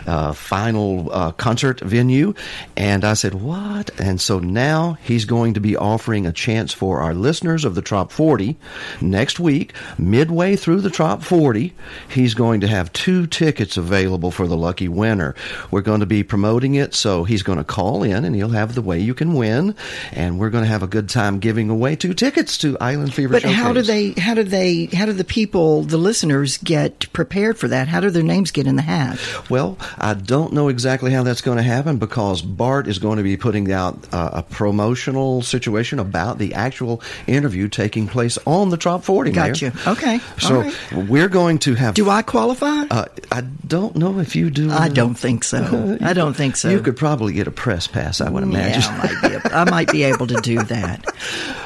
uh, 0.06 0.34
final 0.34 1.12
uh, 1.12 1.32
concert 1.32 1.80
venue. 1.82 2.34
And 2.76 3.06
I 3.06 3.14
said, 3.14 3.34
What? 3.34 3.90
And 4.00 4.22
so 4.22 4.40
now 4.40 4.98
he's 5.04 5.26
going 5.26 5.56
to 5.56 5.60
be 5.60 5.76
offering 5.76 6.26
a 6.26 6.32
chance 6.32 6.74
for 6.74 7.02
our 7.02 7.14
listeners 7.14 7.66
of 7.66 7.76
the 7.76 7.82
Trop 7.82 8.12
40 8.12 8.58
next 9.02 9.40
week, 9.40 9.74
midway 9.98 10.56
through 10.56 10.82
the 10.82 10.90
Trop 11.08 11.24
40. 11.24 11.74
He's 12.10 12.34
going 12.34 12.60
to 12.60 12.68
have 12.68 12.92
two 12.92 13.28
tickets 13.28 13.78
available 13.78 14.30
for 14.30 14.46
the 14.46 14.58
lucky 14.58 14.90
winner. 14.90 15.36
We're 15.72 15.80
going 15.80 16.02
to 16.02 16.06
be 16.06 16.22
promoting 16.22 16.76
it, 16.76 16.94
so 16.94 17.24
he's 17.24 17.44
going 17.44 17.60
to 17.60 17.64
call 17.64 18.04
in 18.04 18.26
and 18.26 18.36
he'll 18.36 18.50
have 18.50 18.76
the 18.76 18.82
way 18.82 19.00
you 19.00 19.14
can 19.14 19.34
win. 19.34 19.74
And 20.12 20.38
we're 20.38 20.50
going 20.50 20.66
to 20.66 20.70
have 20.70 20.84
a 20.84 20.88
good 20.88 21.08
time 21.08 21.40
giving 21.40 21.70
away 21.70 21.96
two 21.96 22.14
tickets 22.14 22.58
to 22.58 22.78
Island 22.80 23.14
Fever 23.14 23.32
But 23.32 23.44
Showcase. 23.44 23.56
how 23.58 23.72
do 23.72 23.82
they? 23.84 24.12
How 24.18 24.34
do 24.34 24.44
they? 24.44 24.88
How 24.88 25.06
do 25.06 25.14
the 25.14 25.24
people, 25.24 25.84
the 25.84 25.96
listeners, 25.98 26.58
get 26.58 27.08
prepared 27.14 27.58
for 27.58 27.70
that? 27.70 27.88
How 27.88 28.02
do 28.02 28.10
their 28.10 28.22
names 28.22 28.52
get 28.52 28.68
in 28.68 28.76
the 28.76 28.82
hat? 28.82 29.18
Well, 29.50 29.78
I 29.98 30.14
don't 30.14 30.52
know 30.52 30.68
exactly 30.68 31.12
how 31.14 31.24
that's 31.24 31.40
going 31.40 31.56
to 31.56 31.64
happen 31.64 32.00
because 32.00 32.42
Bart 32.42 32.86
is 32.86 33.00
going 33.00 33.16
to 33.16 33.24
be 33.24 33.38
putting 33.38 33.72
out 33.72 33.98
uh, 34.14 34.32
a 34.34 34.44
promotional 34.44 35.42
situation 35.42 36.00
about 36.00 36.38
the 36.38 36.54
actual 36.54 37.02
interview 37.28 37.70
taking 37.70 38.08
place 38.10 38.38
on 38.46 38.72
the 38.72 38.78
Trop 38.78 39.06
40. 39.06 39.32
Mayor. 39.32 39.48
Gotcha. 39.48 39.72
Okay. 39.88 40.20
So 40.40 40.62
right. 40.64 40.74
We're 40.98 41.30
going 41.30 41.60
to 41.60 41.76
have. 41.76 41.96
Do 41.96 42.10
I 42.10 42.22
qualify? 42.22 42.86
Uh, 42.90 43.06
I 43.32 43.42
don't 43.42 43.96
know 43.96 44.20
if 44.20 44.36
you 44.36 44.50
do. 44.50 44.72
I 44.72 44.90
don't 44.90 45.16
think 45.16 45.44
so. 45.44 45.98
I 46.02 46.14
don't 46.14 46.34
think 46.36 46.56
so. 46.56 46.70
You 46.70 46.80
could 46.80 46.98
probably 46.98 47.34
get 47.34 47.48
a 47.48 47.52
press 47.52 47.88
pass, 47.88 48.22
I 48.22 48.30
would 48.30 48.44
imagine. 48.44 48.82
Yeah, 48.82 48.90
I 48.92 49.04
might, 49.04 49.22
be, 49.22 49.50
I 49.52 49.64
might 49.70 49.92
be 49.92 50.04
able 50.04 50.28
to 50.28 50.42
do 50.42 50.62
that. 50.64 51.06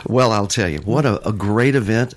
Well, 0.08 0.32
I'll 0.32 0.48
tell 0.48 0.68
you, 0.68 0.80
what 0.80 1.06
a, 1.06 1.26
a 1.28 1.32
great 1.32 1.76
event. 1.76 2.16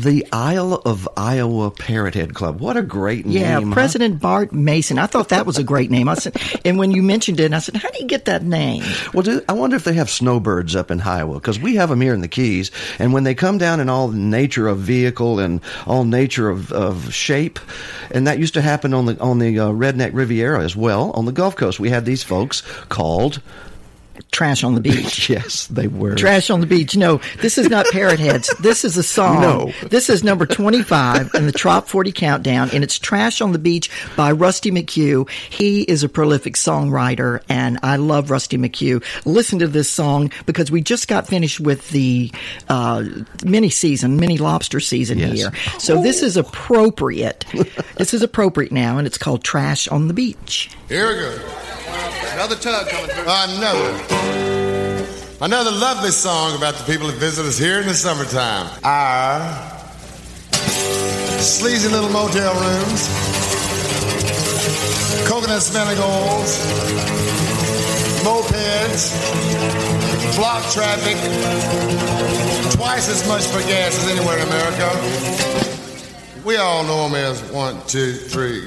The 0.00 0.24
Isle 0.32 0.74
of 0.84 1.08
Iowa 1.16 1.72
Parrot 1.72 2.14
Head 2.14 2.32
Club. 2.32 2.60
What 2.60 2.76
a 2.76 2.82
great 2.82 3.26
Yeah, 3.26 3.58
name. 3.58 3.68
huh? 3.68 3.74
President 3.74 4.20
Bart 4.20 4.52
Mason. 4.52 4.96
I 4.98 5.06
thought 5.06 5.30
that 5.30 5.44
was 5.44 5.58
a 5.58 5.64
great 5.64 5.90
name. 5.90 6.08
I 6.08 6.14
said, 6.14 6.36
and 6.64 6.78
when 6.78 6.92
you 6.92 7.02
mentioned 7.02 7.40
it, 7.40 7.52
I 7.52 7.58
said, 7.58 7.74
"How 7.76 7.90
do 7.90 7.98
you 7.98 8.06
get 8.06 8.26
that 8.26 8.44
name?" 8.44 8.84
Well, 9.12 9.22
do, 9.24 9.42
I 9.48 9.54
wonder 9.54 9.74
if 9.74 9.82
they 9.82 9.94
have 9.94 10.08
snowbirds 10.08 10.76
up 10.76 10.92
in 10.92 11.00
Iowa 11.00 11.34
because 11.34 11.58
we 11.58 11.74
have 11.76 11.88
them 11.88 12.00
here 12.00 12.14
in 12.14 12.20
the 12.20 12.28
Keys, 12.28 12.70
and 13.00 13.12
when 13.12 13.24
they 13.24 13.34
come 13.34 13.58
down 13.58 13.80
in 13.80 13.88
all 13.88 14.08
nature 14.08 14.68
of 14.68 14.78
vehicle 14.78 15.40
and 15.40 15.60
all 15.86 16.04
nature 16.04 16.48
of, 16.48 16.70
of 16.72 17.12
shape, 17.12 17.58
and 18.12 18.26
that 18.28 18.38
used 18.38 18.54
to 18.54 18.62
happen 18.62 18.94
on 18.94 19.06
the 19.06 19.18
on 19.20 19.40
the 19.40 19.58
uh, 19.58 19.68
Redneck 19.70 20.10
Riviera 20.12 20.62
as 20.62 20.76
well 20.76 21.10
on 21.12 21.24
the 21.24 21.32
Gulf 21.32 21.56
Coast. 21.56 21.80
We 21.80 21.90
had 21.90 22.04
these 22.04 22.22
folks 22.22 22.62
called 22.88 23.40
Trash 24.30 24.64
on 24.64 24.74
the 24.74 24.80
Beach. 24.80 25.28
yes, 25.30 25.66
they 25.68 25.86
were 25.88 26.14
Trash 26.14 26.50
on 26.50 26.60
the 26.60 26.66
Beach. 26.66 26.96
No, 26.96 27.20
this 27.40 27.58
is 27.58 27.68
not 27.68 27.86
Parrot 27.86 28.20
Heads. 28.20 28.52
This 28.60 28.84
is 28.84 28.96
a 28.96 29.02
song. 29.02 29.40
No. 29.40 29.72
This 29.88 30.08
is 30.10 30.22
number 30.24 30.46
25 30.46 31.30
in 31.34 31.46
the 31.46 31.52
Trop 31.52 31.88
40 31.88 32.12
Countdown, 32.12 32.70
and 32.72 32.82
it's 32.84 32.98
Trash 32.98 33.40
on 33.40 33.52
the 33.52 33.58
Beach 33.58 33.90
by 34.16 34.32
Rusty 34.32 34.70
McHugh. 34.70 35.28
He 35.30 35.82
is 35.82 36.02
a 36.04 36.08
prolific 36.08 36.54
songwriter, 36.54 37.42
and 37.48 37.78
I 37.82 37.96
love 37.96 38.30
Rusty 38.30 38.58
McHugh. 38.58 39.02
Listen 39.24 39.58
to 39.60 39.68
this 39.68 39.90
song 39.90 40.30
because 40.46 40.70
we 40.70 40.80
just 40.82 41.08
got 41.08 41.26
finished 41.26 41.60
with 41.60 41.88
the 41.90 42.30
uh, 42.68 43.04
mini 43.44 43.70
season, 43.70 44.16
mini 44.16 44.38
lobster 44.38 44.80
season 44.80 45.18
Yes. 45.18 45.38
here. 45.38 45.52
So 45.78 46.02
this 46.02 46.22
is 46.22 46.36
appropriate. 46.36 47.44
this 47.96 48.14
is 48.14 48.22
appropriate 48.22 48.72
now, 48.72 48.98
and 48.98 49.06
it's 49.06 49.18
called 49.18 49.42
Trash 49.44 49.88
on 49.88 50.08
the 50.08 50.14
Beach. 50.14 50.70
Here 50.88 51.08
we 51.08 51.14
go. 51.14 51.87
Another 52.32 52.56
tug 52.56 52.88
coming 52.88 53.10
through. 53.10 53.24
Another. 53.26 54.18
Another 55.40 55.70
lovely 55.70 56.10
song 56.10 56.56
about 56.56 56.74
the 56.74 56.84
people 56.84 57.06
that 57.06 57.16
visit 57.16 57.46
us 57.46 57.56
here 57.56 57.80
in 57.80 57.86
the 57.86 57.94
summertime. 57.94 58.68
Our 58.82 59.38
sleazy 61.38 61.88
little 61.88 62.10
motel 62.10 62.54
rooms, 62.54 63.08
coconut 65.28 65.62
smelling 65.62 65.98
oils, 65.98 66.58
mopeds, 68.26 69.14
block 70.36 70.64
traffic, 70.72 71.16
twice 72.74 73.08
as 73.08 73.26
much 73.28 73.44
for 73.44 73.60
gas 73.68 73.96
as 73.96 74.08
anywhere 74.10 74.38
in 74.38 74.46
America. 74.48 74.90
We 76.44 76.56
all 76.56 76.82
know 76.82 77.08
them 77.08 77.14
as 77.14 77.42
one, 77.52 77.80
two, 77.86 78.12
three. 78.12 78.64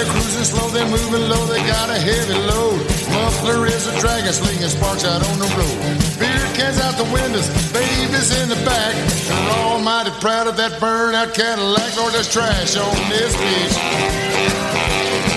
They're 0.00 0.12
cruising 0.12 0.44
slow, 0.44 0.68
they're 0.70 0.88
moving 0.88 1.28
low, 1.28 1.44
they 1.44 1.60
got 1.68 1.90
a 1.90 1.98
heavy 1.98 2.38
load. 2.48 2.80
Muffler 3.12 3.66
is 3.66 3.86
a 3.86 3.92
dragon, 4.00 4.32
slinging 4.32 4.68
sparks 4.68 5.04
out 5.04 5.20
on 5.28 5.36
the 5.38 5.50
road. 5.60 5.76
Beer 6.16 6.40
cans 6.56 6.80
out 6.80 6.96
the 6.96 7.04
windows, 7.12 7.48
babies 7.72 8.32
in 8.40 8.48
the 8.48 8.56
back. 8.64 8.94
They're 9.28 9.56
all 9.60 9.78
mighty 9.78 10.10
proud 10.20 10.46
of 10.46 10.56
that 10.56 10.80
burnout 10.80 11.34
Cadillac. 11.34 11.96
Lord, 11.96 12.14
there's 12.14 12.32
trash 12.32 12.76
on 12.76 12.96
this 13.12 13.36
beach. 13.36 13.76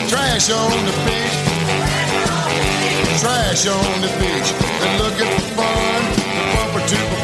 Trash 0.08 0.48
on 0.48 0.80
the 0.88 0.96
beach. 1.04 1.38
Trash 3.20 3.68
on 3.68 3.94
the 4.00 4.12
beach. 4.16 4.50
They're 4.80 4.98
looking 5.04 5.28
for 5.28 5.60
fun. 5.60 6.02
The 6.40 6.44
bumper 6.56 6.84
to 6.88 7.00
the 7.12 7.20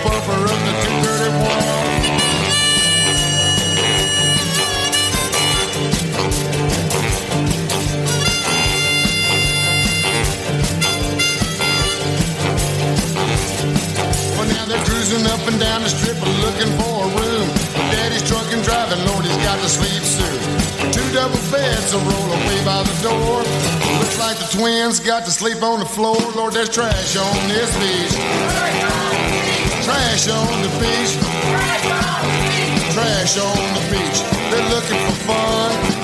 cruising 15.10 15.27
up 15.31 15.48
and 15.48 15.60
down 15.60 15.81
the 15.81 15.90
strip 15.90 16.18
looking 16.22 16.69
for 16.77 17.06
a 17.06 17.10
room. 17.18 17.48
Daddy's 17.90 18.27
drunk 18.27 18.52
and 18.53 18.64
driving, 18.64 19.03
Lord, 19.07 19.26
he's 19.26 19.38
got 19.38 19.57
to 19.61 19.69
sleep 19.69 20.03
soon. 20.03 20.40
Two 20.91 21.14
double 21.14 21.40
beds 21.52 21.94
will 21.94 22.02
roll 22.02 22.30
away 22.30 22.60
by 22.64 22.84
the 22.84 22.95
door. 23.02 23.41
Looks 23.99 24.19
like 24.19 24.38
the 24.38 24.49
twins 24.57 24.99
got 24.99 25.26
to 25.26 25.31
sleep 25.31 25.64
on 25.64 25.80
the 25.80 25.86
floor. 25.86 26.18
Lord, 26.36 26.53
there's 26.53 26.69
trash 26.69 27.18
on 27.18 27.48
this 27.48 27.72
beach. 27.81 28.15
Trash 29.86 30.30
on 30.30 30.61
the 30.61 30.72
beach. 30.77 31.14
Trash 32.94 33.38
on 33.38 33.68
the 33.77 33.84
beach. 33.90 34.19
They're 34.52 34.69
looking 34.69 34.99
for 35.07 35.18
fun. 35.26 35.98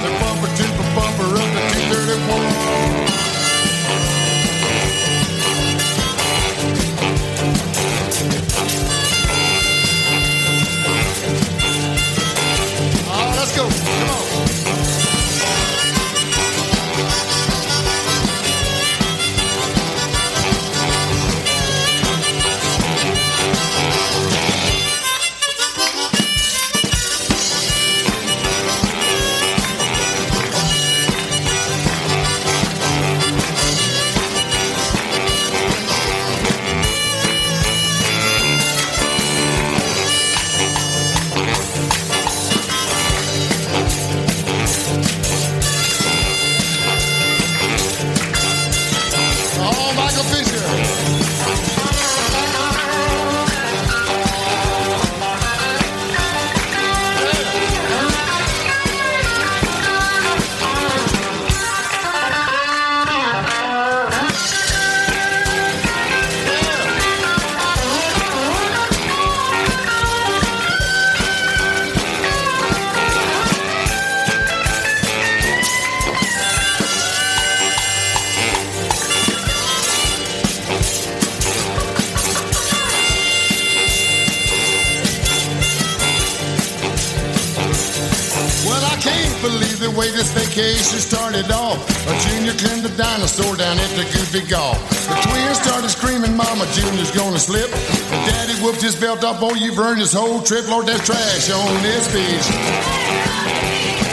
Dinosaur 92.98 93.56
down 93.56 93.78
at 93.78 93.90
the 93.96 94.04
Goofy 94.04 94.42
Golf. 94.48 94.80
The 95.08 95.16
twins 95.28 95.60
started 95.60 95.90
screaming, 95.90 96.36
Mama, 96.36 96.66
Junior's 96.72 97.12
gonna 97.12 97.40
slip. 97.40 97.70
The 97.70 98.20
daddy 98.32 98.56
whooped 98.64 98.82
his 98.82 98.96
belt 98.96 99.24
up, 99.24 99.42
oh, 99.42 99.54
you've 99.54 99.78
earned 99.78 100.02
this 100.02 100.14
whole 100.14 100.42
trip. 100.42 100.68
Lord, 100.70 100.88
there's 100.88 101.04
trash 101.06 101.50
on 101.52 101.84
this 101.84 102.08
beach. 102.12 102.48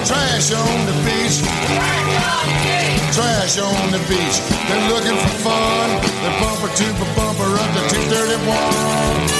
Trash 0.07 0.53
on 0.53 0.79
the 0.87 0.97
beach. 1.07 1.39
Trash 3.15 3.59
on 3.59 3.91
the 3.91 4.03
beach. 4.11 4.37
They're 4.67 4.89
looking 4.91 5.17
for 5.17 5.35
fun. 5.47 5.89
They're 6.23 6.41
bumper 6.41 6.71
to 6.75 6.87
bumper 7.15 7.51
up 7.63 7.71
to 7.75 7.83
231. 7.95 9.32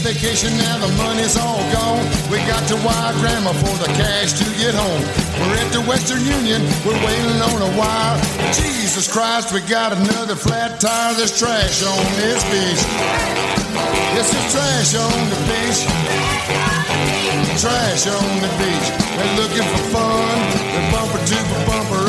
Vacation, 0.00 0.50
now 0.58 0.78
the 0.78 0.92
money's 0.96 1.36
all 1.36 1.60
gone. 1.72 2.04
We 2.30 2.38
got 2.48 2.66
to 2.68 2.76
wire 2.82 3.12
grandma 3.20 3.52
for 3.52 3.76
the 3.78 3.90
cash 3.94 4.32
to 4.40 4.44
get 4.58 4.74
home. 4.74 5.02
We're 5.38 5.56
at 5.60 5.70
the 5.72 5.82
Western 5.84 6.24
Union, 6.24 6.62
we're 6.84 6.98
waiting 7.04 7.40
on 7.40 7.58
a 7.62 7.70
wire. 7.78 8.16
Jesus 8.52 9.10
Christ, 9.10 9.52
we 9.52 9.60
got 9.68 9.92
another 9.92 10.36
flat 10.36 10.80
tire. 10.80 11.14
There's 11.14 11.38
trash 11.38 11.82
on 11.82 12.04
this 12.16 12.42
beach. 12.48 12.82
Yes, 14.16 14.32
there's 14.32 14.48
trash 14.52 14.92
on 14.96 15.20
the 15.32 15.40
beach. 15.48 15.80
Trash 17.60 18.06
on 18.06 18.32
the 18.40 18.50
beach. 18.56 18.88
They're 19.16 19.36
looking 19.36 19.66
for 19.66 19.82
fun. 19.92 20.36
They're 20.72 20.92
bumper 20.92 21.20
to 21.20 21.38
bumper 21.68 22.05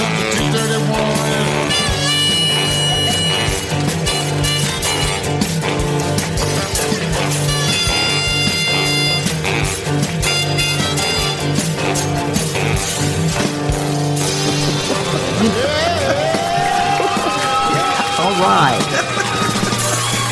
All 18.19 18.31
right. 18.31 18.81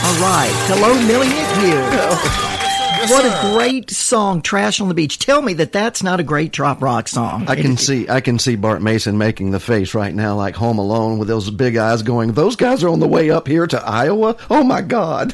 All 0.03 0.17
right. 0.19 0.51
Hello, 0.65 0.95
Millie 1.05 1.29
here. 1.61 2.41
what 3.09 3.25
a 3.25 3.53
great 3.53 3.89
song, 3.91 4.41
"Trash 4.41 4.79
on 4.79 4.87
the 4.87 4.93
Beach." 4.93 5.19
Tell 5.19 5.41
me 5.41 5.53
that 5.55 5.71
that's 5.71 6.03
not 6.03 6.19
a 6.19 6.23
great 6.23 6.53
trop 6.53 6.81
rock 6.81 7.07
song. 7.07 7.45
I 7.47 7.55
can 7.55 7.77
see 7.77 8.07
I 8.09 8.21
can 8.21 8.39
see 8.39 8.55
Bart 8.55 8.81
Mason 8.81 9.17
making 9.17 9.51
the 9.51 9.59
face 9.59 9.93
right 9.93 10.13
now, 10.13 10.35
like 10.35 10.55
Home 10.55 10.77
Alone, 10.77 11.17
with 11.17 11.27
those 11.27 11.49
big 11.49 11.77
eyes, 11.77 12.01
going, 12.01 12.33
"Those 12.33 12.55
guys 12.55 12.83
are 12.83 12.89
on 12.89 12.99
the 12.99 13.07
way 13.07 13.29
up 13.29 13.47
here 13.47 13.67
to 13.67 13.81
Iowa. 13.85 14.35
Oh 14.49 14.63
my 14.63 14.81
God!" 14.81 15.33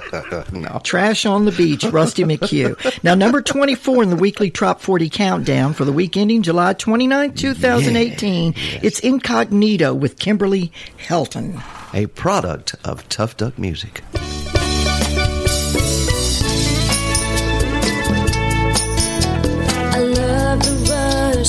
no, 0.52 0.80
Trash 0.82 1.26
on 1.26 1.44
the 1.44 1.52
Beach, 1.52 1.84
Rusty 1.84 2.24
McHugh. 2.24 2.76
Now, 3.02 3.14
number 3.14 3.42
24 3.42 4.02
in 4.02 4.10
the 4.10 4.16
weekly 4.16 4.50
Trop 4.50 4.80
40 4.80 5.08
countdown 5.10 5.72
for 5.74 5.84
the 5.84 5.92
week 5.92 6.16
ending 6.16 6.42
July 6.42 6.72
29, 6.74 7.34
2018. 7.34 8.54
It's 8.82 9.00
Incognito 9.00 9.94
with 9.94 10.18
Kimberly 10.18 10.72
Helton. 11.06 11.60
a 11.92 12.06
product 12.06 12.74
of 12.84 13.08
Tough 13.08 13.36
Duck 13.36 13.58
Music. 13.58 14.02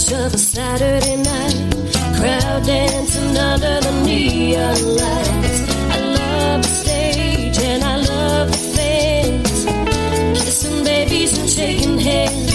Rush 0.01 0.11
of 0.13 0.33
a 0.33 0.37
Saturday 0.37 1.17
night, 1.17 1.75
crowd 2.17 2.63
dancing 2.65 3.37
under 3.37 3.79
the 3.81 4.03
neon 4.05 4.95
lights. 4.95 5.61
I 5.89 5.99
love 5.99 6.61
the 6.61 6.67
stage 6.67 7.59
and 7.59 7.83
I 7.83 7.95
love 7.97 8.51
the 8.51 8.57
fans, 8.75 9.65
kissing 10.39 10.83
babies 10.83 11.37
and 11.37 11.49
shaking 11.49 11.97
hands. 11.97 12.50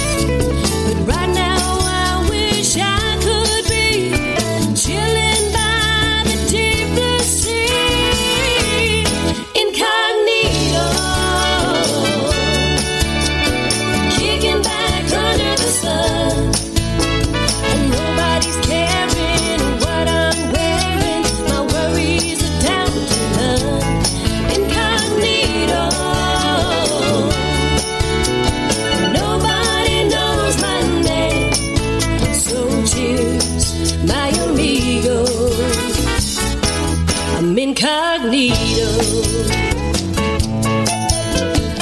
Incognito. 38.36 38.88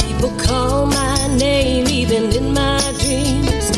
People 0.07 0.31
call 0.39 0.87
my 0.87 1.37
name 1.37 1.87
even 1.89 2.31
in 2.33 2.53
my 2.55 2.81
dreams. 3.01 3.71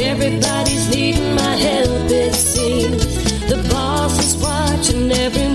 Everybody's 0.00 0.88
needing 0.88 1.34
my 1.34 1.56
help, 1.56 2.10
it 2.10 2.34
seems. 2.34 3.04
The 3.48 3.56
boss 3.70 4.18
is 4.18 4.36
watching 4.42 5.12
every 5.12 5.51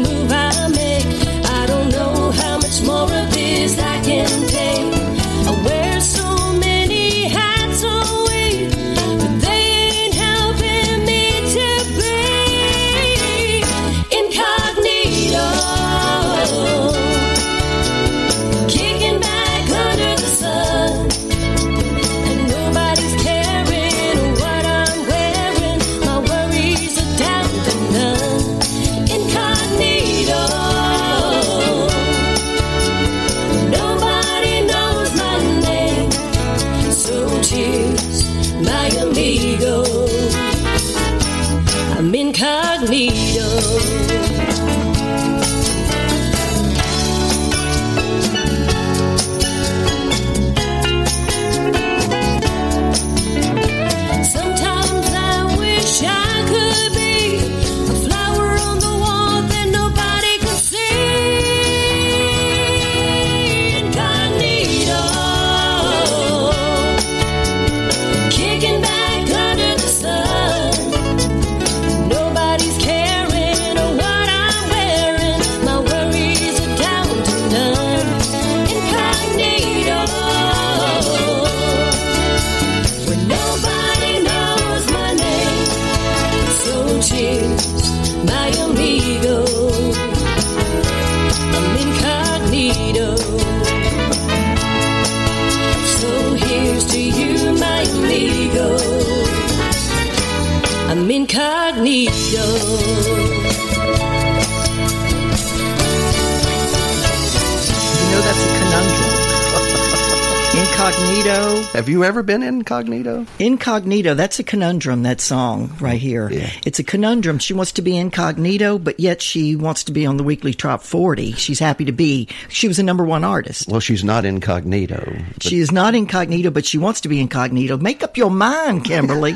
Incognito. 110.98 111.62
Have 111.74 111.90
you 111.90 112.04
ever 112.04 112.24
been 112.24 112.42
incognito? 112.42 113.28
Incognito, 113.38 114.16
that's 114.16 114.40
a 114.40 114.44
conundrum, 114.44 115.04
that 115.04 115.22
song 115.22 115.72
right 115.80 116.00
here. 116.02 116.28
Yeah. 116.32 116.50
It's 116.66 116.80
a 116.80 116.84
conundrum. 116.84 117.38
She 117.38 117.54
wants 117.54 117.74
to 117.74 117.84
be 117.84 117.96
incognito, 117.96 118.80
but 118.80 119.00
yet 119.00 119.22
she 119.22 119.56
wants 119.56 119.84
to 119.86 119.92
be 119.92 120.08
on 120.08 120.18
the 120.18 120.24
weekly 120.24 120.56
top 120.56 120.82
40. 120.82 121.34
She's 121.34 121.60
happy 121.60 121.86
to 121.86 121.92
be. 121.92 122.30
She 122.50 122.68
was 122.68 122.80
a 122.80 122.84
number 122.84 123.04
one 123.04 123.24
artist. 123.24 123.68
Well, 123.68 123.80
she's 123.80 124.04
not 124.04 124.26
incognito. 124.26 125.18
She 125.40 125.60
is 125.60 125.72
not 125.72 125.94
incognito, 125.94 126.50
but 126.50 126.66
she 126.66 126.80
wants 126.80 127.02
to 127.02 127.10
be 127.10 127.20
incognito. 127.20 127.78
Make 127.78 128.02
up 128.02 128.18
your 128.18 128.32
mind, 128.32 128.84
Kimberly. 128.84 129.36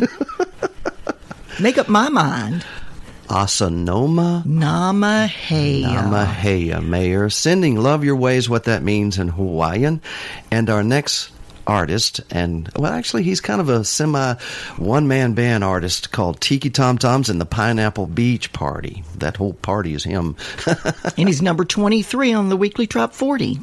Make 1.60 1.78
up 1.78 1.90
my 1.90 2.10
mind. 2.10 2.66
Asanoma 3.28 4.44
Namaheya. 4.46 5.84
Namaheya, 5.84 6.84
Mayor. 6.84 7.30
Sending 7.30 7.76
love 7.76 8.04
your 8.04 8.16
ways, 8.16 8.50
what 8.50 8.64
that 8.64 8.82
means 8.82 9.20
in 9.20 9.28
Hawaiian. 9.28 10.02
And 10.50 10.70
our 10.70 10.84
next 10.84 11.30
artist, 11.68 12.22
and 12.30 12.70
well, 12.76 12.92
actually, 12.92 13.24
he's 13.24 13.42
kind 13.42 13.62
of 13.62 13.70
a 13.70 13.84
semi 13.84 14.36
one 14.78 15.08
man 15.08 15.34
band 15.34 15.64
artist 15.64 16.12
called 16.12 16.42
Tiki 16.42 16.70
Tom 16.70 16.98
Toms 16.98 17.30
and 17.30 17.40
the 17.40 17.46
Pineapple 17.46 18.08
Beach 18.08 18.52
Party. 18.54 19.04
That 19.18 19.38
whole 19.38 19.54
party 19.54 19.94
is 19.94 20.04
him. 20.04 20.36
and 21.18 21.28
he's 21.28 21.42
number 21.42 21.66
23 21.66 22.34
on 22.34 22.50
the 22.50 22.58
weekly 22.58 22.88
top 22.88 23.14
40. 23.14 23.60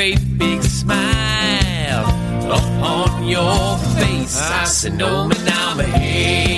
Great 0.00 0.38
big 0.38 0.62
smile 0.62 2.06
upon 2.50 3.28
your 3.28 3.76
face. 4.00 4.40
I 4.40 4.64
said, 4.64 4.94
no, 4.94 5.28
man, 5.28 5.46
I'm 5.46 5.78
a 5.78 6.49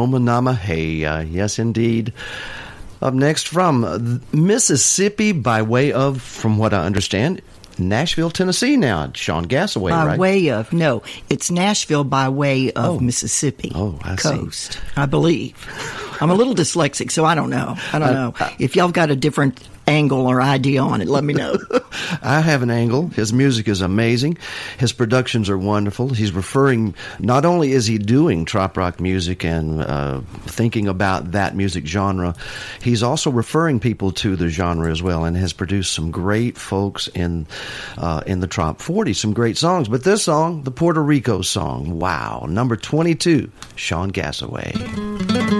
Asanoma 0.00 0.22
Nama 0.22 0.54
Hey. 0.54 1.04
Uh, 1.04 1.20
yes, 1.20 1.58
indeed. 1.58 2.12
Up 3.02 3.14
next 3.14 3.48
from 3.48 4.20
Mississippi 4.32 5.32
by 5.32 5.62
way 5.62 5.92
of, 5.92 6.20
from 6.20 6.58
what 6.58 6.74
I 6.74 6.84
understand, 6.84 7.40
Nashville, 7.78 8.30
Tennessee 8.30 8.76
now. 8.76 9.10
Sean 9.14 9.46
Gassaway, 9.46 9.90
by 9.90 10.04
right? 10.06 10.18
way 10.18 10.50
of 10.50 10.70
no, 10.72 11.02
it's 11.30 11.50
Nashville 11.50 12.04
by 12.04 12.28
way 12.28 12.70
of 12.72 12.96
Oh. 12.96 12.98
Mississippi 13.00 13.72
Oh, 13.74 13.98
I 14.02 14.16
see. 14.16 14.28
coast, 14.28 14.78
I 14.96 15.06
believe. 15.06 15.54
I'm 16.20 16.30
a 16.30 16.34
little 16.34 16.54
dyslexic, 16.54 17.10
so 17.10 17.24
I 17.24 17.34
don't 17.34 17.48
know. 17.48 17.74
I 17.92 17.98
don't 17.98 18.08
Uh, 18.08 18.12
know 18.12 18.34
if 18.58 18.76
y'all 18.76 18.90
got 18.90 19.10
a 19.10 19.16
different 19.16 19.66
angle 19.86 20.26
or 20.26 20.42
idea 20.42 20.82
on 20.82 21.00
it. 21.00 21.08
Let 21.08 21.24
me 21.24 21.32
know. 21.32 21.56
I 22.22 22.40
have 22.40 22.62
an 22.62 22.70
angle. 22.70 23.08
His 23.08 23.32
music 23.32 23.68
is 23.68 23.80
amazing. 23.80 24.38
His 24.78 24.92
productions 24.92 25.48
are 25.48 25.58
wonderful. 25.58 26.10
He's 26.10 26.32
referring, 26.32 26.94
not 27.18 27.44
only 27.44 27.72
is 27.72 27.86
he 27.86 27.98
doing 27.98 28.44
trop 28.44 28.76
rock 28.76 29.00
music 29.00 29.44
and 29.44 29.82
uh, 29.82 30.20
thinking 30.42 30.88
about 30.88 31.32
that 31.32 31.56
music 31.56 31.86
genre, 31.86 32.34
he's 32.82 33.02
also 33.02 33.30
referring 33.30 33.80
people 33.80 34.12
to 34.12 34.36
the 34.36 34.48
genre 34.48 34.90
as 34.90 35.02
well 35.02 35.24
and 35.24 35.36
has 35.36 35.52
produced 35.52 35.92
some 35.92 36.10
great 36.10 36.56
folks 36.56 37.08
in, 37.08 37.46
uh, 37.98 38.22
in 38.26 38.40
the 38.40 38.46
Trop 38.46 38.80
40, 38.80 39.12
some 39.12 39.32
great 39.32 39.56
songs. 39.56 39.88
But 39.88 40.04
this 40.04 40.24
song, 40.24 40.62
the 40.62 40.70
Puerto 40.70 41.02
Rico 41.02 41.42
song, 41.42 41.98
wow, 41.98 42.46
number 42.48 42.76
22, 42.76 43.50
Sean 43.76 44.10
Gassaway. 44.10 45.59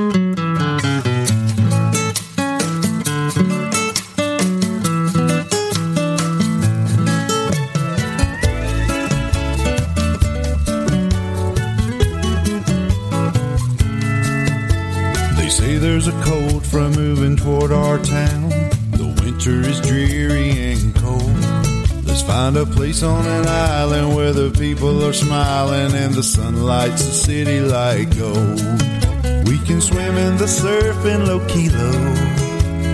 Toward 17.51 17.72
our 17.72 17.98
town. 17.98 18.48
The 18.93 19.12
winter 19.24 19.60
is 19.68 19.81
dreary 19.81 20.51
and 20.70 20.94
cold. 20.94 22.06
Let's 22.06 22.22
find 22.22 22.56
a 22.56 22.64
place 22.64 23.02
on 23.02 23.27
an 23.27 23.48
island 23.48 24.14
where 24.14 24.32
the 24.32 24.52
people 24.52 25.05
are 25.05 25.12
smiling 25.12 25.93
and 25.93 26.14
the 26.14 26.22
sun 26.22 26.62
lights 26.62 27.05
the 27.05 27.10
city 27.10 27.59
like 27.59 28.16
gold. 28.16 28.60
We 29.48 29.59
can 29.66 29.81
swim 29.81 30.16
in 30.16 30.36
the 30.36 30.47
surf 30.47 31.05
in 31.05 31.27
Luquillo. 31.27 31.90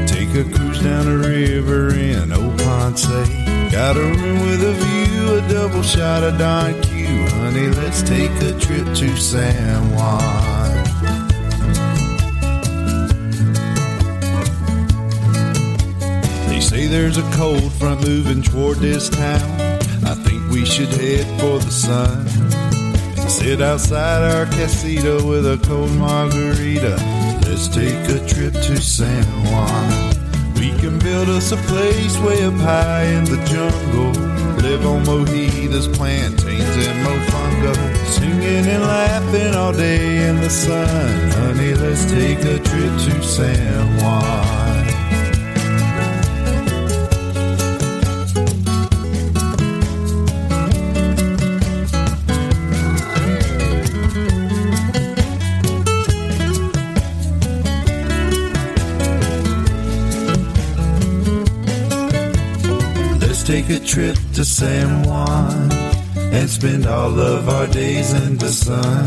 Take 0.09 0.31
a 0.35 0.45
cruise 0.57 0.81
down 0.81 1.05
the 1.05 1.19
river 1.29 1.95
in 1.95 2.33
Old 2.33 2.59
Ponce. 2.61 3.07
Got 3.71 3.99
a 3.99 4.01
room 4.01 4.41
with 4.41 4.63
a 4.65 4.73
view, 4.73 5.35
a 5.35 5.49
double 5.53 5.83
shot 5.83 6.23
of 6.23 6.39
Don 6.39 6.81
Q. 6.81 7.05
Honey, 7.29 7.69
let's 7.81 8.01
take 8.03 8.33
a 8.41 8.59
trip 8.59 8.87
to 8.97 9.17
San 9.19 9.95
Juan. 9.95 10.56
There's 16.87 17.17
a 17.17 17.31
cold 17.33 17.73
front 17.73 18.07
moving 18.07 18.43
toward 18.43 18.79
this 18.79 19.09
town. 19.09 19.61
I 20.05 20.15
think 20.15 20.51
we 20.51 20.65
should 20.65 20.89
head 20.89 21.27
for 21.41 21.59
the 21.59 21.71
sun 21.71 22.27
and 23.19 23.31
sit 23.31 23.61
outside 23.61 24.23
our 24.23 24.47
casita 24.47 25.23
with 25.27 25.47
a 25.47 25.59
cold 25.67 25.91
margarita. 25.93 26.97
Let's 27.47 27.69
take 27.69 28.09
a 28.09 28.25
trip 28.27 28.53
to 28.53 28.77
San 28.77 29.25
Juan. 29.45 30.15
We 30.55 30.71
can 30.79 30.99
build 30.99 31.29
us 31.29 31.53
a 31.53 31.57
place 31.69 32.17
way 32.19 32.45
up 32.45 32.55
high 32.55 33.05
in 33.05 33.25
the 33.25 33.43
jungle. 33.47 34.13
Live 34.63 34.87
on 34.87 35.05
mojitos, 35.05 35.93
plantains, 35.95 36.87
and 36.87 37.07
mofongo. 37.07 37.75
Singing 38.07 38.67
and 38.67 38.83
laughing 38.83 39.55
all 39.55 39.73
day 39.73 40.29
in 40.29 40.37
the 40.37 40.51
sun. 40.51 41.31
Honey, 41.33 41.75
let's 41.75 42.05
take 42.11 42.39
a 42.41 42.59
trip 42.59 42.93
to 43.07 43.23
San 43.23 43.97
Juan. 43.99 44.46
Trip 63.87 64.19
to 64.35 64.45
San 64.45 65.05
Juan 65.05 65.71
and 66.17 66.51
spend 66.51 66.87
all 66.87 67.19
of 67.21 67.49
our 67.49 67.69
days 67.69 68.13
in 68.13 68.37
the 68.37 68.49
sun. 68.49 69.07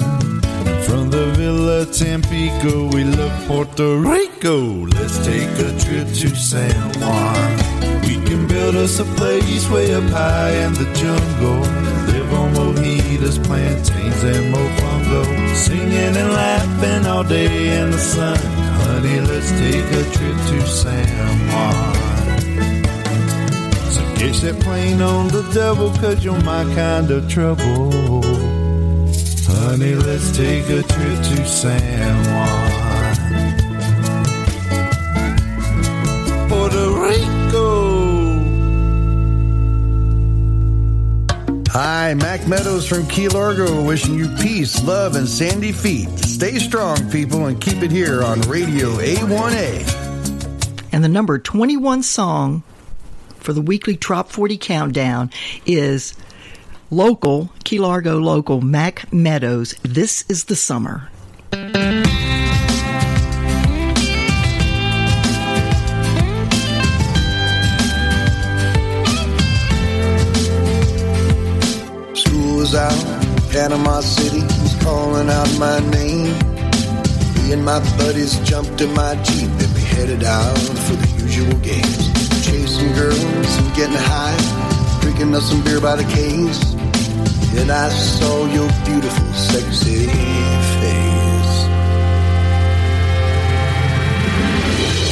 From 0.84 1.10
the 1.10 1.26
Villa 1.36 1.86
Tampico, 1.86 2.88
we 2.94 3.04
love 3.04 3.48
Puerto 3.48 3.98
Rico. 3.98 4.86
Let's 4.88 5.18
take 5.26 5.52
a 5.60 5.78
trip 5.84 6.08
to 6.08 6.30
San 6.34 6.74
Juan. 7.00 8.02
We 8.08 8.16
can 8.26 8.48
build 8.48 8.76
us 8.76 9.00
a 9.00 9.06
place 9.20 9.70
way 9.70 9.94
up 9.94 10.04
high 10.04 10.56
in 10.66 10.74
the 10.74 10.88
jungle. 10.96 11.60
Live 12.10 12.34
on 12.34 12.54
mojitos, 12.54 13.44
plantains, 13.44 14.24
and 14.24 14.54
mofongo. 14.54 15.56
Singing 15.56 16.16
and 16.16 16.34
laughing 16.34 17.06
all 17.06 17.26
day 17.26 17.82
in 17.82 17.92
the 17.92 17.98
sun. 17.98 18.38
Honey, 18.38 19.20
let's 19.20 19.52
take 19.52 19.92
a 20.02 20.04
trip 20.16 20.38
to 20.50 20.68
San 20.68 21.48
Juan. 21.50 22.19
So 24.20 24.26
catch 24.26 24.40
that 24.42 24.60
plane 24.60 25.02
on 25.02 25.30
the 25.30 25.44
double, 25.54 25.92
cause 25.92 26.26
you're 26.26 26.42
my 26.44 26.66
kind 26.76 27.10
of 27.10 27.30
trouble. 27.30 28.22
Honey, 29.48 29.96
let's 29.96 30.36
take 30.36 30.66
a 30.66 30.84
trip 30.84 31.20
to 31.24 31.46
San 31.48 32.26
Juan. 32.26 32.90
Puerto 36.50 36.92
Rico. 37.00 37.70
Hi, 41.70 42.14
Mac 42.14 42.46
Meadows 42.46 42.86
from 42.86 43.08
Key 43.08 43.30
Largo 43.30 43.86
wishing 43.86 44.16
you 44.16 44.28
peace, 44.42 44.84
love, 44.84 45.16
and 45.16 45.30
sandy 45.30 45.72
feet. 45.72 46.10
Stay 46.20 46.60
strong, 46.60 47.10
people, 47.10 47.46
and 47.46 47.62
keep 47.62 47.84
it 47.84 47.92
here 47.92 48.22
on 48.24 48.42
Radio 48.42 48.90
A1A. 48.98 49.88
And 50.92 51.04
the 51.06 51.10
number 51.10 51.40
21 51.40 52.04
song 52.04 52.64
for 53.40 53.54
the 53.54 53.62
weekly 53.62 53.96
Trop 53.96 54.30
40 54.30 54.58
countdown 54.58 55.32
is 55.66 56.14
local, 56.92 57.52
Key 57.64 57.80
Largo 57.80 58.20
local, 58.20 58.62
Mac 58.62 59.12
Meadows. 59.12 59.74
This 59.84 60.26
is 60.30 60.46
the 60.46 60.56
summer. 60.56 61.10
School 72.14 72.58
was 72.58 72.76
out, 72.76 72.92
Panama 73.52 74.02
City 74.02 74.42
was 74.42 74.76
calling 74.84 75.30
out 75.30 75.60
my 75.60 75.80
name. 75.92 76.38
Me 77.36 77.54
and 77.54 77.66
my 77.66 77.80
buddies 77.98 78.38
jumped 78.40 78.82
in 78.82 78.94
my 78.94 79.16
Jeep 79.24 79.50
and 79.50 79.74
we 79.74 79.82
headed 79.82 80.24
out 80.24 80.58
for 80.58 80.96
the 80.96 81.24
usual 81.24 81.58
games. 81.60 82.19
Chasing 82.50 82.94
girls 82.94 83.58
and 83.60 83.76
getting 83.76 83.96
high, 83.96 84.38
drinking 85.02 85.36
us 85.36 85.50
some 85.50 85.64
beer 85.64 85.80
by 85.80 85.96
the 85.96 86.04
case. 86.04 86.74
Then 87.54 87.70
I 87.70 87.90
saw 87.90 88.46
your 88.48 88.68
beautiful, 88.86 89.34
sexy 89.34 90.08
face. 90.82 91.56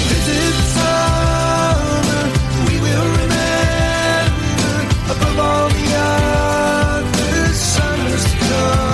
Visit 0.10 0.56
summer, 0.78 2.24
we 2.68 2.76
will 2.86 3.10
remember 3.22 4.76
above 5.14 5.38
all 5.48 5.70
the 5.70 5.88
other 5.96 7.54
summers 7.54 8.24
to 8.32 8.38
come. 8.50 8.87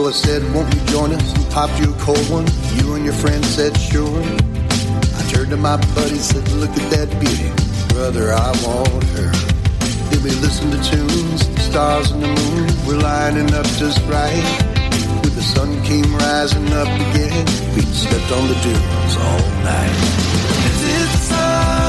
So 0.00 0.08
I 0.08 0.12
said, 0.12 0.54
won't 0.54 0.74
you 0.74 0.80
join 0.86 1.12
us 1.12 1.36
and 1.36 1.52
pop 1.52 1.68
you 1.78 1.92
a 1.92 1.98
cold 1.98 2.30
one? 2.30 2.46
You 2.72 2.94
and 2.94 3.04
your 3.04 3.12
friend 3.12 3.44
said, 3.44 3.76
sure. 3.76 4.22
I 4.22 5.22
turned 5.28 5.50
to 5.50 5.58
my 5.58 5.76
buddy 5.94 6.16
and 6.16 6.20
said, 6.32 6.48
look 6.52 6.70
at 6.70 6.90
that 6.96 7.10
beauty. 7.20 7.52
Brother, 7.92 8.32
I 8.32 8.48
want 8.64 9.04
her. 9.04 9.30
Then 10.08 10.22
we 10.22 10.30
listened 10.40 10.72
to 10.72 10.80
tunes, 10.90 11.46
the 11.46 11.60
stars 11.60 12.12
and 12.12 12.22
the 12.22 12.28
moon 12.28 12.86
were 12.86 12.96
lining 13.02 13.52
up 13.52 13.66
just 13.76 14.00
right. 14.08 14.42
When 15.20 15.34
the 15.34 15.42
sun 15.42 15.68
came 15.82 16.10
rising 16.16 16.72
up 16.72 16.88
again, 16.88 17.44
we 17.76 17.82
slept 17.82 18.32
on 18.32 18.48
the 18.48 18.56
dunes 18.64 19.16
all 19.20 19.44
night. 19.68 20.00
Is 20.64 21.12
the 21.12 21.18
summer 21.28 21.79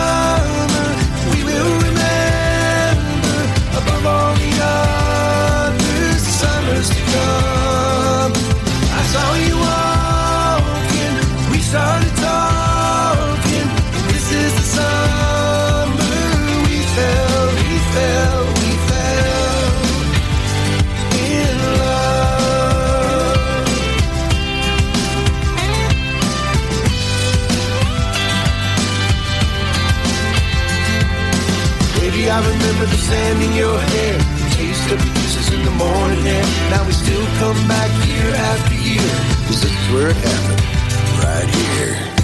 started 11.71 12.15
talking. 12.17 13.67
This 14.11 14.27
is 14.43 14.51
the 14.59 14.67
summer 14.75 15.95
we 16.67 16.77
fell, 16.95 17.47
we 17.63 17.77
fell, 17.95 18.39
we 18.59 18.71
fell 18.91 19.71
in 21.31 21.55
love. 21.79 23.39
Baby, 31.95 32.21
I 32.29 32.37
remember 32.51 32.85
the 32.85 32.99
sand 33.07 33.39
in 33.47 33.53
your 33.55 33.79
hair, 33.79 34.17
the 34.19 34.47
taste 34.59 34.91
of 34.91 34.99
the 34.99 35.09
kisses 35.21 35.47
in 35.55 35.63
the 35.63 35.71
morning 35.71 36.27
air. 36.27 36.45
Now 36.69 36.83
we 36.85 36.91
still 36.91 37.25
come 37.39 37.59
back 37.69 37.89
year 38.09 38.35
after 38.51 38.75
year. 38.75 39.09
This 39.47 39.63
is 39.63 39.71
where 39.93 40.09
it 40.09 40.17
happened 40.17 40.80
right 41.23 41.49
here. 41.49 42.20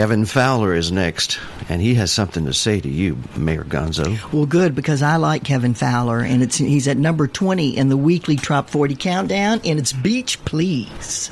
Kevin 0.00 0.24
Fowler 0.24 0.72
is 0.72 0.90
next, 0.90 1.38
and 1.68 1.82
he 1.82 1.96
has 1.96 2.10
something 2.10 2.46
to 2.46 2.54
say 2.54 2.80
to 2.80 2.88
you, 2.88 3.18
Mayor 3.36 3.64
Gonzo. 3.64 4.32
Well, 4.32 4.46
good 4.46 4.74
because 4.74 5.02
I 5.02 5.16
like 5.16 5.44
Kevin 5.44 5.74
Fowler, 5.74 6.20
and 6.20 6.42
it's 6.42 6.56
he's 6.56 6.88
at 6.88 6.96
number 6.96 7.26
twenty 7.26 7.76
in 7.76 7.90
the 7.90 7.98
weekly 7.98 8.36
Top 8.36 8.70
Forty 8.70 8.94
Countdown, 8.94 9.60
and 9.62 9.78
it's 9.78 9.92
Beach 9.92 10.42
Please. 10.46 11.30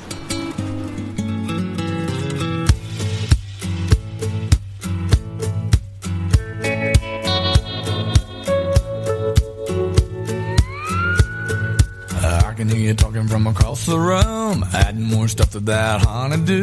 Across 13.47 13.85
the 13.85 13.99
room, 13.99 14.63
adding 14.73 15.03
more 15.03 15.27
stuff 15.27 15.51
to 15.51 15.59
that 15.61 16.01
honey-do 16.01 16.61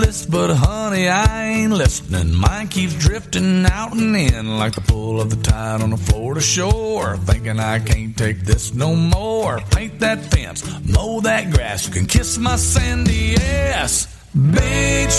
list. 0.00 0.30
But 0.30 0.54
honey, 0.54 1.08
I 1.08 1.44
ain't 1.44 1.72
listening. 1.72 2.34
Mine 2.34 2.68
keeps 2.68 2.94
drifting 2.94 3.66
out 3.66 3.92
and 3.92 4.16
in 4.16 4.58
like 4.58 4.74
the 4.74 4.80
pull 4.80 5.20
of 5.20 5.30
the 5.30 5.36
tide 5.36 5.80
on 5.80 5.92
a 5.92 5.96
Florida 5.96 6.40
shore. 6.40 7.16
Thinking 7.18 7.58
I 7.58 7.78
can't 7.78 8.16
take 8.16 8.40
this 8.40 8.74
no 8.74 8.94
more. 8.94 9.60
Paint 9.70 10.00
that 10.00 10.24
fence, 10.24 10.62
mow 10.84 11.20
that 11.20 11.50
grass. 11.52 11.86
You 11.86 11.92
can 11.92 12.06
kiss 12.06 12.38
my 12.38 12.56
sandy 12.56 13.36
ass. 13.36 14.06
Beach, 14.34 15.16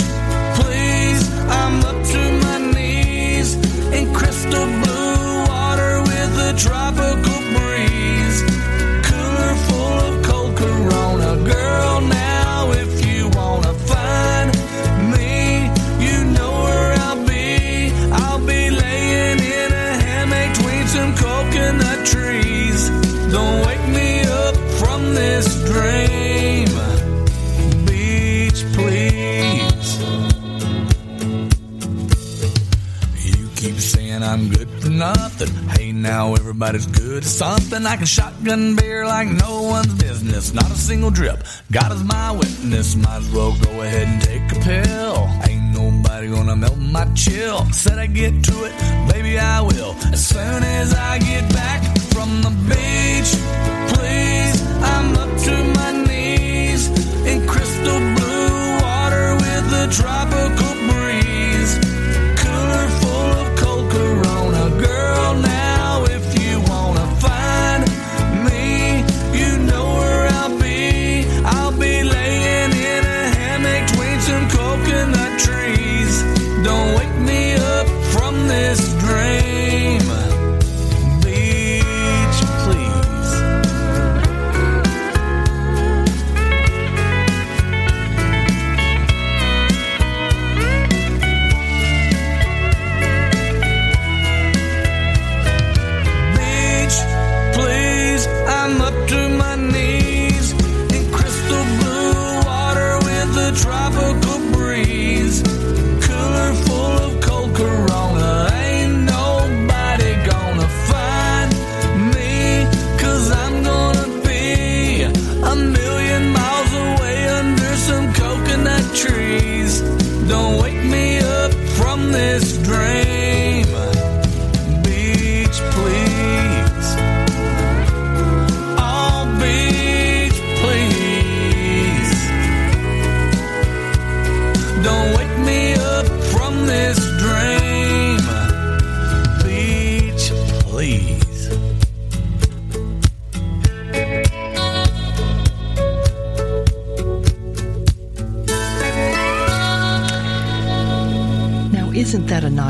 please, 0.59 1.21
I'm 1.49 1.79
up 1.83 2.05
to 2.13 2.21
my 2.43 2.71
knees 2.73 3.55
in 3.93 4.13
crystal 4.13 4.65
blue 4.65 5.45
water 5.47 6.01
with 6.01 6.33
a 6.49 6.53
tropical 6.57 7.39
breeze. 7.55 8.78
Girl, 11.49 12.18
nothing. 34.99 35.47
Hey, 35.69 35.93
now 35.93 36.33
everybody's 36.35 36.85
good 36.85 37.23
at 37.23 37.29
something. 37.29 37.85
I 37.85 37.95
can 37.95 38.05
shotgun 38.05 38.75
beer 38.75 39.05
like 39.05 39.29
no 39.29 39.61
one's 39.63 39.93
business. 39.93 40.53
Not 40.53 40.69
a 40.69 40.75
single 40.75 41.09
drip. 41.09 41.39
God 41.71 41.93
is 41.93 42.03
my 42.03 42.31
witness. 42.31 42.95
Might 42.97 43.21
as 43.23 43.31
well 43.31 43.57
go 43.63 43.81
ahead 43.81 44.07
and 44.09 44.21
take 44.21 44.43
a 44.51 44.59
pill. 44.59 45.29
Ain't 45.47 45.73
nobody 45.73 46.27
gonna 46.29 46.55
melt 46.57 46.77
my 46.77 47.05
chill. 47.13 47.63
Said 47.71 47.97
I 47.97 48.07
get 48.07 48.43
to 48.43 48.55
it, 48.65 48.73
baby 49.11 49.39
I 49.39 49.61
will. 49.61 49.95
As 50.11 50.27
soon 50.27 50.63
as 50.63 50.93
I 50.93 51.17
get 51.19 51.49
back 51.53 51.81
from 52.13 52.41
the 52.41 52.51
beach, 52.67 53.31
please. 53.93 54.55
I'm 54.83 55.15
up 55.15 55.31
to 55.47 55.55
my 55.79 55.91
knees 56.07 56.89
in 57.25 57.47
crystal 57.47 57.99
blue 58.17 58.81
water 58.83 59.35
with 59.35 59.65
a 59.83 59.87
tropical 59.91 60.73
breeze. 60.75 60.98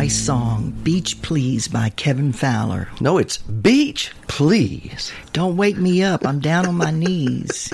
Song? 0.10 0.72
Beach 0.84 1.22
Please 1.22 1.68
by 1.68 1.90
Kevin 1.90 2.34
Fowler. 2.34 2.90
No, 3.00 3.18
it's 3.18 3.38
Beach 3.38 4.12
Please. 4.28 5.12
Don't 5.34 5.56
wake 5.56 5.78
me 5.78 6.04
up. 6.04 6.26
I'm 6.26 6.40
down 6.40 6.66
on 6.66 6.76
my 6.76 6.92
knees. 6.92 7.74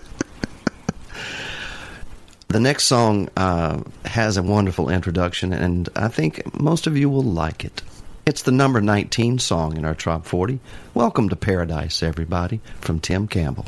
The 2.49 2.59
next 2.59 2.83
song 2.85 3.29
uh, 3.35 3.81
has 4.05 4.37
a 4.37 4.43
wonderful 4.43 4.89
introduction, 4.89 5.53
and 5.53 5.89
I 5.95 6.09
think 6.09 6.59
most 6.59 6.87
of 6.87 6.95
you 6.95 7.09
will 7.09 7.23
like 7.23 7.65
it. 7.65 7.81
It's 8.25 8.43
the 8.43 8.51
number 8.51 8.81
19 8.81 9.39
song 9.39 9.77
in 9.77 9.85
our 9.85 9.95
Top 9.95 10.25
40. 10.25 10.59
Welcome 10.93 11.29
to 11.29 11.35
Paradise, 11.35 12.03
everybody, 12.03 12.59
from 12.81 12.99
Tim 12.99 13.27
Campbell. 13.27 13.65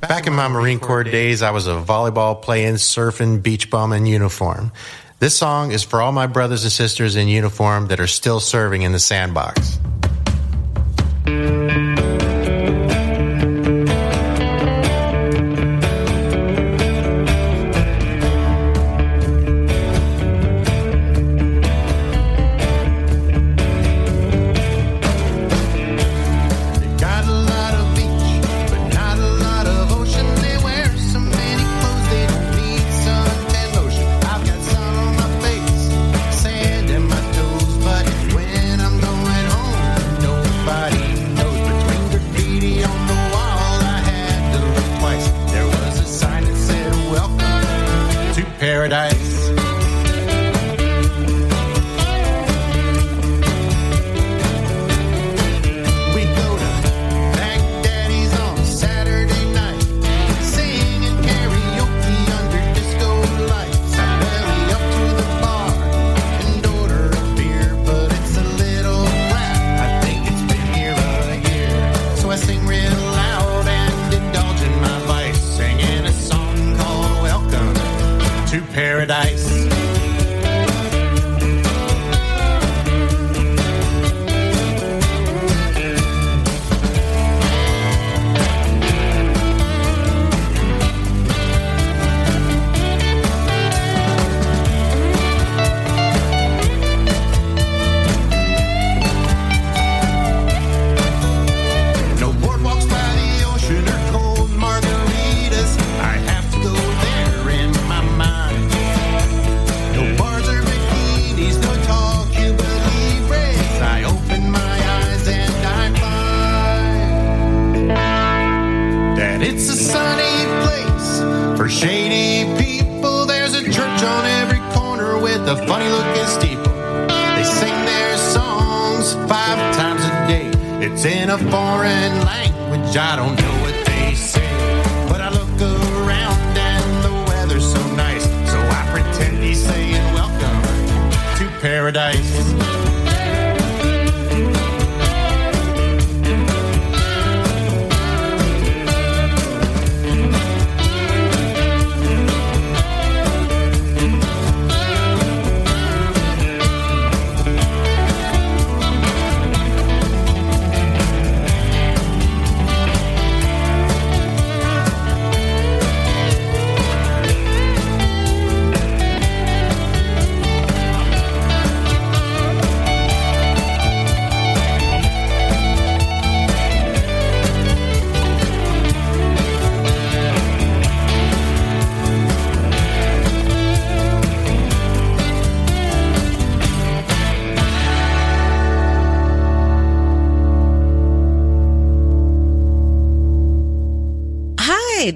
Back 0.00 0.26
in 0.26 0.32
my 0.32 0.48
Marine 0.48 0.78
Corps 0.78 1.04
days, 1.04 1.42
I 1.42 1.50
was 1.50 1.66
a 1.66 1.72
volleyball 1.74 2.40
playing, 2.40 2.74
surfing, 2.74 3.42
beach 3.42 3.68
bum 3.70 3.92
in 3.92 4.06
uniform. 4.06 4.72
This 5.20 5.36
song 5.36 5.72
is 5.72 5.82
for 5.82 6.00
all 6.00 6.12
my 6.12 6.28
brothers 6.28 6.62
and 6.62 6.70
sisters 6.70 7.16
in 7.16 7.26
uniform 7.26 7.88
that 7.88 7.98
are 7.98 8.06
still 8.06 8.38
serving 8.38 8.82
in 8.82 8.92
the 8.92 9.00
sandbox. 9.00 9.80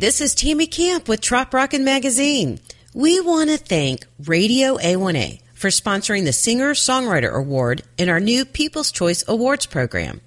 This 0.03 0.21
is 0.21 0.35
Tammy 0.35 0.67
Camp 0.67 1.07
with 1.07 1.21
Trop 1.21 1.55
Rockin' 1.55 1.85
Magazine. 1.85 2.59
We 2.93 3.21
want 3.21 3.51
to 3.51 3.57
thank 3.57 4.05
Radio 4.27 4.77
A1A 4.79 5.41
for 5.55 5.69
sponsoring 5.69 6.25
the 6.25 6.33
Singer 6.33 6.75
Songwriter 6.75 7.33
Award 7.33 7.85
in 7.97 8.09
our 8.09 8.19
new 8.19 8.45
People's 8.45 8.91
Choice 8.91 9.23
Awards 9.29 9.67
program. 9.67 10.21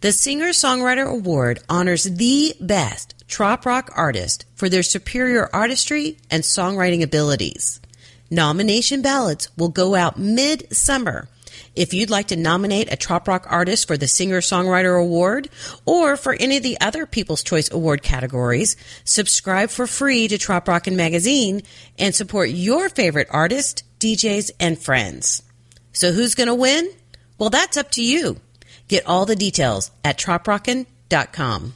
The 0.00 0.12
Singer 0.12 0.52
Songwriter 0.52 1.06
Award 1.06 1.60
honors 1.68 2.04
the 2.04 2.54
best 2.62 3.14
trop 3.28 3.66
rock 3.66 3.90
artist 3.94 4.46
for 4.54 4.70
their 4.70 4.82
superior 4.82 5.50
artistry 5.52 6.16
and 6.30 6.42
songwriting 6.42 7.02
abilities. 7.02 7.78
Nomination 8.30 9.02
ballots 9.02 9.54
will 9.54 9.68
go 9.68 9.96
out 9.96 10.18
mid-summer. 10.18 11.28
If 11.76 11.94
you'd 11.94 12.10
like 12.10 12.28
to 12.28 12.36
nominate 12.36 12.92
a 12.92 12.96
trop 12.96 13.28
rock 13.28 13.46
artist 13.48 13.86
for 13.86 13.96
the 13.96 14.08
Singer 14.08 14.40
Songwriter 14.40 15.00
Award 15.00 15.48
or 15.86 16.16
for 16.16 16.34
any 16.34 16.56
of 16.56 16.62
the 16.62 16.80
other 16.80 17.06
People's 17.06 17.44
Choice 17.44 17.70
Award 17.70 18.02
categories, 18.02 18.76
subscribe 19.04 19.70
for 19.70 19.86
free 19.86 20.26
to 20.28 20.36
Trop 20.36 20.66
Rockin' 20.66 20.96
Magazine 20.96 21.62
and 21.98 22.14
support 22.14 22.50
your 22.50 22.88
favorite 22.88 23.28
artist, 23.30 23.84
DJs, 24.00 24.50
and 24.58 24.78
friends. 24.78 25.42
So 25.92 26.12
who's 26.12 26.34
going 26.34 26.48
to 26.48 26.54
win? 26.54 26.90
Well, 27.38 27.50
that's 27.50 27.76
up 27.76 27.92
to 27.92 28.02
you. 28.02 28.38
Get 28.88 29.06
all 29.06 29.24
the 29.24 29.36
details 29.36 29.92
at 30.04 30.18
troprockin.com. 30.18 31.74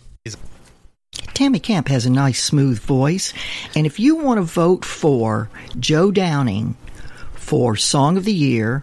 Tammy 1.34 1.60
Camp 1.60 1.88
has 1.88 2.06
a 2.06 2.10
nice, 2.10 2.42
smooth 2.42 2.80
voice. 2.80 3.32
And 3.74 3.86
if 3.86 4.00
you 4.00 4.16
want 4.16 4.38
to 4.38 4.42
vote 4.42 4.84
for 4.84 5.48
Joe 5.78 6.10
Downing 6.10 6.76
for 7.34 7.76
Song 7.76 8.16
of 8.16 8.24
the 8.24 8.32
Year, 8.32 8.82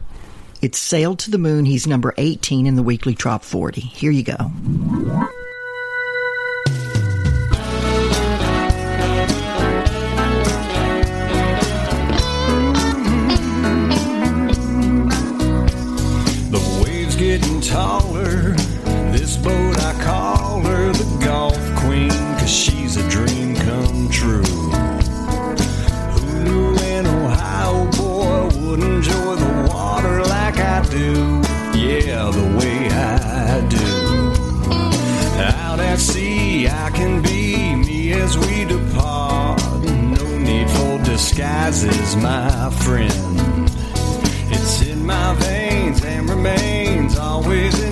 it's 0.62 0.78
Sailed 0.78 1.20
to 1.20 1.32
the 1.32 1.38
Moon. 1.38 1.66
He's 1.66 1.88
number 1.88 2.14
18 2.18 2.68
in 2.68 2.76
the 2.76 2.84
weekly 2.84 3.16
Trop 3.16 3.44
40. 3.44 3.82
Here 3.82 4.12
you 4.12 4.24
go. 4.24 4.36
The 16.52 16.84
waves 16.84 17.16
getting 17.16 17.62
taller. 17.62 18.11
As 38.32 38.48
we 38.48 38.66
depart. 38.66 39.62
No 39.84 40.38
need 40.38 40.70
for 40.70 41.04
disguises, 41.04 42.16
my 42.16 42.70
friend. 42.84 43.70
It's 44.50 44.86
in 44.88 45.06
my 45.06 45.34
veins 45.36 46.04
and 46.04 46.30
remains 46.30 47.18
always 47.18 47.78
in 47.84 47.91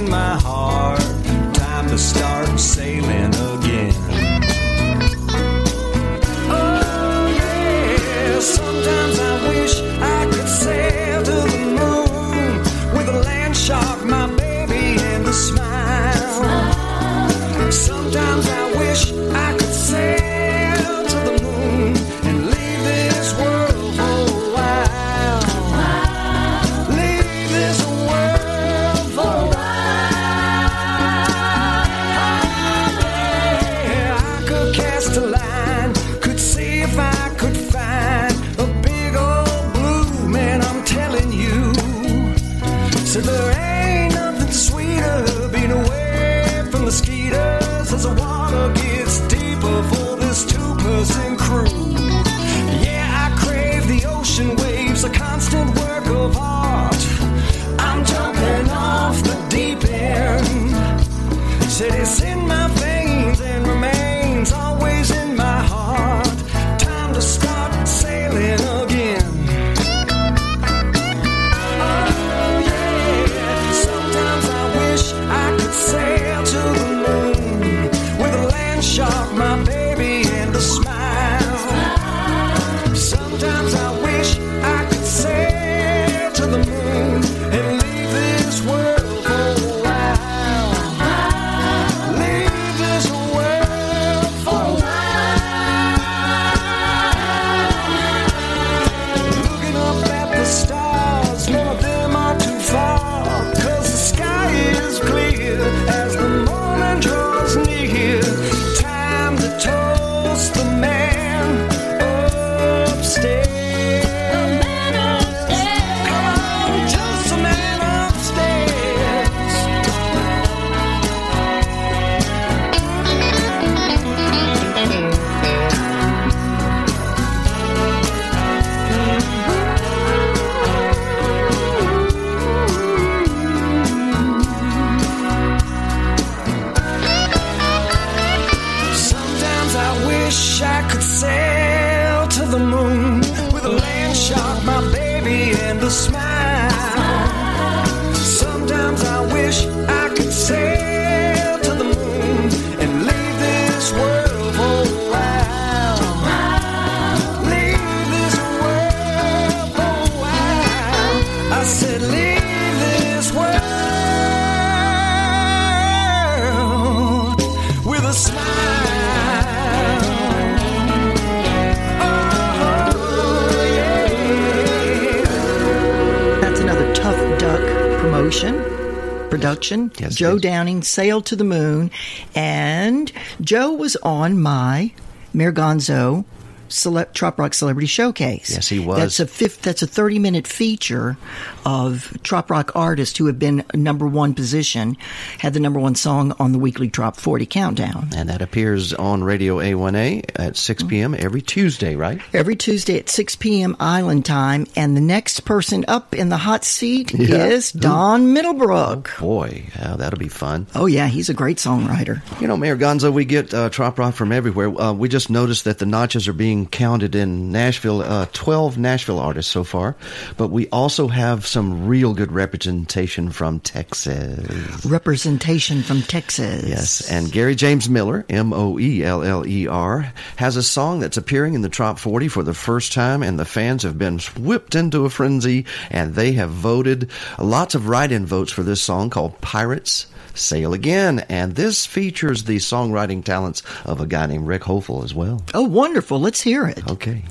production. 180.10 180.26
Joe 180.28 180.40
Downing 180.40 180.84
sailed 180.84 181.26
to 181.28 181.36
the 181.36 181.44
moon, 181.44 181.92
and 182.36 183.12
Joe 183.42 183.72
was 183.74 183.96
on 183.98 184.42
my 184.42 184.92
Mayor 185.34 185.52
Gonzo 185.54 186.26
Cele- 186.72 187.06
Trop 187.16 187.40
Rock 187.40 187.56
Celebrity 187.56 187.88
Showcase. 187.88 188.52
Yes, 188.52 188.68
he 188.70 188.78
was. 188.78 189.00
That's 189.00 189.20
a 189.20 189.26
fifth. 189.26 189.64
That's 189.64 189.82
a 189.82 189.88
thirty 189.88 190.20
minute 190.20 190.46
feature 190.46 191.18
of 191.66 192.16
Trop 192.22 192.52
Rock 192.52 192.72
artists 192.76 193.18
who 193.18 193.26
have 193.26 193.40
been 193.40 193.64
number 193.74 194.06
one 194.08 194.36
position, 194.36 194.96
had 195.40 195.54
the 195.56 195.60
number 195.60 195.80
one 195.80 195.96
song 195.96 196.32
on 196.38 196.52
the 196.52 196.60
weekly 196.60 196.88
Trop 196.88 197.16
Forty 197.18 197.48
Countdown. 197.48 198.10
And 198.16 198.30
that 198.30 198.44
appears 198.44 198.94
on 198.94 199.24
Radio 199.24 199.58
A1A 199.58 200.30
at 200.36 200.58
6 200.58 200.84
p.m. 200.84 201.16
every 201.18 201.42
Tuesday, 201.42 201.96
right? 201.96 202.22
Every 202.36 202.56
Tuesday 202.56 203.00
at 203.00 203.10
6 203.10 203.36
p.m. 203.38 203.76
Island 203.80 204.26
time, 204.26 204.68
and 204.76 204.96
the 204.96 205.02
next 205.02 205.40
person 205.46 205.86
up 205.88 206.14
in 206.14 206.30
the 206.30 206.38
hot 206.38 206.64
seat 206.64 207.12
Yeah. 207.16 207.46
is 207.48 207.72
Don 207.72 208.32
Middlebrook. 208.32 209.10
Oh, 209.18 209.22
boy, 209.22 209.64
yeah, 209.90 209.96
that'll 209.96 210.20
be 210.20 210.28
fun. 210.28 210.68
Oh 210.76 210.86
yeah, 210.86 211.08
he's 211.08 211.30
a 211.30 211.34
great 211.34 211.58
songwriter. 211.58 212.22
You 212.40 212.48
know, 212.48 212.58
Mayor 212.58 212.78
Gonzo, 212.78 213.12
we 213.12 213.26
get 213.26 213.54
uh, 213.54 213.70
trop 213.70 213.98
rock 213.98 214.14
from 214.14 214.32
everywhere. 214.32 214.70
Uh, 214.70 214.94
we 214.94 215.10
just 215.10 215.30
noticed 215.30 215.64
that 215.66 215.80
the 215.80 215.86
notches 215.86 216.28
are 216.28 216.34
being 216.34 216.68
counted 216.68 217.16
in 217.16 217.52
Nashville. 217.52 218.02
Uh, 218.02 218.28
Twelve 218.32 218.78
Nashville 218.78 219.20
artists 219.20 219.52
so 219.52 219.64
far, 219.64 219.96
but 220.38 220.50
we 220.50 220.68
also 220.70 221.08
have 221.08 221.48
some 221.48 221.88
real 221.88 222.14
good 222.14 222.32
representation 222.32 223.32
from 223.32 223.60
Texas. 223.60 224.86
Representation 224.86 225.82
from 225.82 226.02
Texas. 226.04 226.68
Yes, 226.68 227.10
and 227.10 227.32
Gary 227.32 227.56
James 227.56 227.90
Moeller, 227.90 228.26
M 228.30 228.54
O 228.54 228.78
E 228.78 229.04
L 229.04 229.24
L 229.24 229.46
E 229.48 229.68
R, 229.68 230.14
has 230.36 230.56
a 230.56 230.64
song 230.64 231.00
that's 231.00 231.18
appearing 231.18 231.56
in 231.56 231.62
the 231.62 231.70
Trop 231.70 231.98
40 231.98 232.28
for 232.28 232.44
the 232.44 232.54
first 232.54 232.94
time, 232.94 233.24
and 233.24 233.40
the 233.40 233.46
fans 233.46 233.84
have 233.84 233.98
been 233.98 234.20
whipped 234.38 234.76
into 234.76 235.06
a 235.06 235.10
frenzy, 235.10 235.66
and 235.90 236.14
they 236.14 236.34
have 236.34 236.52
voted 236.52 237.10
lots 237.40 237.74
of 237.74 237.88
write 237.88 238.12
in 238.12 238.26
votes 238.26 238.52
for 238.52 238.62
this 238.64 238.82
song 238.82 239.10
called 239.10 239.40
Pirates. 239.80 240.08
Sail 240.34 240.74
Again, 240.74 241.26
and 241.30 241.56
this 241.56 241.86
features 241.86 242.44
the 242.44 242.58
songwriting 242.58 243.24
talents 243.24 243.64
of 243.86 244.02
a 244.02 244.06
guy 244.06 244.26
named 244.26 244.46
Rick 244.46 244.64
Hofel 244.64 245.04
as 245.06 245.14
well. 245.14 245.42
Oh, 245.54 245.64
wonderful. 245.64 246.20
Let's 246.20 246.42
hear 246.42 246.68
it. 246.68 246.86
Okay. 246.90 247.24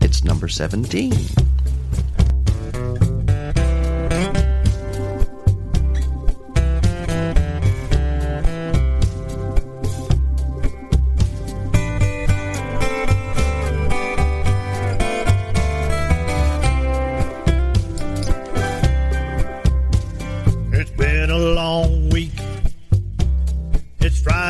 It's 0.00 0.24
number 0.24 0.48
17. 0.48 1.12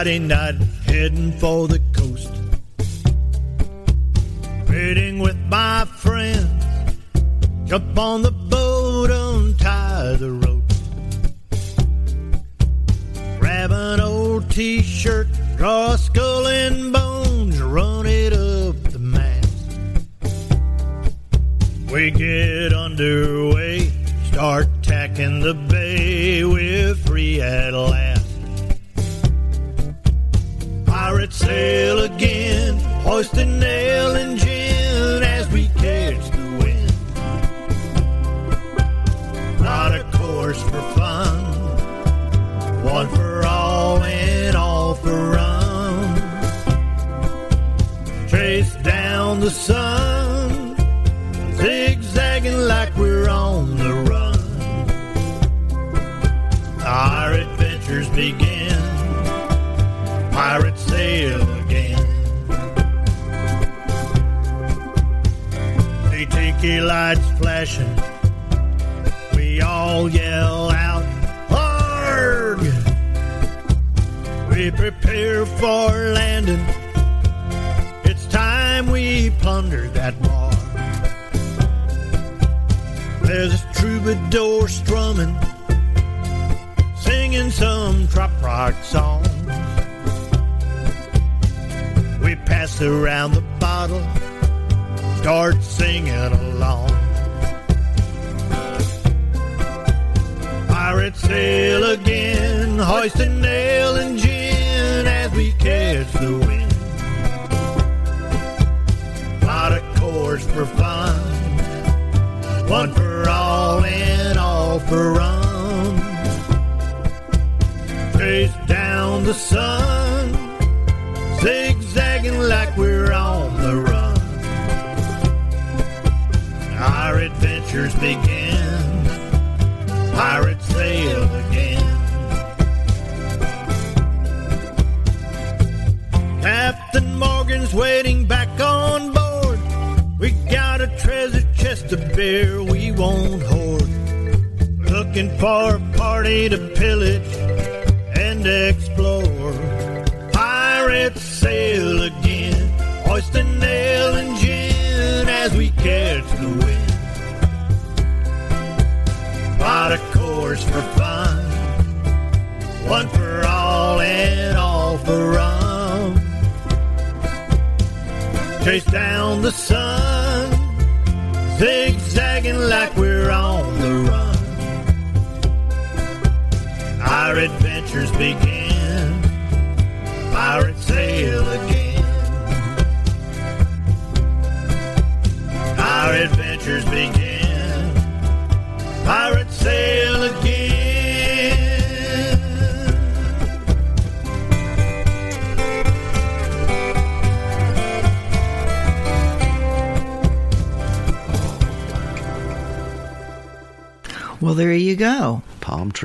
Friday 0.01 0.19
night, 0.19 0.55
heading 0.87 1.31
for 1.33 1.69
the 1.69 1.79
coast. 1.93 2.33
Waiting 4.67 5.19
with 5.19 5.37
my 5.51 5.85
friends. 5.85 6.65
Jump 7.67 7.99
on 7.99 8.23
the 8.23 8.31
boat, 8.31 9.11
untie 9.11 10.17
the 10.17 10.31
ropes. 10.31 10.81
Grab 13.41 13.73
an 13.73 14.01
old 14.01 14.51
t-shirt, 14.51 15.29
draw 15.59 15.93
a 15.93 15.99
skull 15.99 16.47
and 16.47 16.95
bones, 16.95 17.61
run 17.61 18.07
it 18.07 18.33
up 18.33 18.77
the 18.95 18.99
mast. 18.99 19.77
We 21.93 22.11
get 22.11 22.73
underway, 22.73 23.93
start 24.33 24.67
tacking 24.83 25.41
the 25.41 25.53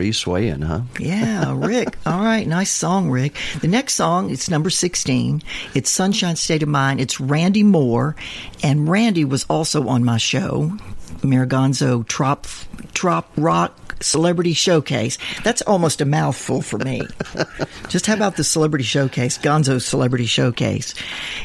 Tree 0.06 0.12
swaying, 0.12 0.62
huh? 0.62 0.82
Yeah, 1.00 1.56
Rick. 1.58 1.98
All 2.06 2.20
right, 2.20 2.46
nice 2.48 2.70
song, 2.70 3.10
Rick. 3.10 3.36
The 3.62 3.68
next 3.68 3.96
song, 3.96 4.30
it's 4.30 4.52
number 4.52 4.70
16. 4.70 5.42
It's 5.74 5.90
Sunshine 5.90 6.36
State 6.36 6.62
of 6.62 6.70
Mind. 6.70 7.00
It's 7.00 7.20
Randy 7.20 7.64
Moore. 7.64 8.16
And 8.62 8.88
Randy 8.88 9.26
was 9.26 9.46
also 9.50 9.88
on 9.88 10.04
my 10.04 10.18
show, 10.18 10.78
Mayor 11.24 11.48
Gonzo 11.48 12.08
Trop, 12.08 12.46
Trop 12.94 13.32
Rock 13.36 13.96
Celebrity 14.04 14.54
Showcase. 14.54 15.18
That's 15.44 15.64
almost 15.64 16.02
a 16.02 16.06
mouthful 16.06 16.62
for 16.62 16.78
me. 16.78 17.02
Just 17.90 18.06
how 18.06 18.14
about 18.14 18.38
the 18.38 18.44
Celebrity 18.44 18.86
Showcase, 18.86 19.40
Gonzo 19.40 19.82
Celebrity 19.82 20.28
Showcase? 20.28 20.94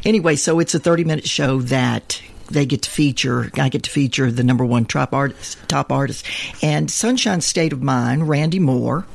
Anyway, 0.05 0.37
so 0.37 0.61
it's 0.61 0.74
a 0.74 0.78
30 0.78 1.05
minute 1.05 1.27
show 1.27 1.62
that 1.62 2.19
they 2.51 2.66
get 2.66 2.82
to 2.82 2.90
feature. 2.90 3.51
I 3.55 3.68
get 3.68 3.85
to 3.85 3.90
feature 3.90 4.31
the 4.31 4.44
number 4.44 4.64
one 4.64 4.85
top 4.85 5.14
artist, 5.14 5.59
top 5.68 5.93
artist, 5.93 6.27
and 6.62 6.90
Sunshine 6.90 7.40
State 7.40 7.72
of 7.72 7.82
Mind. 7.82 8.28
Randy 8.28 8.59
Moore 8.59 9.06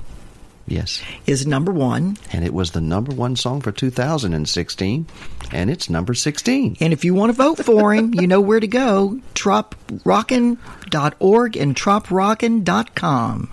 Yes. 0.67 0.99
is 1.27 1.45
number 1.45 1.71
one. 1.71 2.17
And 2.33 2.43
it 2.43 2.51
was 2.53 2.71
the 2.71 2.81
number 2.81 3.13
one 3.13 3.35
song 3.35 3.61
for 3.61 3.71
2016, 3.71 5.05
and 5.51 5.69
it's 5.69 5.91
number 5.91 6.15
16. 6.15 6.77
And 6.79 6.91
if 6.91 7.05
you 7.05 7.13
want 7.13 7.29
to 7.29 7.33
vote 7.37 7.63
for 7.63 7.93
him, 7.93 8.15
you 8.15 8.25
know 8.25 8.41
where 8.41 8.59
to 8.59 8.67
go. 8.67 9.19
troprockin.org 9.35 11.55
and 11.57 11.75
troprockin.com. 11.75 13.49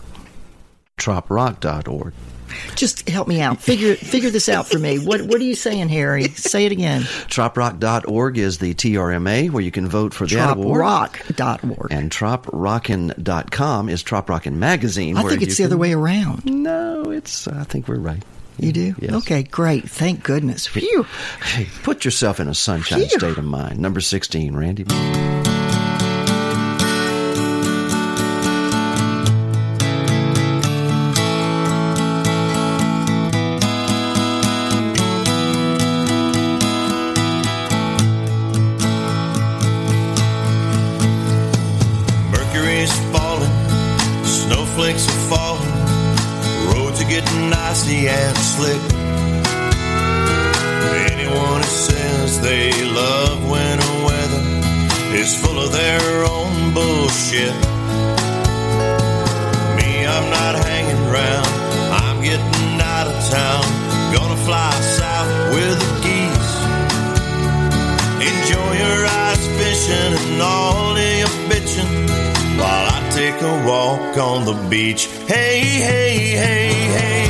Troprock.org. 0.98 2.12
Just 2.76 3.08
help 3.08 3.28
me 3.28 3.40
out. 3.40 3.60
Figure 3.60 3.94
figure 3.94 4.30
this 4.30 4.48
out 4.48 4.66
for 4.68 4.78
me. 4.78 4.98
What 4.98 5.22
what 5.22 5.40
are 5.40 5.44
you 5.44 5.54
saying, 5.54 5.88
Harry? 5.88 6.28
Say 6.28 6.66
it 6.66 6.72
again. 6.72 7.02
Troprock.org 7.02 8.38
is 8.38 8.58
the 8.58 8.74
TRMA 8.74 9.50
where 9.50 9.62
you 9.62 9.70
can 9.70 9.88
vote 9.88 10.14
for 10.14 10.26
that 10.26 10.56
award. 10.56 10.82
Troprock.org. 10.82 11.92
And 11.92 12.10
troprockin.com 12.10 13.88
is 13.88 14.02
Trop 14.02 14.28
Rockin' 14.28 14.58
Magazine. 14.58 15.16
I 15.16 15.22
think 15.22 15.40
you 15.40 15.46
it's 15.46 15.56
the 15.56 15.62
can- 15.64 15.66
other 15.72 15.78
way 15.78 15.92
around. 15.92 16.44
No, 16.44 17.02
it's. 17.10 17.46
Uh, 17.46 17.56
I 17.60 17.64
think 17.64 17.88
we're 17.88 17.96
right. 17.98 18.22
You 18.58 18.72
do? 18.72 18.94
Yes. 18.98 19.12
Okay, 19.14 19.42
great. 19.44 19.88
Thank 19.88 20.22
goodness. 20.22 20.66
Phew. 20.66 21.06
Hey, 21.42 21.66
put 21.82 22.04
yourself 22.04 22.38
in 22.38 22.48
a 22.48 22.54
sunshine 22.54 23.00
Phew. 23.00 23.18
state 23.18 23.38
of 23.38 23.44
mind. 23.44 23.78
Number 23.78 24.00
16, 24.00 24.54
Randy. 24.54 24.84
Icy 47.92 48.08
and 48.08 48.36
slick. 48.38 48.82
Anyone 51.12 51.60
who 51.60 51.68
says 51.68 52.40
they 52.40 52.70
love 52.92 53.50
winter 53.50 53.92
weather 54.04 54.42
is 55.14 55.34
full 55.42 55.58
of 55.58 55.72
their 55.72 56.24
own 56.24 56.74
bullshit. 56.74 57.54
Me, 59.76 60.06
I'm 60.06 60.30
not 60.30 60.54
hanging 60.64 61.02
around, 61.08 61.46
I'm 61.92 62.22
getting 62.22 62.80
out 62.80 63.06
of 63.08 63.30
town, 63.30 63.64
gonna 64.14 64.40
fly 64.44 64.70
south 64.98 65.54
with 65.54 65.78
the 65.82 65.92
geese. 66.04 66.54
Enjoy 68.30 68.72
your 68.84 69.06
ice 69.06 69.46
fishing 69.58 70.12
and 70.22 70.42
all 70.42 70.96
of 70.96 71.18
your 71.22 71.34
bitching 71.50 71.90
while 72.58 72.86
I 72.96 73.10
take 73.10 73.40
a 73.42 73.66
walk 73.66 74.16
on 74.18 74.44
the 74.44 74.68
beach. 74.68 75.06
Hey, 75.26 75.60
hey, 75.60 76.16
hey, 76.36 76.72
hey. 76.98 77.21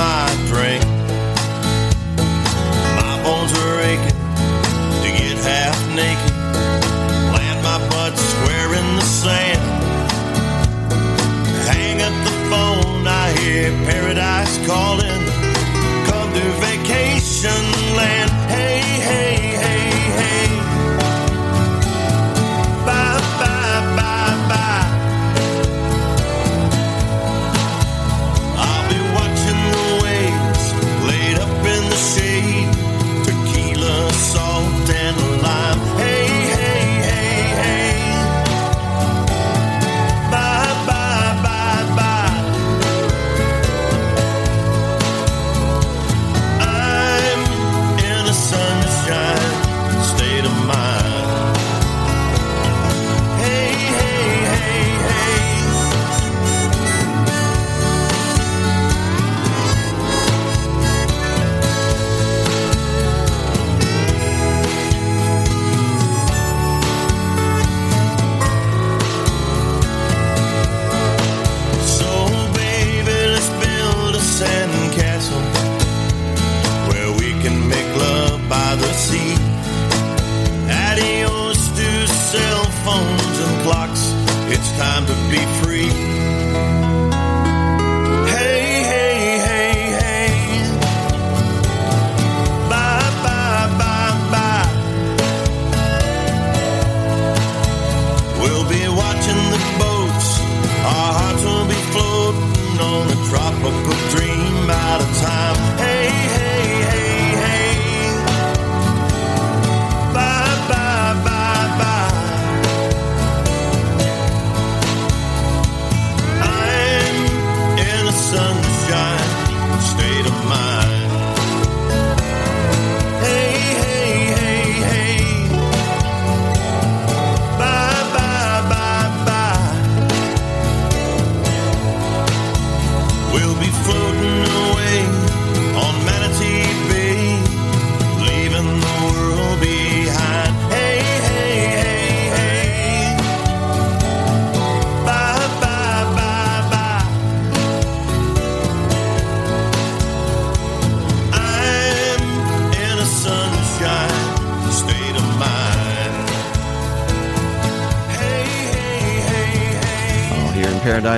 My 0.00 0.29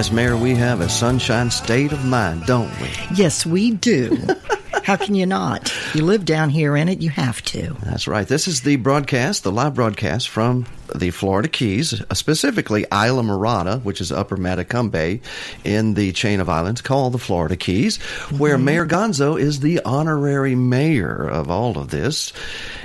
Paradise 0.03 0.17
Mayor, 0.17 0.37
we 0.37 0.57
have 0.57 0.81
a 0.81 0.89
sunshine 0.89 1.49
state 1.49 1.93
of 1.93 2.05
mind, 2.05 2.45
don't 2.45 2.69
we? 2.81 2.89
Yes, 3.15 3.47
we 3.47 3.71
do. 3.71 4.19
How 4.83 4.97
can 4.97 5.15
you 5.15 5.27
not? 5.27 5.73
You 5.95 6.05
live 6.05 6.25
down 6.25 6.51
here 6.51 6.77
in 6.77 6.89
it, 6.89 7.01
you 7.01 7.09
have 7.11 7.41
to. 7.43 7.77
That's 7.85 8.09
right. 8.09 8.27
This 8.27 8.49
is 8.49 8.63
the 8.63 8.75
broadcast, 8.75 9.45
the 9.45 9.53
live 9.53 9.75
broadcast 9.75 10.29
from 10.29 10.67
the 10.93 11.11
Florida 11.13 11.47
Keys, 11.49 12.03
uh, 12.11 12.15
specifically 12.15 12.85
Islamorada, 12.91 13.81
which 13.85 14.01
is 14.01 14.11
Upper 14.11 14.37
Matecumbe 14.37 15.21
in 15.63 15.95
the 15.95 16.11
chain 16.11 16.41
of 16.41 16.49
islands 16.49 16.81
called 16.81 17.13
the 17.15 17.19
Florida 17.19 17.55
Keys, 17.55 17.99
where 18.37 18.59
Mhm. 18.59 18.63
Mayor 18.65 18.87
Gonzo 18.87 19.41
is 19.41 19.61
the 19.61 19.81
honorary 19.85 20.57
mayor 20.57 21.29
of 21.29 21.49
all 21.49 21.79
of 21.79 21.91
this. 21.91 22.33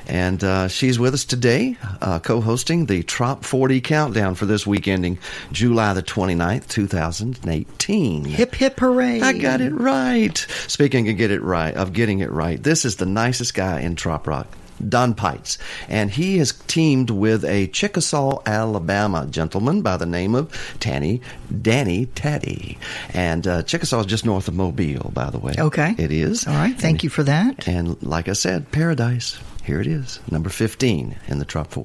And 0.08 0.42
uh, 0.44 0.68
she's 0.68 1.00
with 1.00 1.16
us 1.16 1.26
today, 1.26 1.78
uh, 2.08 2.20
co 2.20 2.40
hosting 2.40 2.86
the 2.86 3.04
Trop 3.04 3.44
40 3.44 3.82
Countdown 3.82 4.36
for 4.36 4.46
this 4.46 4.66
week 4.66 4.88
ending 4.88 5.20
July 5.52 5.94
the 5.94 6.02
29th, 6.02 6.68
2018. 6.70 8.24
Hip 8.24 8.56
hip 8.56 8.80
hooray. 8.80 9.20
I 9.20 9.34
got 9.34 9.60
it 9.60 9.74
right. 9.74 10.38
Speaking 10.68 11.10
of 11.10 11.18
get 11.18 11.32
it 11.32 11.42
right, 11.42 11.76
of 11.76 11.92
getting 11.92 12.20
it 12.20 12.32
right, 12.32 12.64
this 12.64 12.86
is 12.86 12.96
the 12.96 13.06
nicest 13.06 13.54
guy 13.54 13.82
in 13.82 13.96
Trop 13.96 14.26
Rock. 14.26 14.48
Don 14.88 15.16
Pites, 15.16 15.58
and 15.90 16.12
he 16.12 16.38
has 16.38 16.52
teamed 16.68 17.10
with 17.10 17.44
a 17.44 17.66
Chickasaw, 17.66 18.44
Alabama 18.46 19.26
gentleman 19.26 19.82
by 19.82 19.98
the 19.98 20.06
name 20.06 20.36
of 20.36 20.54
Tanny 20.80 21.20
Danny 21.64 22.06
Taddy, 22.06 22.78
and 23.12 23.48
uh, 23.48 23.64
Chickasaw 23.64 24.02
is 24.02 24.06
just 24.06 24.24
north 24.24 24.48
of 24.48 24.54
Mobile, 24.54 25.10
by 25.16 25.32
the 25.32 25.40
way. 25.40 25.56
Okay. 25.58 25.96
it 25.98 26.12
is. 26.12 26.46
All 26.46 26.54
right, 26.54 26.78
thank 26.78 27.04
you 27.04 27.10
for 27.10 27.24
that. 27.24 27.68
And 27.68 28.02
like 28.04 28.30
I 28.30 28.34
said, 28.34 28.72
Paradise. 28.72 29.40
Here 29.68 29.82
it 29.82 29.88
is, 29.88 30.22
number 30.32 30.50
15 30.50 31.18
in 31.28 31.40
the 31.40 31.44
Trop 31.44 31.70
4. 31.70 31.84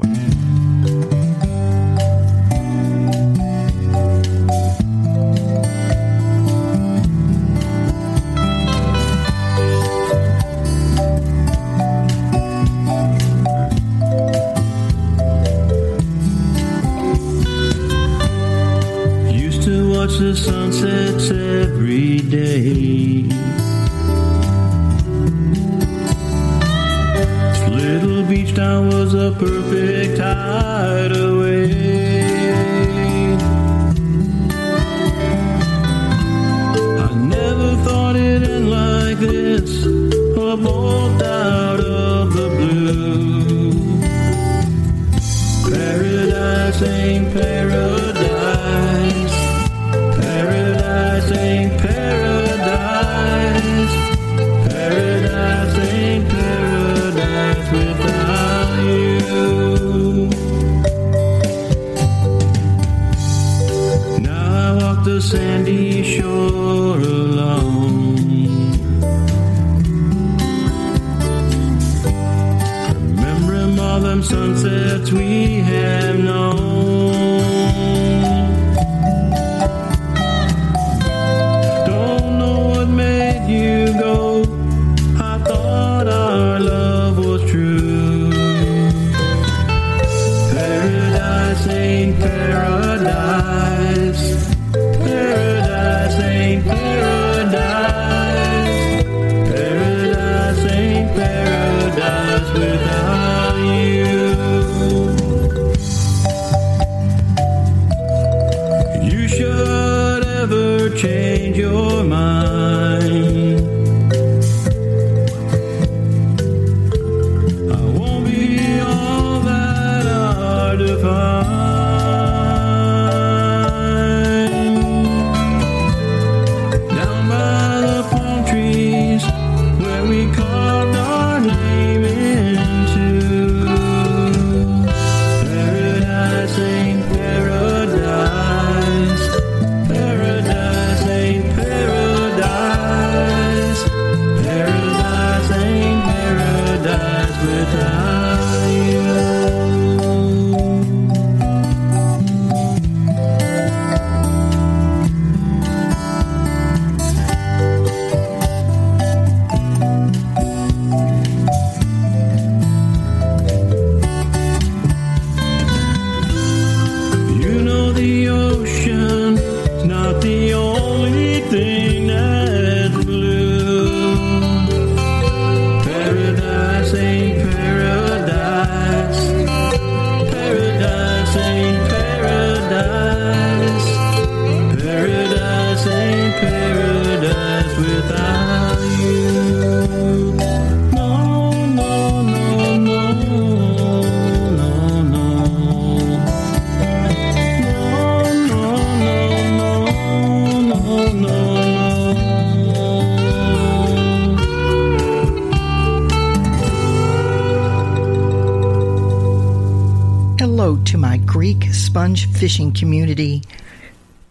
Sponge 211.93 212.27
fishing 212.33 212.73
community 212.73 213.43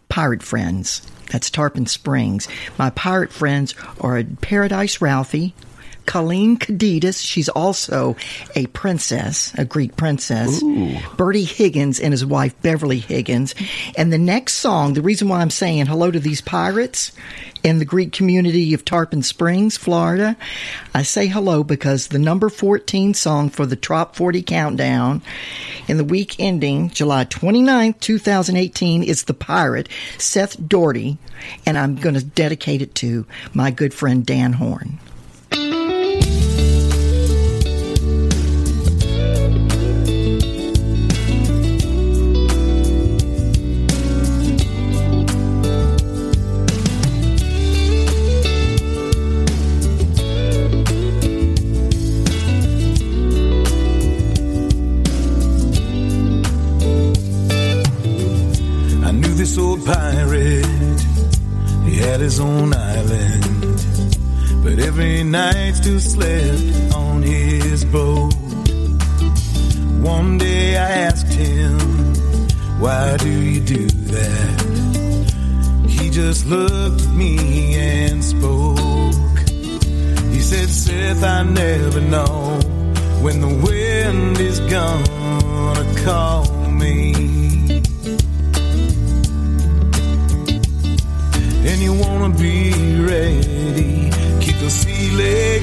pirate 0.09 0.41
friends. 0.41 1.07
That's 1.31 1.51
Tarpon 1.51 1.85
Springs. 1.85 2.47
My 2.79 2.89
pirate 2.89 3.31
friends 3.31 3.75
are 3.99 4.23
Paradise 4.41 4.99
Ralphie, 4.99 5.53
Colleen 6.07 6.57
Cadidas. 6.57 7.23
She's 7.23 7.49
also 7.49 8.15
a 8.55 8.65
princess, 8.65 9.53
a 9.59 9.63
Greek 9.63 9.95
princess. 9.95 10.63
Bertie 11.17 11.43
Higgins 11.43 11.99
and 11.99 12.13
his 12.13 12.25
wife 12.25 12.59
Beverly 12.63 12.97
Higgins. 12.97 13.53
And 13.95 14.11
the 14.11 14.17
next 14.17 14.55
song, 14.55 14.95
the 14.95 15.03
reason 15.03 15.29
why 15.29 15.41
I'm 15.41 15.51
saying 15.51 15.85
hello 15.85 16.09
to 16.09 16.19
these 16.19 16.41
pirates 16.41 17.11
in 17.63 17.77
the 17.77 17.85
Greek 17.85 18.11
community 18.11 18.73
of 18.73 18.83
Tarpon 18.83 19.21
Springs, 19.21 19.77
Florida, 19.77 20.35
I 20.95 21.03
say 21.03 21.27
hello 21.27 21.63
because 21.63 22.07
the 22.07 22.17
number 22.17 22.49
14 22.49 23.13
song 23.13 23.49
for 23.51 23.67
the 23.67 23.75
Trop 23.75 24.15
40 24.15 24.41
Countdown 24.41 25.21
in 25.91 25.97
the 25.97 26.05
week 26.05 26.39
ending 26.39 26.89
July 26.89 27.25
29th, 27.25 27.99
2018 27.99 29.03
is 29.03 29.25
The 29.25 29.33
Pirate, 29.33 29.89
Seth 30.17 30.55
Doherty, 30.65 31.17
and 31.65 31.77
I'm 31.77 31.97
going 31.97 32.15
to 32.15 32.23
dedicate 32.23 32.81
it 32.81 32.95
to 32.95 33.25
my 33.53 33.71
good 33.71 33.93
friend 33.93 34.25
Dan 34.25 34.53
Horn. 34.53 34.90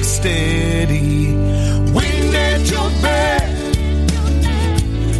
Steady. 0.09 1.35
Wind 1.93 2.35
at 2.35 2.69
your 2.69 2.89
back 3.01 3.43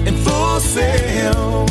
and 0.07 0.17
full 0.17 0.59
sail. 0.59 1.68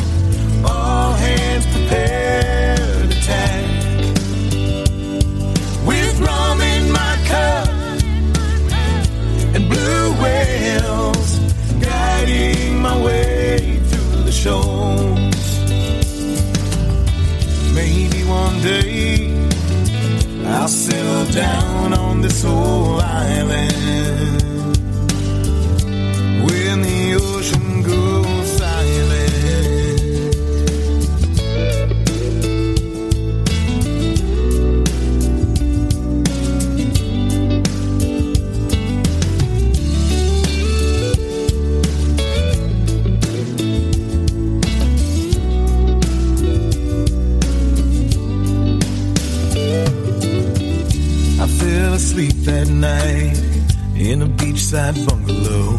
Beachside 54.69 55.07
bungalow. 55.07 55.75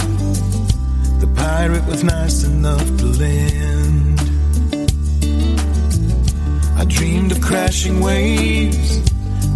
The 1.21 1.27
pirate 1.37 1.85
was 1.87 2.03
nice 2.03 2.45
enough 2.45 2.85
to 2.99 3.05
lend. 3.05 4.21
I 6.77 6.85
dreamed 6.87 7.33
of 7.33 7.41
crashing 7.41 8.01
waves, 8.01 9.03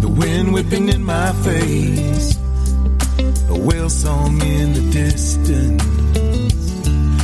the 0.01 0.07
wind 0.07 0.53
whipping 0.53 0.89
in 0.89 1.03
my 1.03 1.31
face, 1.43 2.37
a 3.49 3.57
whale 3.57 3.89
song 3.89 4.41
in 4.41 4.73
the 4.73 4.91
distance. 4.91 5.83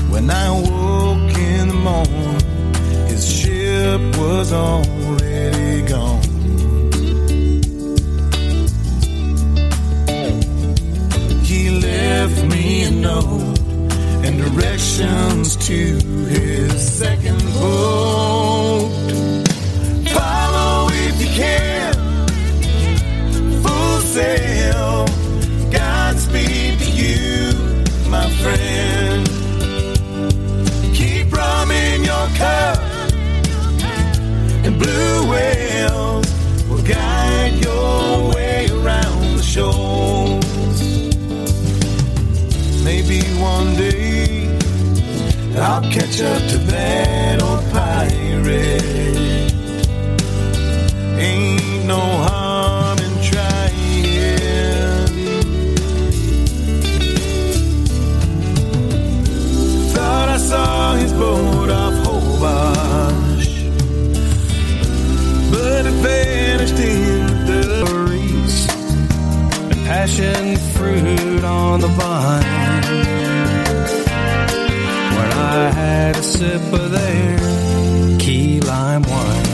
When 0.10 0.30
I 0.30 0.52
woke 0.52 1.38
in 1.38 1.68
the 1.70 1.74
morning, 1.74 3.08
his 3.08 3.26
ship 3.26 4.02
was 4.18 4.52
already 4.52 5.82
gone. 5.88 6.21
Left 12.28 12.44
me 12.46 12.84
a 12.84 12.92
note 12.92 13.58
and 14.26 14.38
directions 14.44 15.56
to 15.56 15.78
his 16.28 17.00
second 17.00 17.42
boat. 17.56 18.92
Follow 20.18 20.90
if 20.92 21.16
you 21.24 21.32
can, 21.44 21.94
full 23.64 24.00
sail. 24.16 25.08
Godspeed 25.72 26.78
to 26.84 26.92
you, 27.02 27.54
my 28.16 28.28
friend. 28.42 29.26
Keep 30.94 31.34
rum 31.34 31.72
in 31.72 32.04
your 32.04 32.28
cup, 32.42 32.78
and 34.66 34.78
blue 34.78 35.18
whales 35.32 36.28
will 36.70 36.84
guide 36.84 37.56
your 37.66 38.32
way 38.36 38.68
around 38.70 39.38
the 39.38 39.44
shoals. 39.44 39.81
Maybe 43.62 43.70
one 43.70 43.76
day 43.76 45.60
I'll 45.60 45.82
catch 45.92 46.22
up 46.22 46.50
to 46.50 46.58
that 46.72 47.42
old 47.42 47.64
pirate. 47.72 48.82
Ain't 51.20 51.86
no 51.86 52.00
harm 52.00 52.98
in 53.00 53.24
trying. 53.24 53.72
Thought 59.94 60.30
I 60.30 60.38
saw 60.38 60.96
his 60.96 61.14
boat 61.14 61.70
off 61.70 61.94
Hobart, 62.06 63.48
but 65.52 65.86
it 65.86 65.98
vanished 66.02 66.80
in 66.80 67.46
the 67.46 67.86
breeze. 67.86 68.68
and 69.72 69.86
passion 69.86 70.58
fruit 70.74 71.44
on 71.44 71.82
the 71.82 71.88
vine. 71.88 72.61
I 75.54 75.70
had 75.70 76.16
a 76.16 76.24
sip 76.24 76.62
of 76.72 76.92
their 76.92 78.20
key 78.20 78.62
lime 78.62 79.02
wine. 79.02 79.46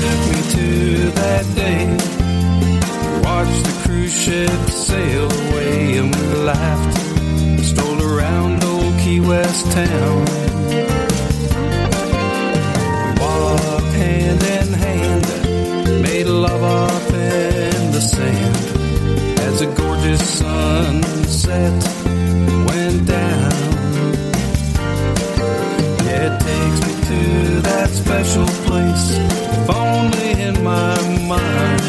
Took 0.00 0.20
me 0.30 0.40
to 0.56 1.10
that 1.20 1.46
day, 1.54 1.86
watched 3.22 3.64
the 3.66 3.80
cruise 3.84 4.12
ship 4.12 4.50
sail 4.68 5.26
away, 5.26 5.98
and 5.98 6.12
we 6.12 6.26
laughed, 6.42 7.64
stole 7.64 8.02
around 8.02 8.64
old 8.64 8.98
Key 8.98 9.20
West 9.20 9.70
town. 9.70 10.47
A 20.10 20.16
sunset 20.16 21.72
went 22.66 23.06
down. 23.06 23.52
It 26.06 26.32
takes 26.40 26.78
me 26.86 26.92
to 27.08 27.60
that 27.60 27.90
special 27.90 28.46
place, 28.66 29.18
if 29.18 29.68
only 29.68 30.30
in 30.40 30.62
my 30.64 30.96
mind. 31.26 31.82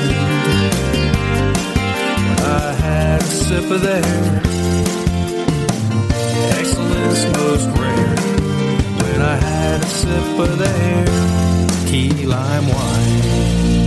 I 2.41 2.74
had 2.82 3.22
a 3.22 3.26
sip 3.26 3.72
of 3.72 3.82
their 3.82 4.41
excellence 6.60 7.24
most 7.38 7.68
rare. 7.80 8.16
When 9.02 9.22
I 9.22 9.36
had 9.36 9.82
a 9.82 9.88
sip 9.88 10.40
of 10.40 10.58
their 10.58 11.06
key 11.88 12.26
lime 12.26 12.68
wine. 12.68 13.78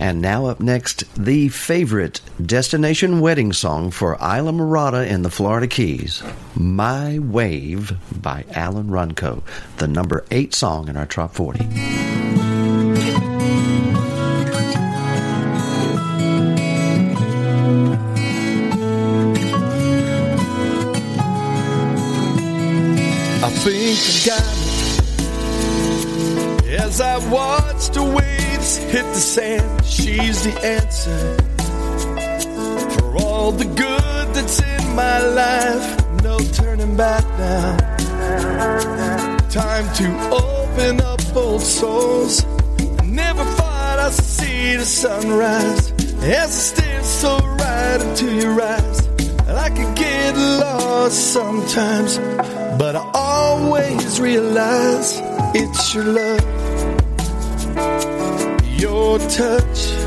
And 0.00 0.22
now 0.22 0.46
up 0.46 0.60
next, 0.60 1.04
the 1.16 1.48
favorite 1.48 2.20
destination 2.44 3.20
wedding 3.20 3.52
song 3.52 3.90
for 3.90 4.16
Islamorada 4.16 5.08
in 5.08 5.22
the 5.22 5.30
Florida 5.30 5.66
Keys, 5.66 6.22
My 6.54 7.18
Wave 7.18 7.96
by 8.22 8.44
Alan 8.52 8.88
Runco, 8.88 9.42
the 9.78 9.88
number 9.88 10.24
eight 10.30 10.54
song 10.54 10.88
in 10.88 10.96
our 10.96 11.06
Top 11.06 11.34
40. 11.34 11.64
I 23.40 23.50
think 23.50 23.98
I 23.98 24.26
got 24.26 24.42
it. 24.42 24.68
As 26.80 27.00
I 27.00 27.16
watch 27.30 27.88
the 27.90 28.02
waves 28.04 28.76
hit 28.76 29.04
the 29.04 29.14
sand, 29.14 29.77
she's 30.18 30.42
the 30.42 30.64
answer 30.64 31.36
for 32.98 33.16
all 33.18 33.52
the 33.52 33.64
good 33.64 34.34
that's 34.34 34.60
in 34.60 34.96
my 34.96 35.18
life. 35.20 36.22
No 36.22 36.38
turning 36.38 36.96
back 36.96 37.24
now. 37.38 37.76
Time 39.48 39.86
to 39.94 40.06
open 40.30 41.00
up 41.00 41.20
old 41.36 41.62
souls. 41.62 42.44
I 42.98 43.04
never 43.06 43.44
thought 43.44 43.98
I'd 43.98 44.12
see 44.12 44.76
the 44.76 44.84
sunrise 44.84 45.92
as 46.22 46.50
I 46.50 46.60
stare 46.70 47.02
so 47.04 47.38
right 47.38 48.00
into 48.00 48.34
your 48.34 48.60
eyes. 48.60 49.08
I 49.48 49.70
could 49.70 49.94
get 49.96 50.36
lost 50.36 51.32
sometimes, 51.32 52.18
but 52.78 52.96
I 52.96 53.10
always 53.14 54.20
realize 54.20 55.20
it's 55.54 55.94
your 55.94 56.04
love, 56.04 56.44
your 58.78 59.18
touch, 59.18 59.97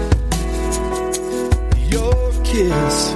kiss 2.61 3.09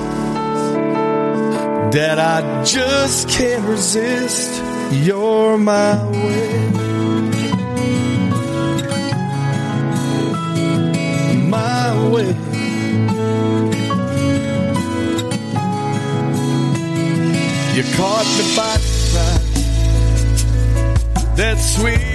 that 1.96 2.18
I 2.18 2.64
just 2.64 3.30
can't 3.30 3.64
resist. 3.66 4.62
You're 4.92 5.58
my 5.58 6.04
way. 6.12 6.70
My 11.58 12.10
way. 12.14 12.34
You 17.76 17.84
caught 17.98 18.28
me 18.38 18.46
by 18.56 18.78
surprise. 18.78 19.46
That 21.38 21.58
sweet, 21.60 22.15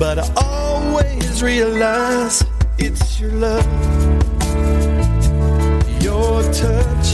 but 0.00 0.18
I 0.18 0.32
always 0.42 1.42
realize 1.42 2.42
it's 2.78 3.20
your 3.20 3.32
love, 3.32 3.66
your 6.02 6.42
touch, 6.54 7.08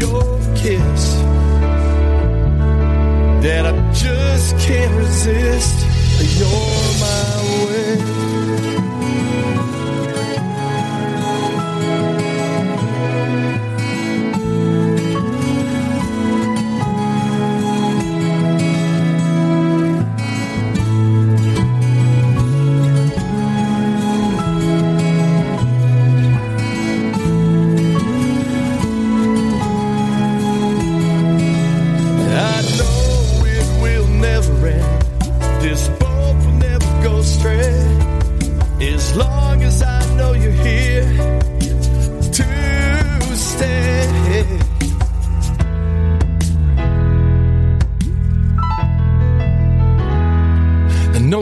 your 0.00 0.24
kiss 0.56 1.02
that 3.44 3.66
I 3.66 3.92
just 3.92 4.58
can't 4.58 4.94
resist. 4.96 5.86
You're 6.38 6.90
my 7.04 7.66
way. 7.66 8.19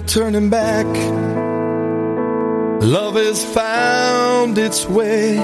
Turning 0.09 0.49
back. 0.49 0.87
Love 2.83 3.17
has 3.17 3.45
found 3.45 4.57
its 4.57 4.87
way 4.87 5.37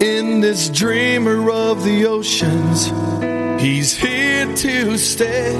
in 0.00 0.40
this 0.40 0.70
dreamer 0.70 1.50
of 1.50 1.84
the 1.84 2.06
oceans. 2.06 2.90
He's 3.62 3.94
here 3.94 4.46
to 4.56 4.96
stay 4.96 5.52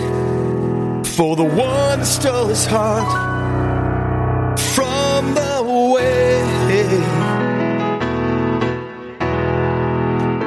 for 1.04 1.36
the 1.36 1.44
one 1.44 1.98
who 1.98 2.04
stole 2.06 2.46
his 2.46 2.64
heart 2.64 4.58
from 4.58 5.34
the 5.34 5.62
way. 5.94 6.40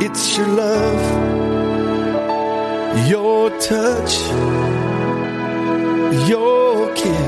It's 0.03 0.35
your 0.35 0.47
love, 0.47 1.01
your 3.07 3.51
touch, 3.59 4.17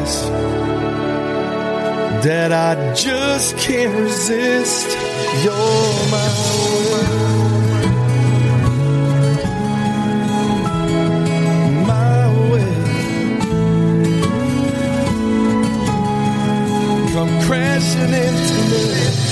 your 0.07 0.47
that 2.23 2.51
I 2.51 2.93
just 2.93 3.57
can't 3.57 3.93
resist. 3.99 4.88
You're 5.43 6.07
my 6.11 6.29
way. 6.73 7.07
my 11.85 12.27
way. 12.51 12.73
Come 17.13 17.34
crashing 17.45 18.13
into 18.13 18.57
me. 18.71 19.26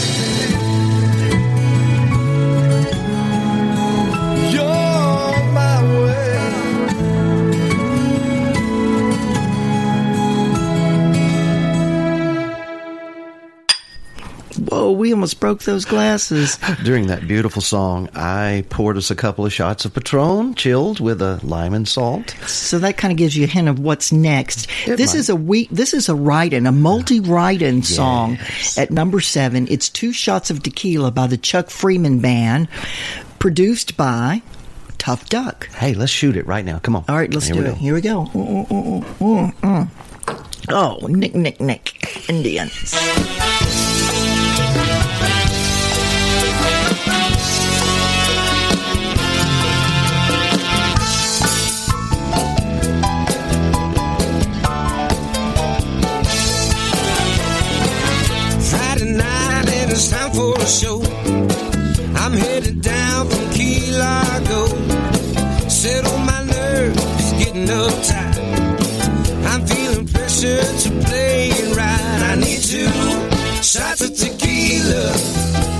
Almost 15.16 15.40
broke 15.40 15.64
those 15.64 15.86
glasses. 15.86 16.60
During 16.84 17.08
that 17.08 17.26
beautiful 17.26 17.62
song, 17.62 18.10
I 18.16 18.66
poured 18.70 18.98
us 18.98 19.10
a 19.10 19.16
couple 19.16 19.46
of 19.46 19.54
shots 19.54 19.86
of 19.86 19.94
Patron, 19.94 20.56
chilled 20.56 21.00
with 21.00 21.22
a 21.22 21.40
lime 21.42 21.74
and 21.74 21.88
salt. 21.88 22.32
So 22.46 22.80
that 22.80 22.98
kind 22.98 23.14
of 23.14 23.18
gives 23.18 23.38
you 23.38 23.46
a 23.46 23.48
hint 23.48 23.70
of 23.70 23.80
what's 23.80 24.12
next. 24.12 24.68
It 24.86 24.98
this 24.98 25.14
might. 25.14 25.20
is 25.20 25.30
a 25.30 25.36
week. 25.38 25.70
This 25.72 25.94
is 25.94 26.10
a 26.10 26.16
write-in, 26.16 26.68
a 26.68 26.74
multi-write-in 26.74 27.84
song 27.84 28.38
at 28.78 28.92
number 28.92 29.22
seven. 29.22 29.68
It's 29.70 29.88
two 29.88 30.12
shots 30.12 30.50
of 30.52 30.62
tequila 30.62 31.12
by 31.12 31.28
the 31.28 31.38
Chuck 31.38 31.70
Freeman 31.70 32.20
Band, 32.20 32.68
produced 33.40 33.96
by 33.96 34.42
Tough 34.98 35.30
Duck. 35.30 35.70
Hey, 35.70 35.94
let's 35.94 36.12
shoot 36.12 36.36
it 36.36 36.46
right 36.46 36.66
now. 36.66 36.80
Come 36.80 36.98
on. 36.98 37.06
All 37.08 37.16
right, 37.16 37.34
let's 37.34 37.48
Here 37.48 37.56
do 37.56 37.62
it. 37.62 37.70
go. 37.70 37.76
Here 37.76 37.94
we 37.94 38.02
go. 38.02 38.26
Mm, 38.34 38.68
mm, 38.68 39.04
mm, 39.18 39.54
mm, 39.54 39.56
mm. 39.62 40.72
Oh, 40.72 41.08
Nick, 41.08 41.34
Nick, 41.36 41.62
Nick, 41.62 42.30
Indians. 42.30 42.94
It's 59.95 60.09
time 60.09 60.31
for 60.31 60.53
a 60.57 60.67
show. 60.67 61.01
I'm 62.22 62.34
headed 62.34 62.81
down 62.81 63.30
from 63.30 63.49
Key 63.51 63.80
Largo. 63.91 64.67
Settle 65.69 66.17
my 66.19 66.43
nerves, 66.43 67.31
getting 67.39 67.67
uptight. 67.67 68.35
I'm 69.51 69.65
feeling 69.65 70.05
pressure 70.07 70.61
to 70.84 70.89
play 71.07 71.49
it 71.49 71.77
right. 71.77 72.22
I 72.31 72.35
need 72.35 72.61
two 72.61 72.91
shots 73.63 74.01
of 74.01 74.13
tequila 74.15 75.15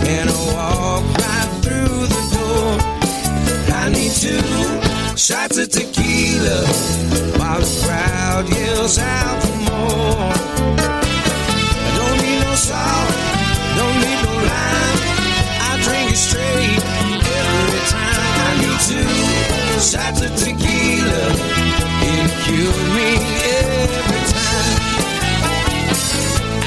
and 0.08 0.30
a 0.30 0.40
walk 0.56 1.04
right 1.20 1.52
through 1.64 2.00
the 2.16 2.24
door. 2.36 2.72
I 3.76 3.90
need 3.90 4.14
two 4.24 5.18
shots 5.18 5.58
of 5.58 5.70
tequila 5.70 6.60
while 7.38 7.60
the 7.60 7.72
crowd 7.84 8.50
yells 8.50 8.98
out 8.98 9.44
for 9.44 9.58
more. 9.68 10.32
I 11.84 11.92
don't 11.98 12.18
need 12.24 12.40
no 12.46 12.56
salt, 12.56 13.25
two 18.88 19.02
shots 19.82 20.22
of 20.22 20.32
tequila. 20.36 21.22
It'll 22.06 22.30
cure 22.46 22.80
me 22.94 23.10
every 23.58 24.22
time. 24.30 24.78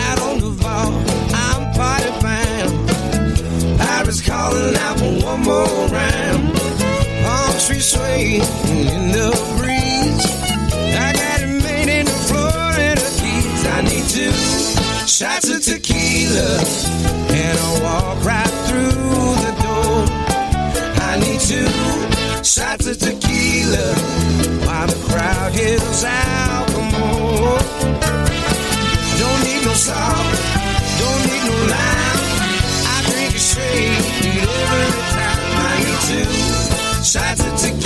Out 0.07 0.19
on 0.28 0.36
the 0.40 0.51
vault, 0.62 0.95
I'm 1.32 1.62
party 1.78 2.11
bound. 2.20 2.74
Pirates 3.78 4.20
calling 4.20 4.74
out 4.77 4.99
for 4.99 5.15
one 5.24 5.43
more 5.43 5.86
round. 5.95 6.59
Palm 7.23 7.53
trees 7.65 7.86
sway 7.93 8.40
in 8.66 9.12
the 9.12 9.31
breeze. 9.57 10.27
I 11.07 11.12
got 11.12 11.40
it 11.43 11.62
made 11.62 11.89
in 12.01 12.07
the 12.07 12.19
Florida 12.27 13.07
Keys. 13.19 13.62
I 13.66 13.82
need 13.82 14.07
two 14.11 14.32
shots 15.07 15.49
of 15.51 15.62
tequila, 15.62 16.51
shots 22.48 22.86
of 22.86 22.96
tequila 22.98 23.94
while 24.64 24.86
the 24.86 24.96
crowd 25.06 25.54
yells 25.54 26.02
more. 26.94 27.58
Don't 29.20 29.40
need 29.44 29.62
no 29.66 29.74
salt, 29.74 30.32
don't 30.98 31.22
need 31.28 31.44
no 31.44 31.56
lime. 31.68 32.20
I 32.88 33.02
drink 33.10 33.34
it 33.34 33.44
straight 33.50 34.00
every 34.24 34.90
time. 35.12 35.40
I 35.60 35.76
need 35.84 36.00
two 36.08 37.04
shots 37.04 37.40
of 37.44 37.52
tequila. 37.60 37.77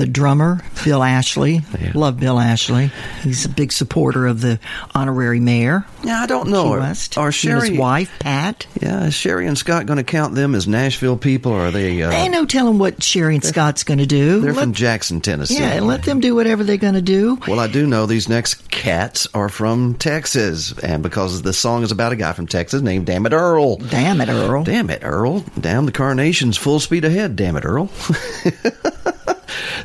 The 0.00 0.06
drummer, 0.06 0.62
Bill 0.84 1.02
Ashley. 1.02 1.60
Love 1.94 2.18
Bill 2.18 2.38
Ashley. 2.40 2.90
He's 3.22 3.44
a 3.44 3.48
big 3.48 3.70
supporter 3.72 4.26
of 4.26 4.40
the 4.40 4.58
honorary 4.94 5.38
mayor. 5.40 5.84
Yeah, 6.02 6.20
I 6.22 6.26
don't 6.26 6.48
know. 6.50 6.72
Are-. 6.72 6.80
Are 6.80 6.84
He 6.84 6.88
and 6.88 7.34
Sherry 7.34 7.70
his 7.70 7.78
wife, 7.78 8.10
Pat? 8.18 8.66
Yeah, 8.80 9.04
is 9.04 9.14
Sherry 9.14 9.46
and 9.46 9.56
Scott 9.56 9.86
going 9.86 9.98
to 9.98 10.02
count 10.04 10.34
them 10.34 10.54
as 10.54 10.66
Nashville 10.66 11.16
people, 11.16 11.52
or 11.52 11.66
are 11.66 11.70
they? 11.70 12.02
Uh, 12.02 12.10
Ain't 12.10 12.32
no 12.32 12.44
telling 12.46 12.78
what 12.78 13.02
Sherry 13.02 13.34
and 13.36 13.44
Scott's 13.44 13.84
going 13.84 13.98
to 13.98 14.06
do. 14.06 14.40
they're 14.40 14.52
Let- 14.52 14.62
from 14.62 14.72
Jackson, 14.72 15.20
Tennessee. 15.20 15.54
yeah, 15.58 15.72
and 15.74 15.86
let 15.86 16.02
them 16.04 16.20
do 16.20 16.34
whatever 16.34 16.64
they're 16.64 16.76
going 16.76 16.94
to 16.94 17.02
do. 17.02 17.38
Well, 17.46 17.60
I 17.60 17.66
do 17.68 17.86
know 17.86 18.06
these 18.06 18.28
next 18.28 18.70
cats 18.70 19.26
are 19.34 19.48
from 19.48 19.94
Texas, 19.94 20.72
and 20.82 21.02
because 21.02 21.42
the 21.42 21.52
song 21.52 21.82
is 21.82 21.92
about 21.92 22.12
a 22.12 22.16
guy 22.16 22.32
from 22.32 22.46
Texas 22.46 22.80
named 22.82 23.06
Damn 23.06 23.26
It 23.26 23.32
Earl. 23.32 23.76
Damn 23.76 24.20
it, 24.20 24.28
Earl. 24.28 24.64
Damn 24.64 24.88
it, 24.90 25.00
Earl. 25.02 25.40
Down 25.60 25.86
the 25.86 25.92
carnations, 25.92 26.56
full 26.56 26.80
speed 26.80 27.04
ahead. 27.04 27.36
Damn 27.36 27.56
it, 27.56 27.64
Earl. 27.64 27.90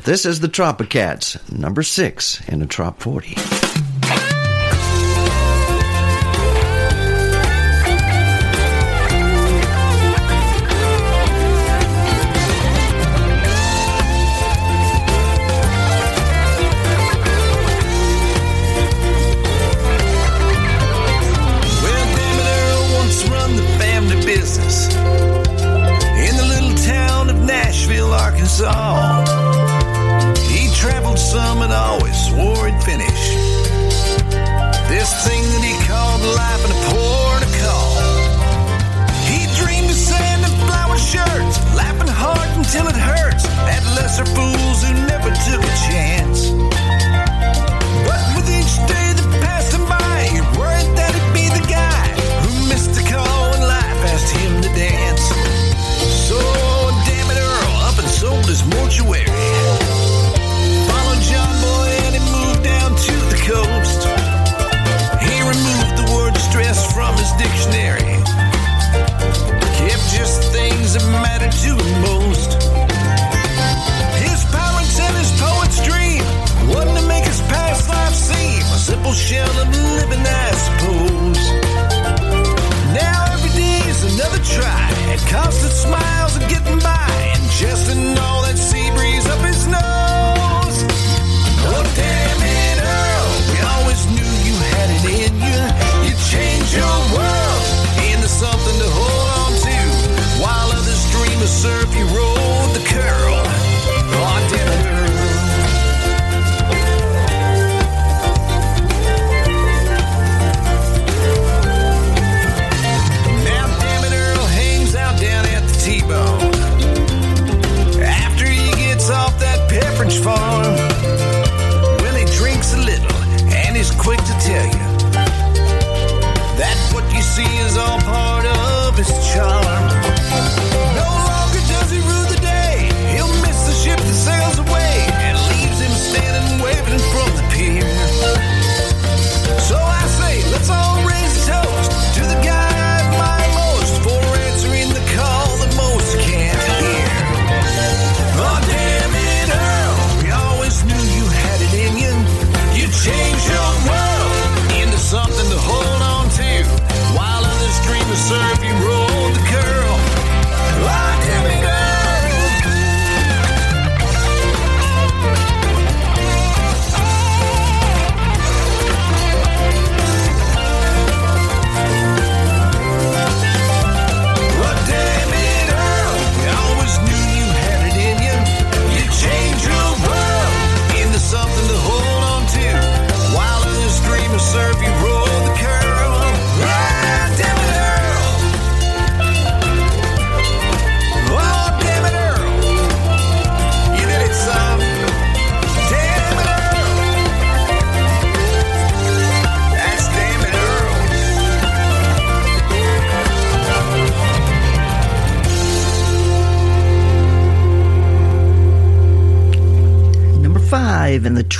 this 0.06 0.24
is 0.24 0.38
the 0.38 0.48
Tropicats, 0.48 1.36
number 1.50 1.82
six 1.82 2.40
in 2.48 2.60
the 2.60 2.66
Trop 2.66 3.00
40. 3.02 3.85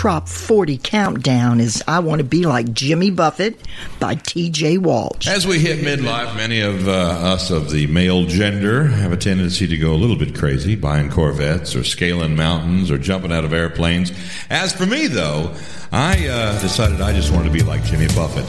Trop 0.06 0.28
40 0.28 0.78
countdown 0.78 1.58
is 1.58 1.82
I 1.88 1.98
Want 1.98 2.20
to 2.20 2.24
Be 2.24 2.46
Like 2.46 2.72
Jimmy 2.72 3.10
Buffett 3.10 3.60
by 3.98 4.14
TJ 4.14 4.78
Walsh. 4.78 5.26
As 5.26 5.48
we 5.48 5.58
hit 5.58 5.80
midlife, 5.80 6.36
many 6.36 6.60
of 6.60 6.86
uh, 6.86 6.92
us 6.92 7.50
of 7.50 7.72
the 7.72 7.88
male 7.88 8.24
gender 8.24 8.84
have 8.84 9.10
a 9.10 9.16
tendency 9.16 9.66
to 9.66 9.76
go 9.76 9.92
a 9.94 9.98
little 9.98 10.14
bit 10.14 10.32
crazy, 10.32 10.76
buying 10.76 11.10
Corvettes 11.10 11.74
or 11.74 11.82
scaling 11.82 12.36
mountains 12.36 12.88
or 12.88 12.98
jumping 12.98 13.32
out 13.32 13.44
of 13.44 13.52
airplanes. 13.52 14.12
As 14.48 14.72
for 14.72 14.86
me, 14.86 15.08
though, 15.08 15.52
I 15.90 16.28
uh, 16.28 16.60
decided 16.60 17.00
I 17.00 17.12
just 17.12 17.32
wanted 17.32 17.46
to 17.46 17.54
be 17.54 17.64
like 17.64 17.82
Jimmy 17.82 18.06
Buffett. 18.14 18.48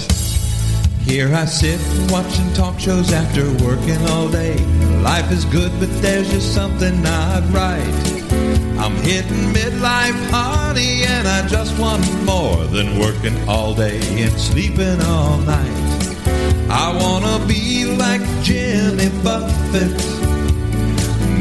Here 1.07 1.33
I 1.33 1.45
sit 1.45 1.81
watching 2.11 2.53
talk 2.53 2.79
shows 2.79 3.11
after 3.11 3.43
working 3.65 3.97
all 4.09 4.29
day. 4.29 4.63
Life 5.01 5.31
is 5.31 5.43
good, 5.45 5.71
but 5.79 5.89
there's 6.03 6.29
just 6.29 6.53
something 6.53 7.01
not 7.01 7.41
right. 7.51 8.16
I'm 8.79 8.95
hitting 8.97 9.53
midlife, 9.53 10.29
honey, 10.29 11.03
and 11.03 11.27
I 11.27 11.47
just 11.47 11.77
want 11.79 12.03
more 12.23 12.63
than 12.65 12.99
working 12.99 13.37
all 13.49 13.73
day 13.73 13.99
and 14.23 14.31
sleeping 14.39 15.01
all 15.01 15.37
night. 15.39 15.87
I 16.69 16.95
wanna 17.01 17.45
be 17.47 17.85
like 17.85 18.21
Jimmy 18.43 19.09
Buffett, 19.23 19.97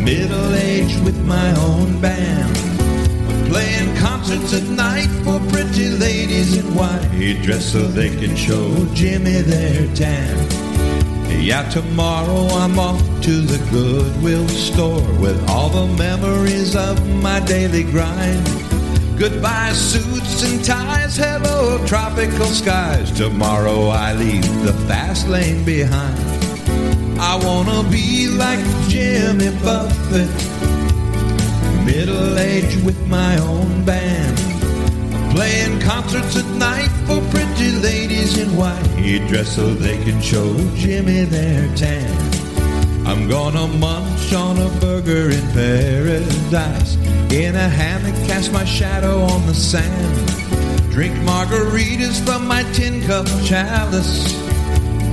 middle 0.03 0.55
aged 0.55 1.05
with 1.05 1.19
my 1.25 1.51
own 1.61 2.01
band. 2.01 2.57
Playing 3.51 3.97
concerts 3.97 4.53
at 4.55 4.65
night 4.65 5.11
for 5.25 5.39
pretty 5.53 5.89
ladies 5.91 6.57
in 6.57 6.75
white 6.75 7.43
dress 7.43 7.65
so 7.65 7.87
they 7.87 8.09
can 8.09 8.35
show 8.35 8.87
Jimmy 8.95 9.41
their 9.43 9.87
tan. 9.95 10.66
Yeah, 11.39 11.69
tomorrow 11.69 12.49
I'm 12.49 12.79
off 12.79 13.01
to 13.23 13.41
the 13.41 13.59
Goodwill 13.71 14.49
store 14.49 15.01
with 15.21 15.49
all 15.49 15.69
the 15.69 15.87
memories 15.97 16.75
of 16.75 17.07
my 17.23 17.41
daily 17.41 17.85
grind. 17.85 18.45
Goodbye 19.19 19.73
suits 19.73 20.43
and 20.43 20.65
ties, 20.65 21.17
hello 21.17 21.85
tropical 21.87 22.47
skies. 22.47 23.11
Tomorrow 23.13 23.89
I 23.89 24.15
leave 24.15 24.63
the 24.65 24.73
fast 24.89 25.29
lane 25.29 25.65
behind. 25.65 26.19
I 27.19 27.37
wanna 27.43 27.89
be 27.89 28.29
like 28.29 28.65
Jimmy 28.89 29.51
Buffett, 29.63 30.29
middle 31.87 32.39
aged 32.39 32.85
with 32.85 33.01
my 33.07 33.39
own 33.39 33.85
band. 33.85 34.26
Playing 35.37 35.79
concerts 35.81 36.37
at 36.37 36.47
night 36.57 36.89
for 37.07 37.21
pretty 37.31 37.71
ladies 37.73 38.39
in 38.39 38.57
white 38.57 38.87
dress 39.29 39.55
so 39.55 39.75
they 39.75 40.03
can 40.03 40.21
show 40.21 40.57
Jimmy 40.75 41.25
their 41.25 41.69
tan. 41.77 43.07
I'm 43.07 43.29
gonna 43.29 43.67
munch 43.67 44.33
on 44.33 44.57
a 44.59 44.69
burger 44.81 45.31
in 45.31 45.47
paradise. 45.53 46.97
In 47.31 47.55
a 47.55 47.69
hammock, 47.69 48.15
cast 48.27 48.51
my 48.51 48.65
shadow 48.65 49.21
on 49.21 49.47
the 49.47 49.55
sand. 49.55 50.91
Drink 50.91 51.15
margaritas 51.17 52.25
from 52.25 52.49
my 52.49 52.63
tin 52.73 53.03
cup 53.07 53.27
chalice. 53.45 54.33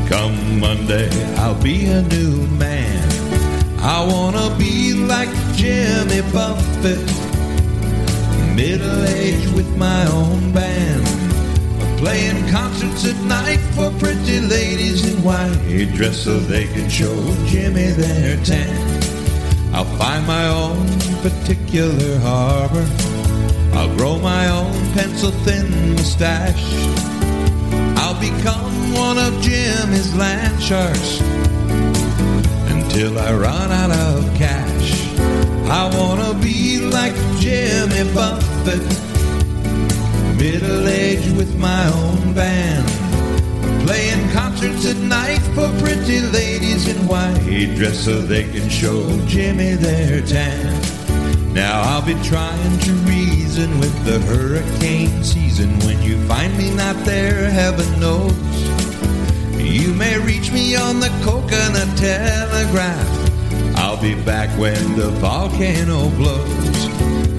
Come 0.09 0.59
Monday, 0.59 1.09
I'll 1.35 1.61
be 1.61 1.85
a 1.87 2.01
new 2.01 2.47
man. 2.57 3.09
I 3.79 4.05
wanna 4.05 4.55
be 4.57 4.93
like 4.93 5.29
Jimmy 5.55 6.21
Buffett, 6.31 6.99
middle 8.55 9.03
aged 9.05 9.53
with 9.55 9.77
my 9.77 10.05
own 10.07 10.51
band. 10.51 11.05
Playing 11.97 12.47
concerts 12.49 13.05
at 13.05 13.15
night 13.25 13.59
for 13.75 13.89
pretty 13.99 14.39
ladies 14.41 15.05
in 15.05 15.23
white 15.23 15.91
dress 15.95 16.17
so 16.17 16.37
they 16.37 16.65
can 16.65 16.89
show 16.89 17.15
Jimmy 17.45 17.87
their 17.91 18.37
tan. 18.43 19.03
I'll 19.73 19.85
find 19.97 20.27
my 20.27 20.47
own 20.47 20.85
particular 21.21 22.19
harbor. 22.19 22.85
I'll 23.73 23.95
grow 23.97 24.19
my 24.19 24.49
own 24.49 24.73
pencil 24.93 25.31
thin 25.45 25.95
mustache. 25.95 26.63
I'll 27.97 28.19
become 28.19 28.93
one 28.93 29.17
of 29.17 29.41
Jimmy's 29.41 30.13
land 30.15 30.61
sharks 30.61 31.21
until 32.69 33.17
I 33.17 33.33
run 33.33 33.71
out 33.71 33.91
of 33.91 34.35
cash. 34.35 35.02
I 35.69 35.89
wanna 35.95 36.33
be 36.39 36.79
like 36.79 37.15
Jimmy 37.39 38.03
Buffett, 38.13 38.83
middle 40.37 40.87
aged 40.87 41.35
with 41.37 41.57
my 41.57 41.87
own 41.87 42.33
band. 42.33 42.85
Playing 43.87 44.29
concerts 44.31 44.85
at 44.85 44.97
night 44.97 45.41
for 45.55 45.67
pretty 45.79 46.19
ladies 46.19 46.87
in 46.87 47.07
white 47.07 47.75
dress 47.75 47.99
so 47.99 48.19
they 48.19 48.43
can 48.43 48.69
show 48.69 49.03
Jimmy 49.25 49.75
their 49.75 50.21
tan. 50.21 50.81
Now 51.53 51.81
I'll 51.81 52.05
be 52.05 52.15
trying 52.23 52.79
to 52.79 52.91
reason 53.07 53.79
with 53.79 53.93
the 54.05 54.19
hurricane 54.21 55.23
season 55.23 55.79
when 55.79 56.01
you 56.01 56.17
find 56.27 56.57
me 56.57 56.71
not 56.73 56.95
there, 57.05 57.49
heaven 57.49 57.99
knows. 57.99 58.33
You 59.57 59.93
may 59.93 60.19
reach 60.19 60.51
me 60.51 60.75
on 60.75 60.99
the 60.99 61.09
coconut 61.23 61.97
telegraph. 61.97 63.22
I'll 63.93 64.01
be 64.01 64.15
back 64.15 64.49
when 64.57 64.95
the 64.95 65.09
volcano 65.21 66.09
blows. 66.17 66.87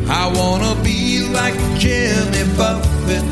I 0.08 0.30
wanna 0.36 0.80
be 0.84 1.28
like 1.30 1.56
Jimmy 1.80 2.44
Buffett, 2.56 3.24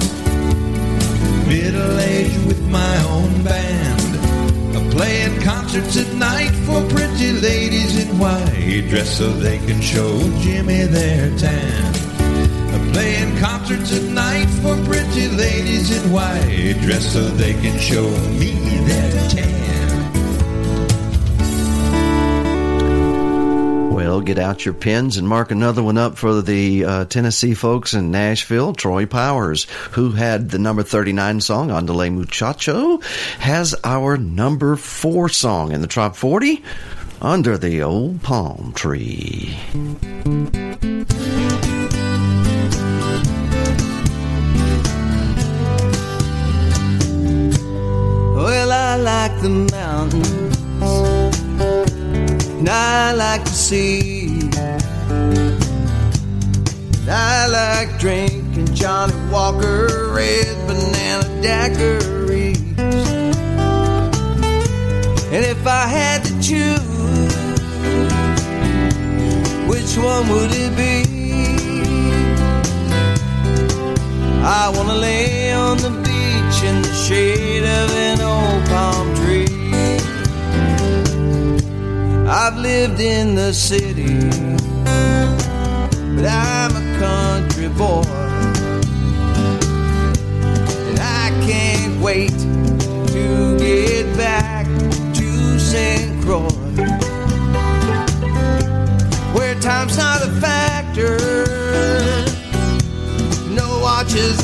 middle 1.47 2.01
aged 2.01 2.45
with 2.47 2.61
my 2.69 2.97
own 3.05 3.45
band. 3.45 4.91
Playing 4.91 5.41
concerts 5.41 5.97
at 5.99 6.13
night 6.15 6.51
for 6.67 6.83
pretty 6.89 7.31
ladies 7.31 7.97
in 7.97 8.19
white 8.19 8.87
dress 8.89 9.19
so 9.19 9.31
they 9.31 9.59
can 9.59 9.81
show 9.81 10.19
Jimmy 10.41 10.83
their 10.87 11.31
tan. 11.39 11.95
Playing 12.93 13.39
concerts 13.39 13.93
at 13.93 14.03
night 14.03 14.49
for 14.63 14.75
pretty 14.85 15.29
ladies 15.29 15.97
in 15.97 16.11
white 16.11 16.77
dress 16.83 17.13
so 17.13 17.21
they 17.21 17.55
can 17.55 17.79
show 17.79 18.11
me 18.41 18.51
their 18.85 19.29
tan. 19.31 19.62
Get 24.25 24.39
out 24.39 24.65
your 24.65 24.75
pens 24.75 25.17
and 25.17 25.29
mark 25.29 25.51
another 25.51 25.83
one 25.83 25.99
up 25.99 26.17
for 26.17 26.41
the 26.43 26.85
uh, 26.85 27.05
Tennessee 27.07 27.55
folks 27.55 27.93
in 27.93 28.13
Nashville. 28.13 28.73
Troy 28.73 29.05
Powers, 29.05 29.65
who 29.93 30.13
had 30.13 30.51
the 30.51 30.59
number 30.59 30.85
39 30.85 31.41
song 31.41 31.69
Ándale 31.69 32.13
Muchacho, 32.13 32.99
has 33.41 33.75
our 33.83 34.17
number 34.17 34.77
four 34.77 35.29
song 35.29 35.73
in 35.73 35.81
the 35.81 35.89
top 35.89 36.15
40 36.15 36.63
under 37.21 37.59
the 37.59 37.83
old 37.83 38.23
palm 38.23 38.73
tree. 38.75 39.57
Well, 48.35 48.73
I 48.73 48.97
like 48.97 49.41
the 49.41 49.49
mountains, 49.49 50.42
and 52.63 52.71
I 52.71 53.13
like 53.13 53.43
the 53.43 53.51
sea. 53.51 54.39
And 57.01 57.11
I 57.11 57.49
like 57.49 57.99
drinking 57.99 58.73
Johnnie 58.73 59.15
Walker 59.33 60.13
red 60.13 60.47
banana 60.69 61.25
daiquiris. 61.43 62.61
And 65.33 65.45
if 65.45 65.67
I 65.67 65.87
had 65.89 66.23
to 66.23 66.33
choose, 66.41 67.35
which 69.67 69.97
one 69.99 70.29
would 70.29 70.53
it 70.53 70.77
be? 70.77 71.03
I 74.45 74.71
wanna 74.77 74.95
lay 74.95 75.53
on 75.53 75.79
the 75.79 75.91
beach 75.91 76.63
in 76.63 76.81
the 76.83 76.95
shade 76.95 77.65
of 77.65 77.91
an 77.97 78.21
old 78.21 78.65
palm 78.69 79.15
tree. 79.17 79.62
I've 82.35 82.57
lived 82.57 82.99
in 82.99 83.35
the 83.35 83.53
city, 83.53 84.17
but 86.17 86.25
I'm 86.25 86.75
a 86.75 86.99
country 86.99 87.69
boy. 87.69 88.05
And 90.89 90.99
I 90.99 91.29
can't 91.47 92.01
wait 92.01 92.31
to 92.31 93.59
get 93.59 94.17
back 94.17 94.67
to 95.13 95.59
St. 95.61 96.25
Croix, 96.25 96.49
where 99.35 99.55
time's 99.61 99.99
not 99.99 100.23
a 100.23 100.31
factor, 100.41 101.19
no 103.51 103.79
watches 103.83 104.42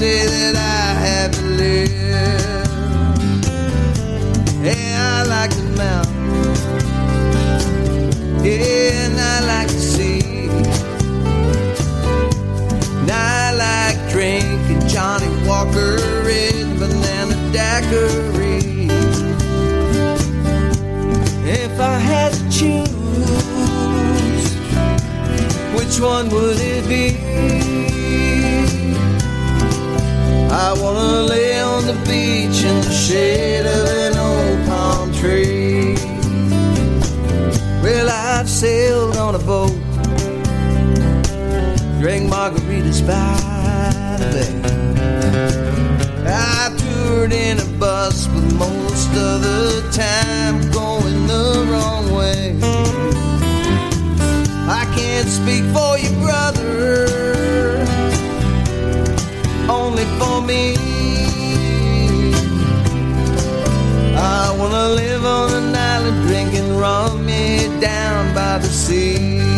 day 0.00 0.24
that 0.24 0.56
I 0.56 0.94
haven't 1.06 1.56
lived. 1.58 1.92
Hey, 4.64 4.94
I 4.96 5.24
like 5.24 5.50
the 5.50 5.62
mountains. 5.76 6.60
Yeah, 8.42 9.04
and 9.04 9.20
I 9.20 9.40
like 9.52 9.68
the 9.68 9.78
sea. 9.78 10.48
And 13.00 13.10
I 13.10 13.52
like 13.66 13.98
drinking 14.10 14.88
Johnnie 14.88 15.36
Walker 15.46 15.98
and 16.30 16.78
banana 16.78 17.36
daiquiri. 17.52 18.88
If 21.44 21.78
I 21.78 21.98
had 21.98 22.32
to 22.32 22.44
choose, 22.48 22.88
which 25.76 26.00
one 26.00 26.30
would 26.30 26.58
it 26.58 26.69
I 30.62 30.74
wanna 30.74 31.22
lay 31.22 31.58
on 31.58 31.86
the 31.86 31.94
beach 32.04 32.62
in 32.64 32.76
the 32.82 32.92
shade 32.92 33.64
of 33.64 33.88
an 34.06 34.14
old 34.18 34.66
palm 34.68 35.10
tree. 35.14 35.94
Well, 37.82 38.10
I've 38.10 38.46
sailed 38.46 39.16
on 39.16 39.34
a 39.34 39.38
boat, 39.38 39.72
drank 41.98 42.30
margaritas 42.30 43.00
by 43.06 44.18
the 44.20 44.28
bay. 44.34 44.54
I 46.26 46.76
toured 46.76 47.32
in 47.32 47.58
a 47.58 47.68
bus, 47.78 48.26
but 48.26 48.44
most 48.66 49.08
of 49.28 49.40
the 49.40 49.88
time 49.92 50.70
going 50.70 51.26
the 51.26 51.66
wrong 51.70 52.12
way. 52.12 52.54
I 54.68 54.84
can't 54.94 55.26
speak 55.26 55.64
for 55.74 55.96
you, 55.96 56.10
brother, 56.20 56.59
for 60.20 60.42
me. 60.42 60.76
I 64.14 64.54
wanna 64.58 64.88
live 65.02 65.24
on 65.24 65.48
an 65.60 65.74
island 65.74 66.18
drinking 66.28 66.76
rum 66.76 67.24
me 67.24 67.44
down 67.80 68.34
by 68.34 68.58
the 68.58 68.68
sea. 68.68 69.49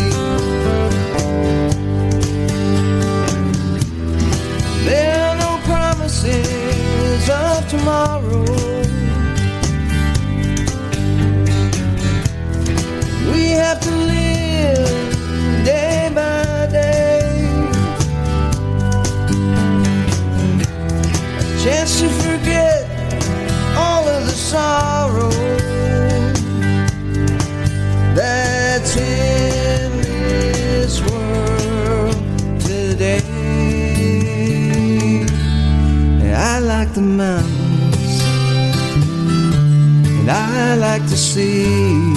I 40.55 40.75
like 40.75 41.03
to 41.03 41.17
see. 41.17 42.13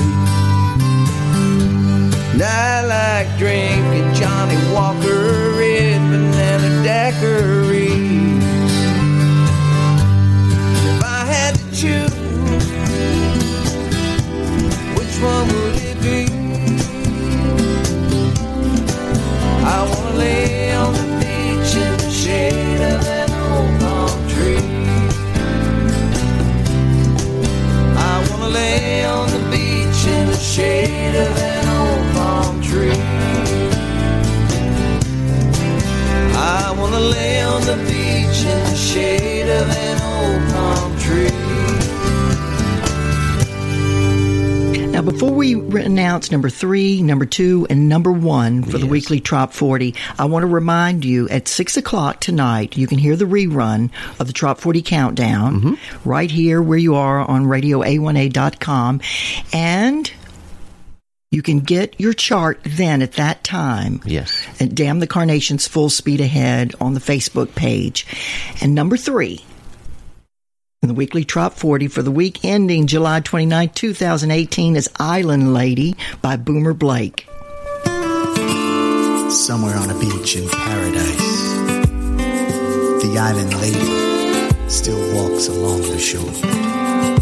And 2.33 2.43
I 2.43 2.85
like 2.85 3.39
drinking 3.39 4.13
Johnnie 4.15 4.73
Walker 4.73 5.53
red 5.59 6.01
banana 6.11 6.69
daiquiris. 6.85 7.56
Before 45.17 45.33
we 45.33 45.55
announce 45.55 46.31
number 46.31 46.51
three, 46.51 47.01
number 47.01 47.25
two, 47.25 47.67
and 47.70 47.89
number 47.89 48.12
one 48.12 48.62
for 48.62 48.77
the 48.77 48.86
weekly 48.86 49.19
Trop 49.19 49.55
40, 49.55 49.95
I 50.19 50.27
want 50.27 50.43
to 50.43 50.47
remind 50.47 51.07
you 51.07 51.27
at 51.31 51.49
six 51.49 51.78
o'clock 51.78 52.20
tonight, 52.20 52.77
you 52.77 52.86
can 52.86 52.99
hear 52.99 53.17
the 53.17 53.25
rerun 53.25 53.91
of 54.20 54.27
the 54.27 54.35
Trop 54.35 54.59
40 54.59 54.83
Countdown 54.83 55.61
mm-hmm. 55.61 56.09
right 56.09 56.31
here 56.31 56.61
where 56.61 56.77
you 56.77 56.97
are 56.97 57.20
on 57.20 57.47
radioa1a.com. 57.47 59.01
And 59.55 60.12
you 61.31 61.41
can 61.41 61.61
get 61.61 61.99
your 61.99 62.12
chart 62.12 62.61
then 62.65 63.01
at 63.01 63.12
that 63.12 63.43
time. 63.43 64.03
Yes. 64.05 64.47
At 64.61 64.75
Damn 64.75 65.01
the 65.01 65.07
Carnations 65.07 65.67
Full 65.67 65.89
Speed 65.89 66.20
Ahead 66.20 66.75
on 66.78 66.93
the 66.93 67.01
Facebook 67.01 67.55
page. 67.55 68.07
And 68.61 68.75
number 68.75 68.99
three, 68.99 69.43
in 70.87 70.89
the 70.89 70.95
weekly 70.95 71.25
Trop 71.25 71.53
40 71.53 71.89
for 71.89 72.01
the 72.01 72.13
week 72.13 72.45
ending 72.45 72.87
July 72.87 73.19
29, 73.19 73.71
2018 73.71 74.77
is 74.77 74.89
Island 75.01 75.53
Lady 75.53 75.97
by 76.23 76.37
Boomer 76.37 76.75
Blake. 76.75 77.27
Somewhere 79.29 79.77
on 79.77 79.91
a 79.91 79.99
beach 79.99 80.37
in 80.37 80.49
paradise, 80.49 81.55
the 83.03 83.17
island 83.19 83.53
lady 83.61 84.69
still 84.69 85.01
walks 85.13 85.49
along 85.49 85.81
the 85.83 85.99
shore. 85.99 87.16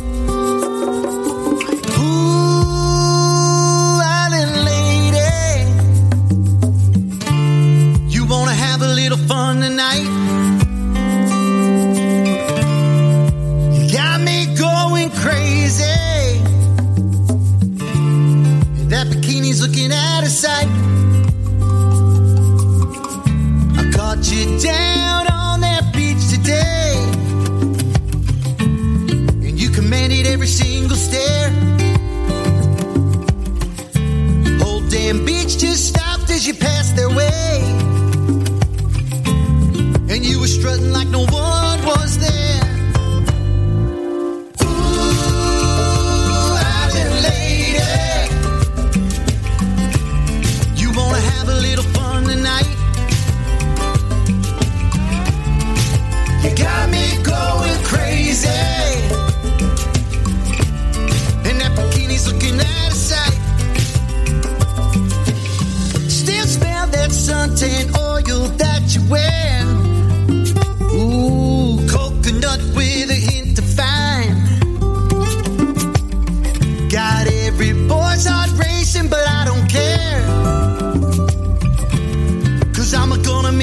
Strutting 40.64 40.92
like 40.92 41.08
no 41.08 41.26
one 41.26 41.84
was 41.84 42.16
there. 42.18 42.63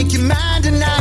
Make 0.03 0.13
you 0.13 0.19
mine 0.19 0.61
tonight. 0.61 1.00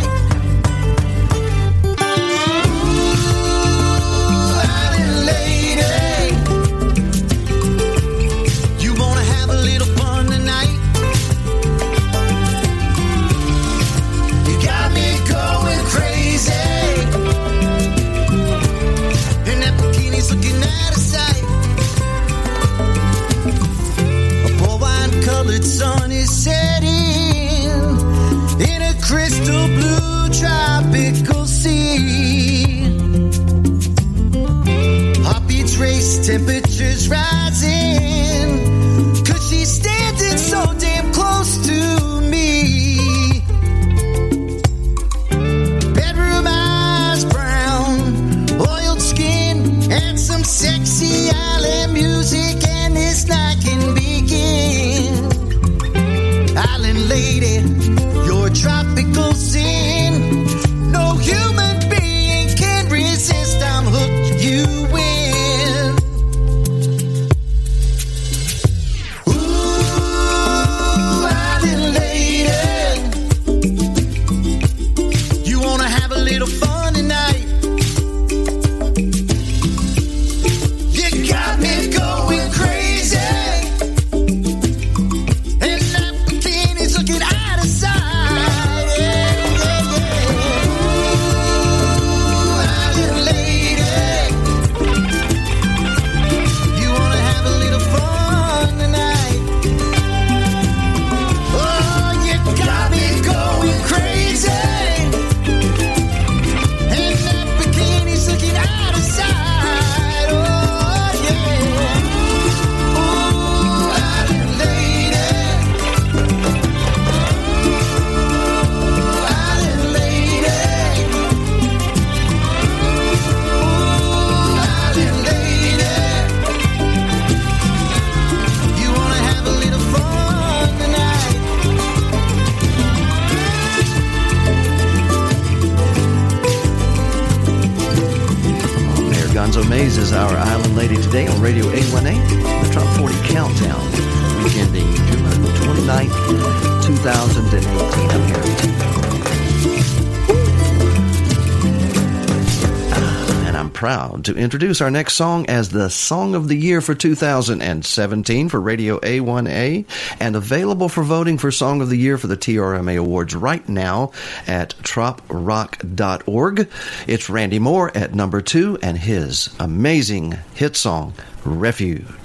introduce 154.41 154.81
our 154.81 154.91
next 154.91 155.15
song 155.15 155.45
as 155.49 155.69
the 155.69 155.91
Song 155.91 156.35
of 156.35 156.49
the 156.49 156.57
Year 156.57 156.81
for 156.81 156.95
2017 156.95 158.49
for 158.49 158.61
Radio 158.61 158.99
A1A 159.01 159.85
and 160.19 160.35
available 160.35 160.89
for 160.89 161.05
voting 161.05 161.37
for 161.37 161.51
Song 161.51 161.81
of 161.83 161.91
the 161.91 161.97
Year 161.97 162.17
for 162.17 162.27
the 162.27 162.37
TRMA 162.37 162.99
Awards 162.99 163.35
right 163.35 163.69
now 163.69 164.13
at 164.47 164.71
troprock.org. 164.79 166.69
It's 167.07 167.31
Randy 167.31 167.59
Moore 167.59 167.97
at 167.97 168.15
number 168.15 168.41
two 168.41 168.79
and 168.83 168.97
his 168.97 169.55
amazing 169.61 170.39
hit 170.55 170.75
song, 170.77 171.13
Refuge. 171.45 172.20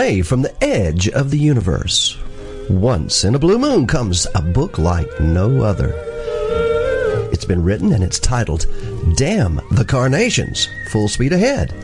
away 0.00 0.22
from 0.22 0.40
the 0.40 0.64
edge 0.64 1.10
of 1.10 1.30
the 1.30 1.38
universe. 1.38 2.16
Once 2.70 3.24
in 3.24 3.34
a 3.34 3.38
blue 3.38 3.58
moon 3.58 3.86
comes 3.86 4.26
a 4.34 4.40
book 4.40 4.78
like 4.78 5.20
no 5.20 5.62
other. 5.62 5.92
It's 7.30 7.44
been 7.44 7.62
written 7.62 7.92
and 7.92 8.02
it's 8.02 8.18
titled 8.18 8.64
Damn 9.16 9.60
the 9.72 9.84
Carnations 9.84 10.70
Full 10.90 11.06
Speed 11.06 11.34
Ahead. 11.34 11.74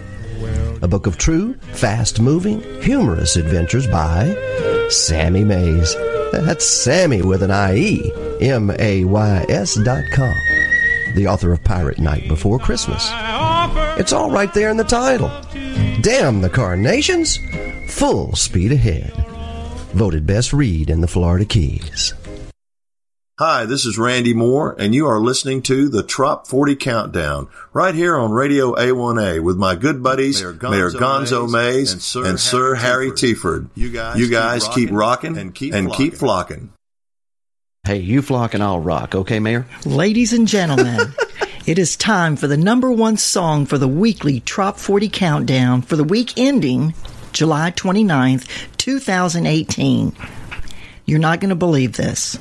A 0.80 0.88
book 0.88 1.06
of 1.06 1.18
true, 1.18 1.52
fast 1.74 2.18
moving, 2.18 2.62
humorous 2.80 3.36
adventures 3.36 3.86
by 3.86 4.34
Sammie 4.88 5.44
Mays. 5.44 5.94
That's 6.32 6.64
Sammie 6.64 7.20
with 7.20 7.42
an 7.42 7.50
I-E, 7.50 8.10
M-A-Y-S 8.40 9.74
dot 9.84 10.04
com. 10.10 10.34
The 11.16 11.26
author 11.26 11.52
of 11.52 11.62
Pirate 11.64 11.98
Night 11.98 12.26
Before 12.28 12.58
Christmas. 12.58 13.10
It's 13.98 14.14
all 14.14 14.30
right 14.30 14.52
there 14.54 14.70
in 14.70 14.78
the 14.78 14.84
title. 14.84 15.30
Damn 16.00 16.40
the 16.40 16.48
Carnations! 16.50 17.38
Full 17.96 18.36
Speed 18.36 18.72
Ahead. 18.72 19.10
Voted 19.94 20.26
best 20.26 20.52
read 20.52 20.90
in 20.90 21.00
the 21.00 21.08
Florida 21.08 21.46
Keys. 21.46 22.12
Hi, 23.38 23.64
this 23.64 23.86
is 23.86 23.96
Randy 23.96 24.34
Moore, 24.34 24.76
and 24.78 24.94
you 24.94 25.06
are 25.06 25.18
listening 25.18 25.62
to 25.62 25.88
the 25.88 26.02
Trop 26.02 26.46
40 26.46 26.76
Countdown 26.76 27.48
right 27.72 27.94
here 27.94 28.14
on 28.18 28.32
Radio 28.32 28.74
A1A 28.74 29.42
with 29.42 29.56
my 29.56 29.76
good 29.76 30.02
buddies 30.02 30.42
Mayor 30.42 30.52
Gonzo, 30.52 30.70
Mayor 30.70 30.90
Gonzo 30.90 31.50
Mays, 31.50 31.92
and 31.94 32.02
Sir, 32.02 32.26
and 32.26 32.38
Sir 32.38 32.74
Harry, 32.74 33.06
Harry 33.06 33.16
Tiford. 33.16 33.70
You 33.74 33.90
guys, 33.90 34.18
you 34.18 34.28
guys 34.28 34.68
keep, 34.68 34.90
rocking, 34.92 35.32
keep 35.32 35.40
and, 35.40 35.54
keep, 35.54 35.72
and 35.72 35.86
flocking. 35.86 36.10
keep 36.10 36.18
flocking. 36.18 36.72
Hey, 37.84 38.00
you 38.00 38.20
flock 38.20 38.52
and 38.52 38.62
I'll 38.62 38.78
rock, 38.78 39.14
okay, 39.14 39.40
Mayor? 39.40 39.64
Ladies 39.86 40.34
and 40.34 40.46
gentlemen, 40.46 41.14
it 41.66 41.78
is 41.78 41.96
time 41.96 42.36
for 42.36 42.46
the 42.46 42.58
number 42.58 42.92
one 42.92 43.16
song 43.16 43.64
for 43.64 43.78
the 43.78 43.88
weekly 43.88 44.40
Trop 44.40 44.78
40 44.78 45.08
Countdown 45.08 45.80
for 45.80 45.96
the 45.96 46.04
week 46.04 46.34
ending 46.36 46.92
July 47.36 47.70
29th, 47.70 48.48
2018. 48.78 50.16
You're 51.04 51.18
not 51.18 51.38
going 51.38 51.50
to 51.50 51.54
believe 51.54 51.92
this. 51.92 52.38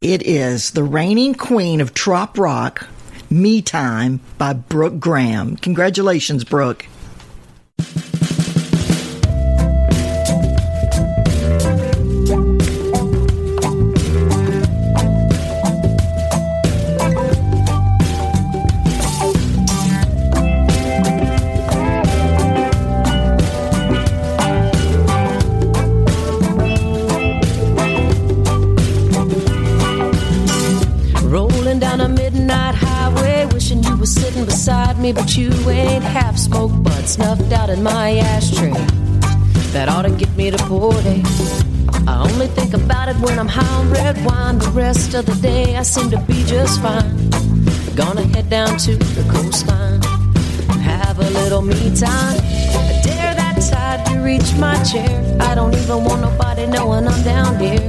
It 0.00 0.26
is 0.26 0.72
the 0.72 0.82
reigning 0.82 1.34
queen 1.36 1.80
of 1.80 1.94
trop 1.94 2.36
rock, 2.36 2.88
Me 3.30 3.62
Time 3.62 4.18
by 4.38 4.54
Brooke 4.54 4.98
Graham. 4.98 5.54
Congratulations, 5.54 6.42
Brooke. 6.42 6.86
Me, 35.12 35.22
but 35.22 35.36
you 35.36 35.50
ain't 35.70 36.04
half 36.04 36.36
smoked 36.36 36.82
but 36.82 37.04
snuffed 37.06 37.52
out 37.52 37.70
in 37.70 37.82
my 37.82 38.18
ashtray. 38.18 38.72
That 39.72 39.88
ought 39.88 40.02
to 40.02 40.10
get 40.10 40.34
me 40.36 40.50
to 40.50 40.58
Port 40.64 41.04
I 42.06 42.28
only 42.30 42.48
think 42.48 42.74
about 42.74 43.08
it 43.08 43.16
when 43.16 43.38
I'm 43.38 43.48
high 43.48 43.74
on 43.78 43.90
red 43.90 44.16
wine. 44.24 44.58
The 44.58 44.70
rest 44.70 45.14
of 45.14 45.26
the 45.26 45.34
day 45.34 45.76
I 45.76 45.82
seem 45.82 46.10
to 46.10 46.18
be 46.18 46.44
just 46.44 46.80
fine. 46.82 47.30
Gonna 47.94 48.22
head 48.22 48.48
down 48.50 48.78
to 48.78 48.96
the 48.96 49.24
coastline, 49.32 50.02
have 50.80 51.18
a 51.18 51.30
little 51.30 51.62
me 51.62 51.94
time. 51.94 52.36
I 52.88 53.00
dare 53.04 53.34
that 53.34 53.56
tide 53.70 54.06
to 54.06 54.18
reach 54.20 54.54
my 54.58 54.76
chair. 54.84 55.10
I 55.40 55.54
don't 55.54 55.74
even 55.74 56.04
want 56.04 56.22
nobody 56.22 56.66
knowing 56.66 57.06
I'm 57.06 57.22
down 57.22 57.58
here. 57.58 57.82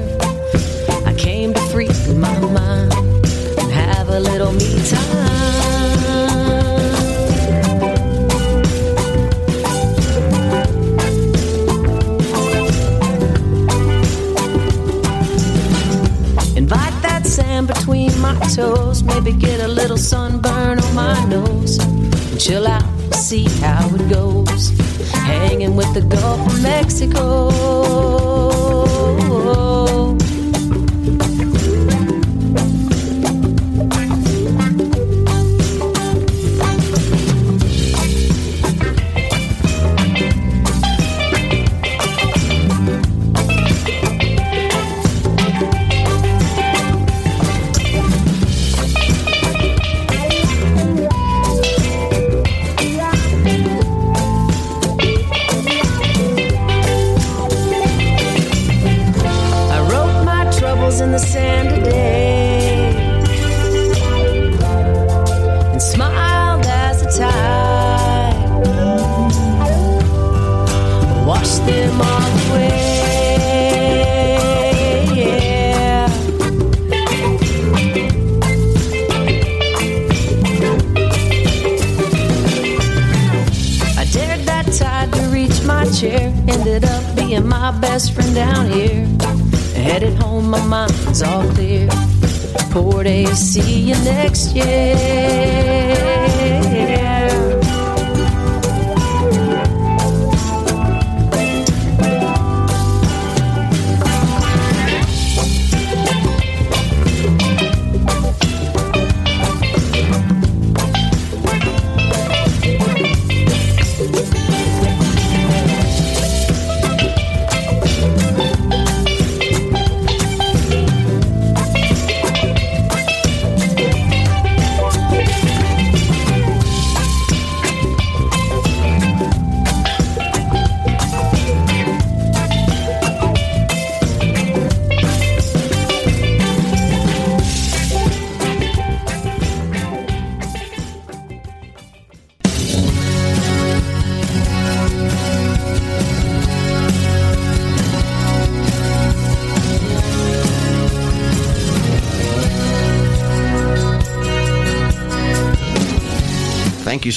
I 1.06 1.14
came 1.18 1.54
to 1.54 1.62
free 1.72 1.90
my 2.16 2.40
mind 2.40 2.94
have 3.72 4.10
a 4.10 4.20
little 4.20 4.52
me 4.52 4.90
time. 4.90 5.31
Toes. 18.56 19.04
Maybe 19.04 19.32
get 19.34 19.60
a 19.62 19.68
little 19.68 19.98
sunburn 19.98 20.80
on 20.80 20.96
my 20.96 21.26
nose. 21.26 21.78
Chill 22.38 22.68
out, 22.68 22.84
see 23.14 23.46
how 23.62 23.88
it 23.94 24.10
goes. 24.10 24.70
Hanging 25.12 25.76
with 25.76 25.94
the 25.94 26.02
Gulf 26.02 26.40
of 26.48 26.62
Mexico. 26.62 27.52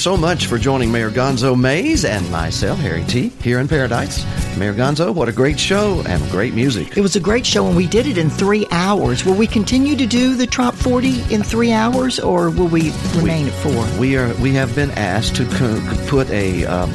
So 0.05 0.15
much 0.15 0.45
for 0.45 0.59
joining 0.59 0.91
Mayor 0.91 1.09
Gonzo 1.09 1.59
Mays 1.59 2.05
and 2.05 2.29
myself, 2.29 2.77
Harry 2.77 3.03
T, 3.05 3.29
here 3.41 3.59
in 3.59 3.67
Paradise. 3.67 4.23
Mayor 4.55 4.75
Gonzo, 4.75 5.11
what 5.11 5.27
a 5.27 5.31
great 5.31 5.59
show 5.59 6.03
and 6.05 6.21
great 6.29 6.53
music. 6.53 6.95
It 6.95 7.01
was 7.01 7.15
a 7.15 7.19
great 7.19 7.43
show, 7.43 7.65
and 7.65 7.75
we 7.75 7.87
did 7.87 8.05
it 8.05 8.19
in 8.19 8.29
three 8.29 8.67
hours. 8.69 9.25
Will 9.25 9.33
we 9.33 9.47
continue 9.47 9.95
to 9.95 10.05
do 10.05 10.35
the 10.35 10.45
Trop 10.45 10.75
40 10.75 11.33
in 11.33 11.41
three 11.41 11.71
hours, 11.71 12.19
or 12.19 12.51
will 12.51 12.67
we 12.67 12.91
remain 13.15 13.45
we, 13.45 13.51
at 13.51 13.57
four? 13.63 13.99
We 13.99 14.15
are. 14.15 14.31
We 14.35 14.53
have 14.53 14.75
been 14.75 14.91
asked 14.91 15.37
to 15.37 15.45
co- 15.47 16.05
put 16.05 16.29
a 16.29 16.65
um, 16.65 16.91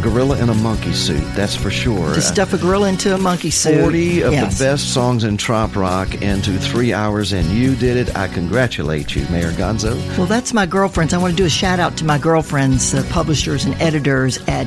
gorilla 0.00 0.38
in 0.38 0.48
a 0.48 0.54
monkey 0.54 0.92
suit. 0.92 1.22
That's 1.34 1.54
for 1.54 1.70
sure. 1.70 2.14
To 2.14 2.20
stuff 2.20 2.52
a 2.52 2.58
gorilla 2.58 2.88
into 2.88 3.14
a 3.14 3.18
monkey 3.18 3.50
suit. 3.50 3.80
40 3.80 4.22
of 4.22 4.32
Yes. 4.32 4.58
the 4.58 4.64
best 4.64 4.92
songs 4.94 5.24
in 5.24 5.36
trop 5.36 5.76
rock 5.76 6.14
into 6.22 6.58
three 6.58 6.92
hours, 6.92 7.32
and 7.32 7.46
you 7.50 7.74
did 7.74 7.96
it. 7.96 8.16
I 8.16 8.28
congratulate 8.28 9.14
you, 9.14 9.26
Mayor 9.30 9.52
Gonzo. 9.52 9.94
Well, 10.16 10.26
that's 10.26 10.52
my 10.52 10.66
girlfriends. 10.66 11.12
I 11.14 11.18
want 11.18 11.32
to 11.32 11.36
do 11.36 11.46
a 11.46 11.50
shout 11.50 11.78
out 11.80 11.96
to 11.98 12.04
my 12.04 12.18
girlfriends, 12.18 12.94
uh, 12.94 13.04
publishers 13.10 13.64
and 13.64 13.74
editors 13.80 14.38
at 14.48 14.66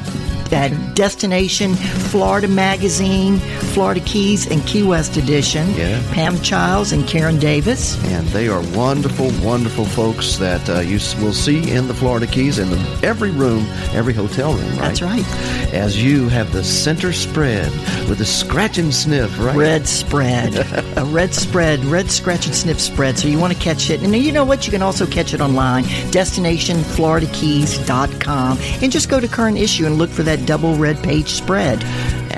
at 0.54 0.96
Destination 0.96 1.76
Florida 1.76 2.48
Magazine, 2.48 3.40
Florida 3.74 4.00
Keys 4.02 4.50
and 4.50 4.66
Key 4.68 4.84
West 4.84 5.18
Edition. 5.18 5.74
Yeah. 5.74 6.02
Pam 6.14 6.40
Childs 6.42 6.92
and 6.92 7.08
Karen 7.08 7.40
Davis. 7.40 7.98
And 8.06 8.28
they 8.28 8.48
are 8.48 8.62
wonderful, 8.76 9.32
wonderful 9.44 9.86
folks 9.86 10.38
that 10.38 10.70
uh, 10.70 10.82
you 10.82 11.00
will 11.22 11.34
see 11.34 11.72
in 11.72 11.88
the 11.88 11.94
Florida 11.94 12.28
Keys 12.28 12.60
in 12.60 12.70
the, 12.70 12.78
every 13.04 13.32
room, 13.32 13.66
every 13.94 14.14
hotel 14.14 14.54
room, 14.54 14.70
right? 14.72 14.80
That's 14.80 15.02
right. 15.02 15.26
As 15.74 16.04
you 16.04 16.28
have 16.30 16.54
the 16.54 16.64
center 16.64 17.12
spread 17.12 17.72
with 18.08 18.20
the 18.20 18.26
scratch 18.26 18.78
and 18.78 18.94
sniff, 18.94 19.40
right? 19.40 19.56
Red 19.56 19.88
spread. 19.88 20.54
a 20.98 21.06
red 21.06 21.34
spread, 21.34 21.84
red 21.86 22.12
scratch 22.12 22.46
and 22.46 22.54
sniff 22.54 22.80
spread. 22.80 23.18
So 23.18 23.28
you 23.28 23.40
want 23.40 23.54
to 23.54 23.60
catch 23.60 23.90
it. 23.90 24.04
And 24.04 24.16
you 24.16 24.32
know 24.32 24.46
what? 24.46 24.68
You 24.68 24.72
can 24.72 24.84
also 24.84 25.08
catch 25.08 25.34
it 25.34 25.42
online, 25.42 25.86
destinationfloridakeys.com. 25.86 28.58
And 28.60 28.92
just 28.92 29.10
go 29.10 29.20
to 29.20 29.28
current 29.28 29.58
issue 29.58 29.88
and 29.88 29.98
look 29.98 30.12
for 30.12 30.22
that 30.24 30.43
double 30.46 30.76
red 30.76 31.02
page 31.04 31.30
spread. 31.30 31.84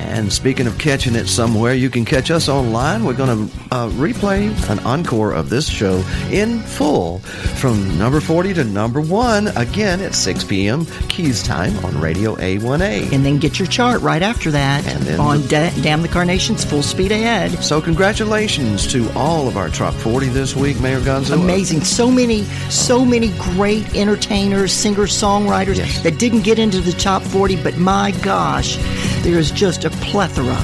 And 0.05 0.31
speaking 0.31 0.67
of 0.67 0.77
catching 0.77 1.15
it 1.15 1.27
somewhere, 1.27 1.73
you 1.73 1.89
can 1.89 2.05
catch 2.05 2.31
us 2.31 2.47
online. 2.47 3.03
We're 3.03 3.13
going 3.13 3.49
to 3.49 3.55
uh, 3.71 3.89
replay 3.89 4.51
an 4.69 4.79
encore 4.79 5.33
of 5.33 5.49
this 5.49 5.67
show 5.67 5.97
in 6.31 6.59
full 6.61 7.19
from 7.59 7.97
number 7.97 8.19
40 8.21 8.53
to 8.55 8.63
number 8.63 9.01
1 9.01 9.47
again 9.57 10.01
at 10.01 10.15
6 10.15 10.43
p.m. 10.45 10.85
Keys 11.09 11.41
time 11.43 11.77
on 11.83 11.99
Radio 11.99 12.35
A1A. 12.35 13.11
And 13.11 13.25
then 13.25 13.39
get 13.39 13.59
your 13.59 13.67
chart 13.67 14.01
right 14.01 14.21
after 14.21 14.51
that 14.51 14.85
And 14.87 15.01
then 15.03 15.19
on 15.19 15.41
the- 15.41 15.47
Da- 15.47 15.81
Damn 15.81 16.01
the 16.01 16.07
Carnations 16.07 16.63
Full 16.63 16.83
Speed 16.83 17.11
Ahead. 17.11 17.51
So 17.63 17.81
congratulations 17.81 18.87
to 18.93 19.09
all 19.13 19.47
of 19.47 19.57
our 19.57 19.69
Top 19.69 19.93
40 19.95 20.27
this 20.29 20.55
week, 20.55 20.79
Mayor 20.79 21.01
Gonzo. 21.01 21.33
Amazing. 21.33 21.83
So 21.83 22.09
many, 22.09 22.43
so 22.69 23.03
many 23.03 23.29
great 23.39 23.93
entertainers, 23.95 24.71
singers, 24.71 25.11
songwriters 25.11 26.01
that 26.03 26.17
didn't 26.19 26.41
get 26.41 26.59
into 26.59 26.79
the 26.79 26.93
top 26.93 27.21
40, 27.23 27.61
but 27.63 27.77
my 27.77 28.11
gosh, 28.21 28.77
there 29.25 29.39
is 29.39 29.49
just 29.49 29.85
a 29.85 29.89
plethora 29.89 30.55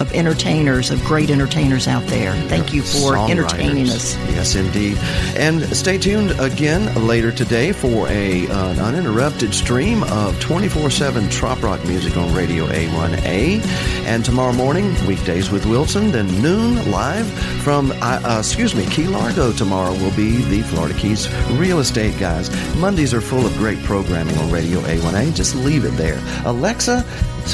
of 0.00 0.12
entertainers, 0.12 0.90
of 0.90 1.02
great 1.04 1.30
entertainers 1.30 1.88
out 1.88 2.04
there. 2.06 2.34
Thank 2.48 2.72
you 2.72 2.82
for 2.82 3.16
entertaining 3.30 3.88
us. 3.88 4.16
Yes, 4.30 4.54
indeed. 4.54 4.98
And 5.36 5.62
stay 5.74 5.98
tuned 5.98 6.38
again 6.40 6.92
later 7.06 7.32
today 7.32 7.72
for 7.72 8.08
a 8.08 8.46
uh, 8.48 8.72
an 8.72 8.80
uninterrupted 8.80 9.54
stream 9.54 10.02
of 10.04 10.34
24/7 10.40 11.30
trop 11.30 11.62
rock 11.62 11.84
music 11.84 12.16
on 12.16 12.34
Radio 12.34 12.66
A1A. 12.66 13.64
And 14.04 14.24
tomorrow 14.24 14.52
morning, 14.52 14.94
weekdays 15.06 15.50
with 15.50 15.64
Wilson, 15.66 16.10
then 16.12 16.26
noon 16.42 16.90
live 16.90 17.26
from 17.62 17.92
uh, 17.92 18.20
uh, 18.24 18.36
excuse 18.40 18.74
me, 18.74 18.86
Key 18.86 19.06
Largo. 19.06 19.52
Tomorrow 19.52 19.92
will 19.92 20.14
be 20.16 20.42
the 20.44 20.62
Florida 20.62 20.94
Keys 20.98 21.32
real 21.52 21.78
estate 21.78 22.18
guys. 22.18 22.50
Mondays 22.76 23.14
are 23.14 23.20
full 23.20 23.46
of 23.46 23.52
great 23.56 23.82
programming 23.84 24.36
on 24.38 24.50
Radio 24.50 24.80
A1A. 24.80 25.34
Just 25.34 25.54
leave 25.54 25.84
it 25.84 25.96
there. 25.96 26.20
Alexa, 26.44 27.04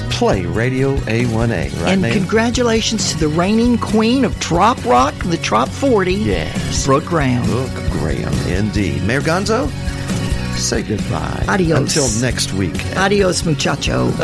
play 0.02 0.46
Radio 0.46 0.96
A1A. 0.96 1.82
Right, 1.82 1.98
and 1.98 2.04
congratulations 2.12 3.12
to 3.12 3.18
the 3.18 3.28
reigning 3.28 3.78
queen 3.78 4.24
of 4.24 4.38
Trop 4.40 4.82
Rock, 4.84 5.14
the 5.24 5.36
Trop 5.36 5.68
40. 5.68 6.14
Yes. 6.14 6.86
Brooke 6.86 7.04
Graham. 7.04 7.44
Brooke 7.44 7.74
Graham, 7.92 8.32
indeed. 8.48 9.02
Mayor 9.04 9.20
Gonzo, 9.20 9.68
say 10.56 10.82
goodbye. 10.82 11.44
Adios. 11.48 11.78
Until 11.78 12.20
next 12.20 12.52
week. 12.52 12.74
Adios, 12.96 13.44
muchacho. 13.44 14.12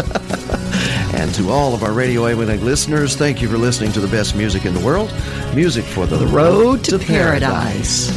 And 1.15 1.35
to 1.35 1.51
all 1.51 1.75
of 1.75 1.83
our 1.83 1.93
Radio 1.93 2.23
A1A 2.25 2.63
listeners, 2.63 3.17
thank 3.17 3.43
you 3.43 3.49
for 3.49 3.59
listening 3.59 3.91
to 3.93 4.01
the 4.01 4.07
best 4.07 4.37
music 4.37 4.65
in 4.67 4.75
the 4.75 4.79
world. 4.81 5.13
Music 5.55 5.85
for 5.85 6.07
the, 6.07 6.17
The 6.17 6.27
road 6.27 6.85
to 6.85 6.99
paradise. 6.99 8.09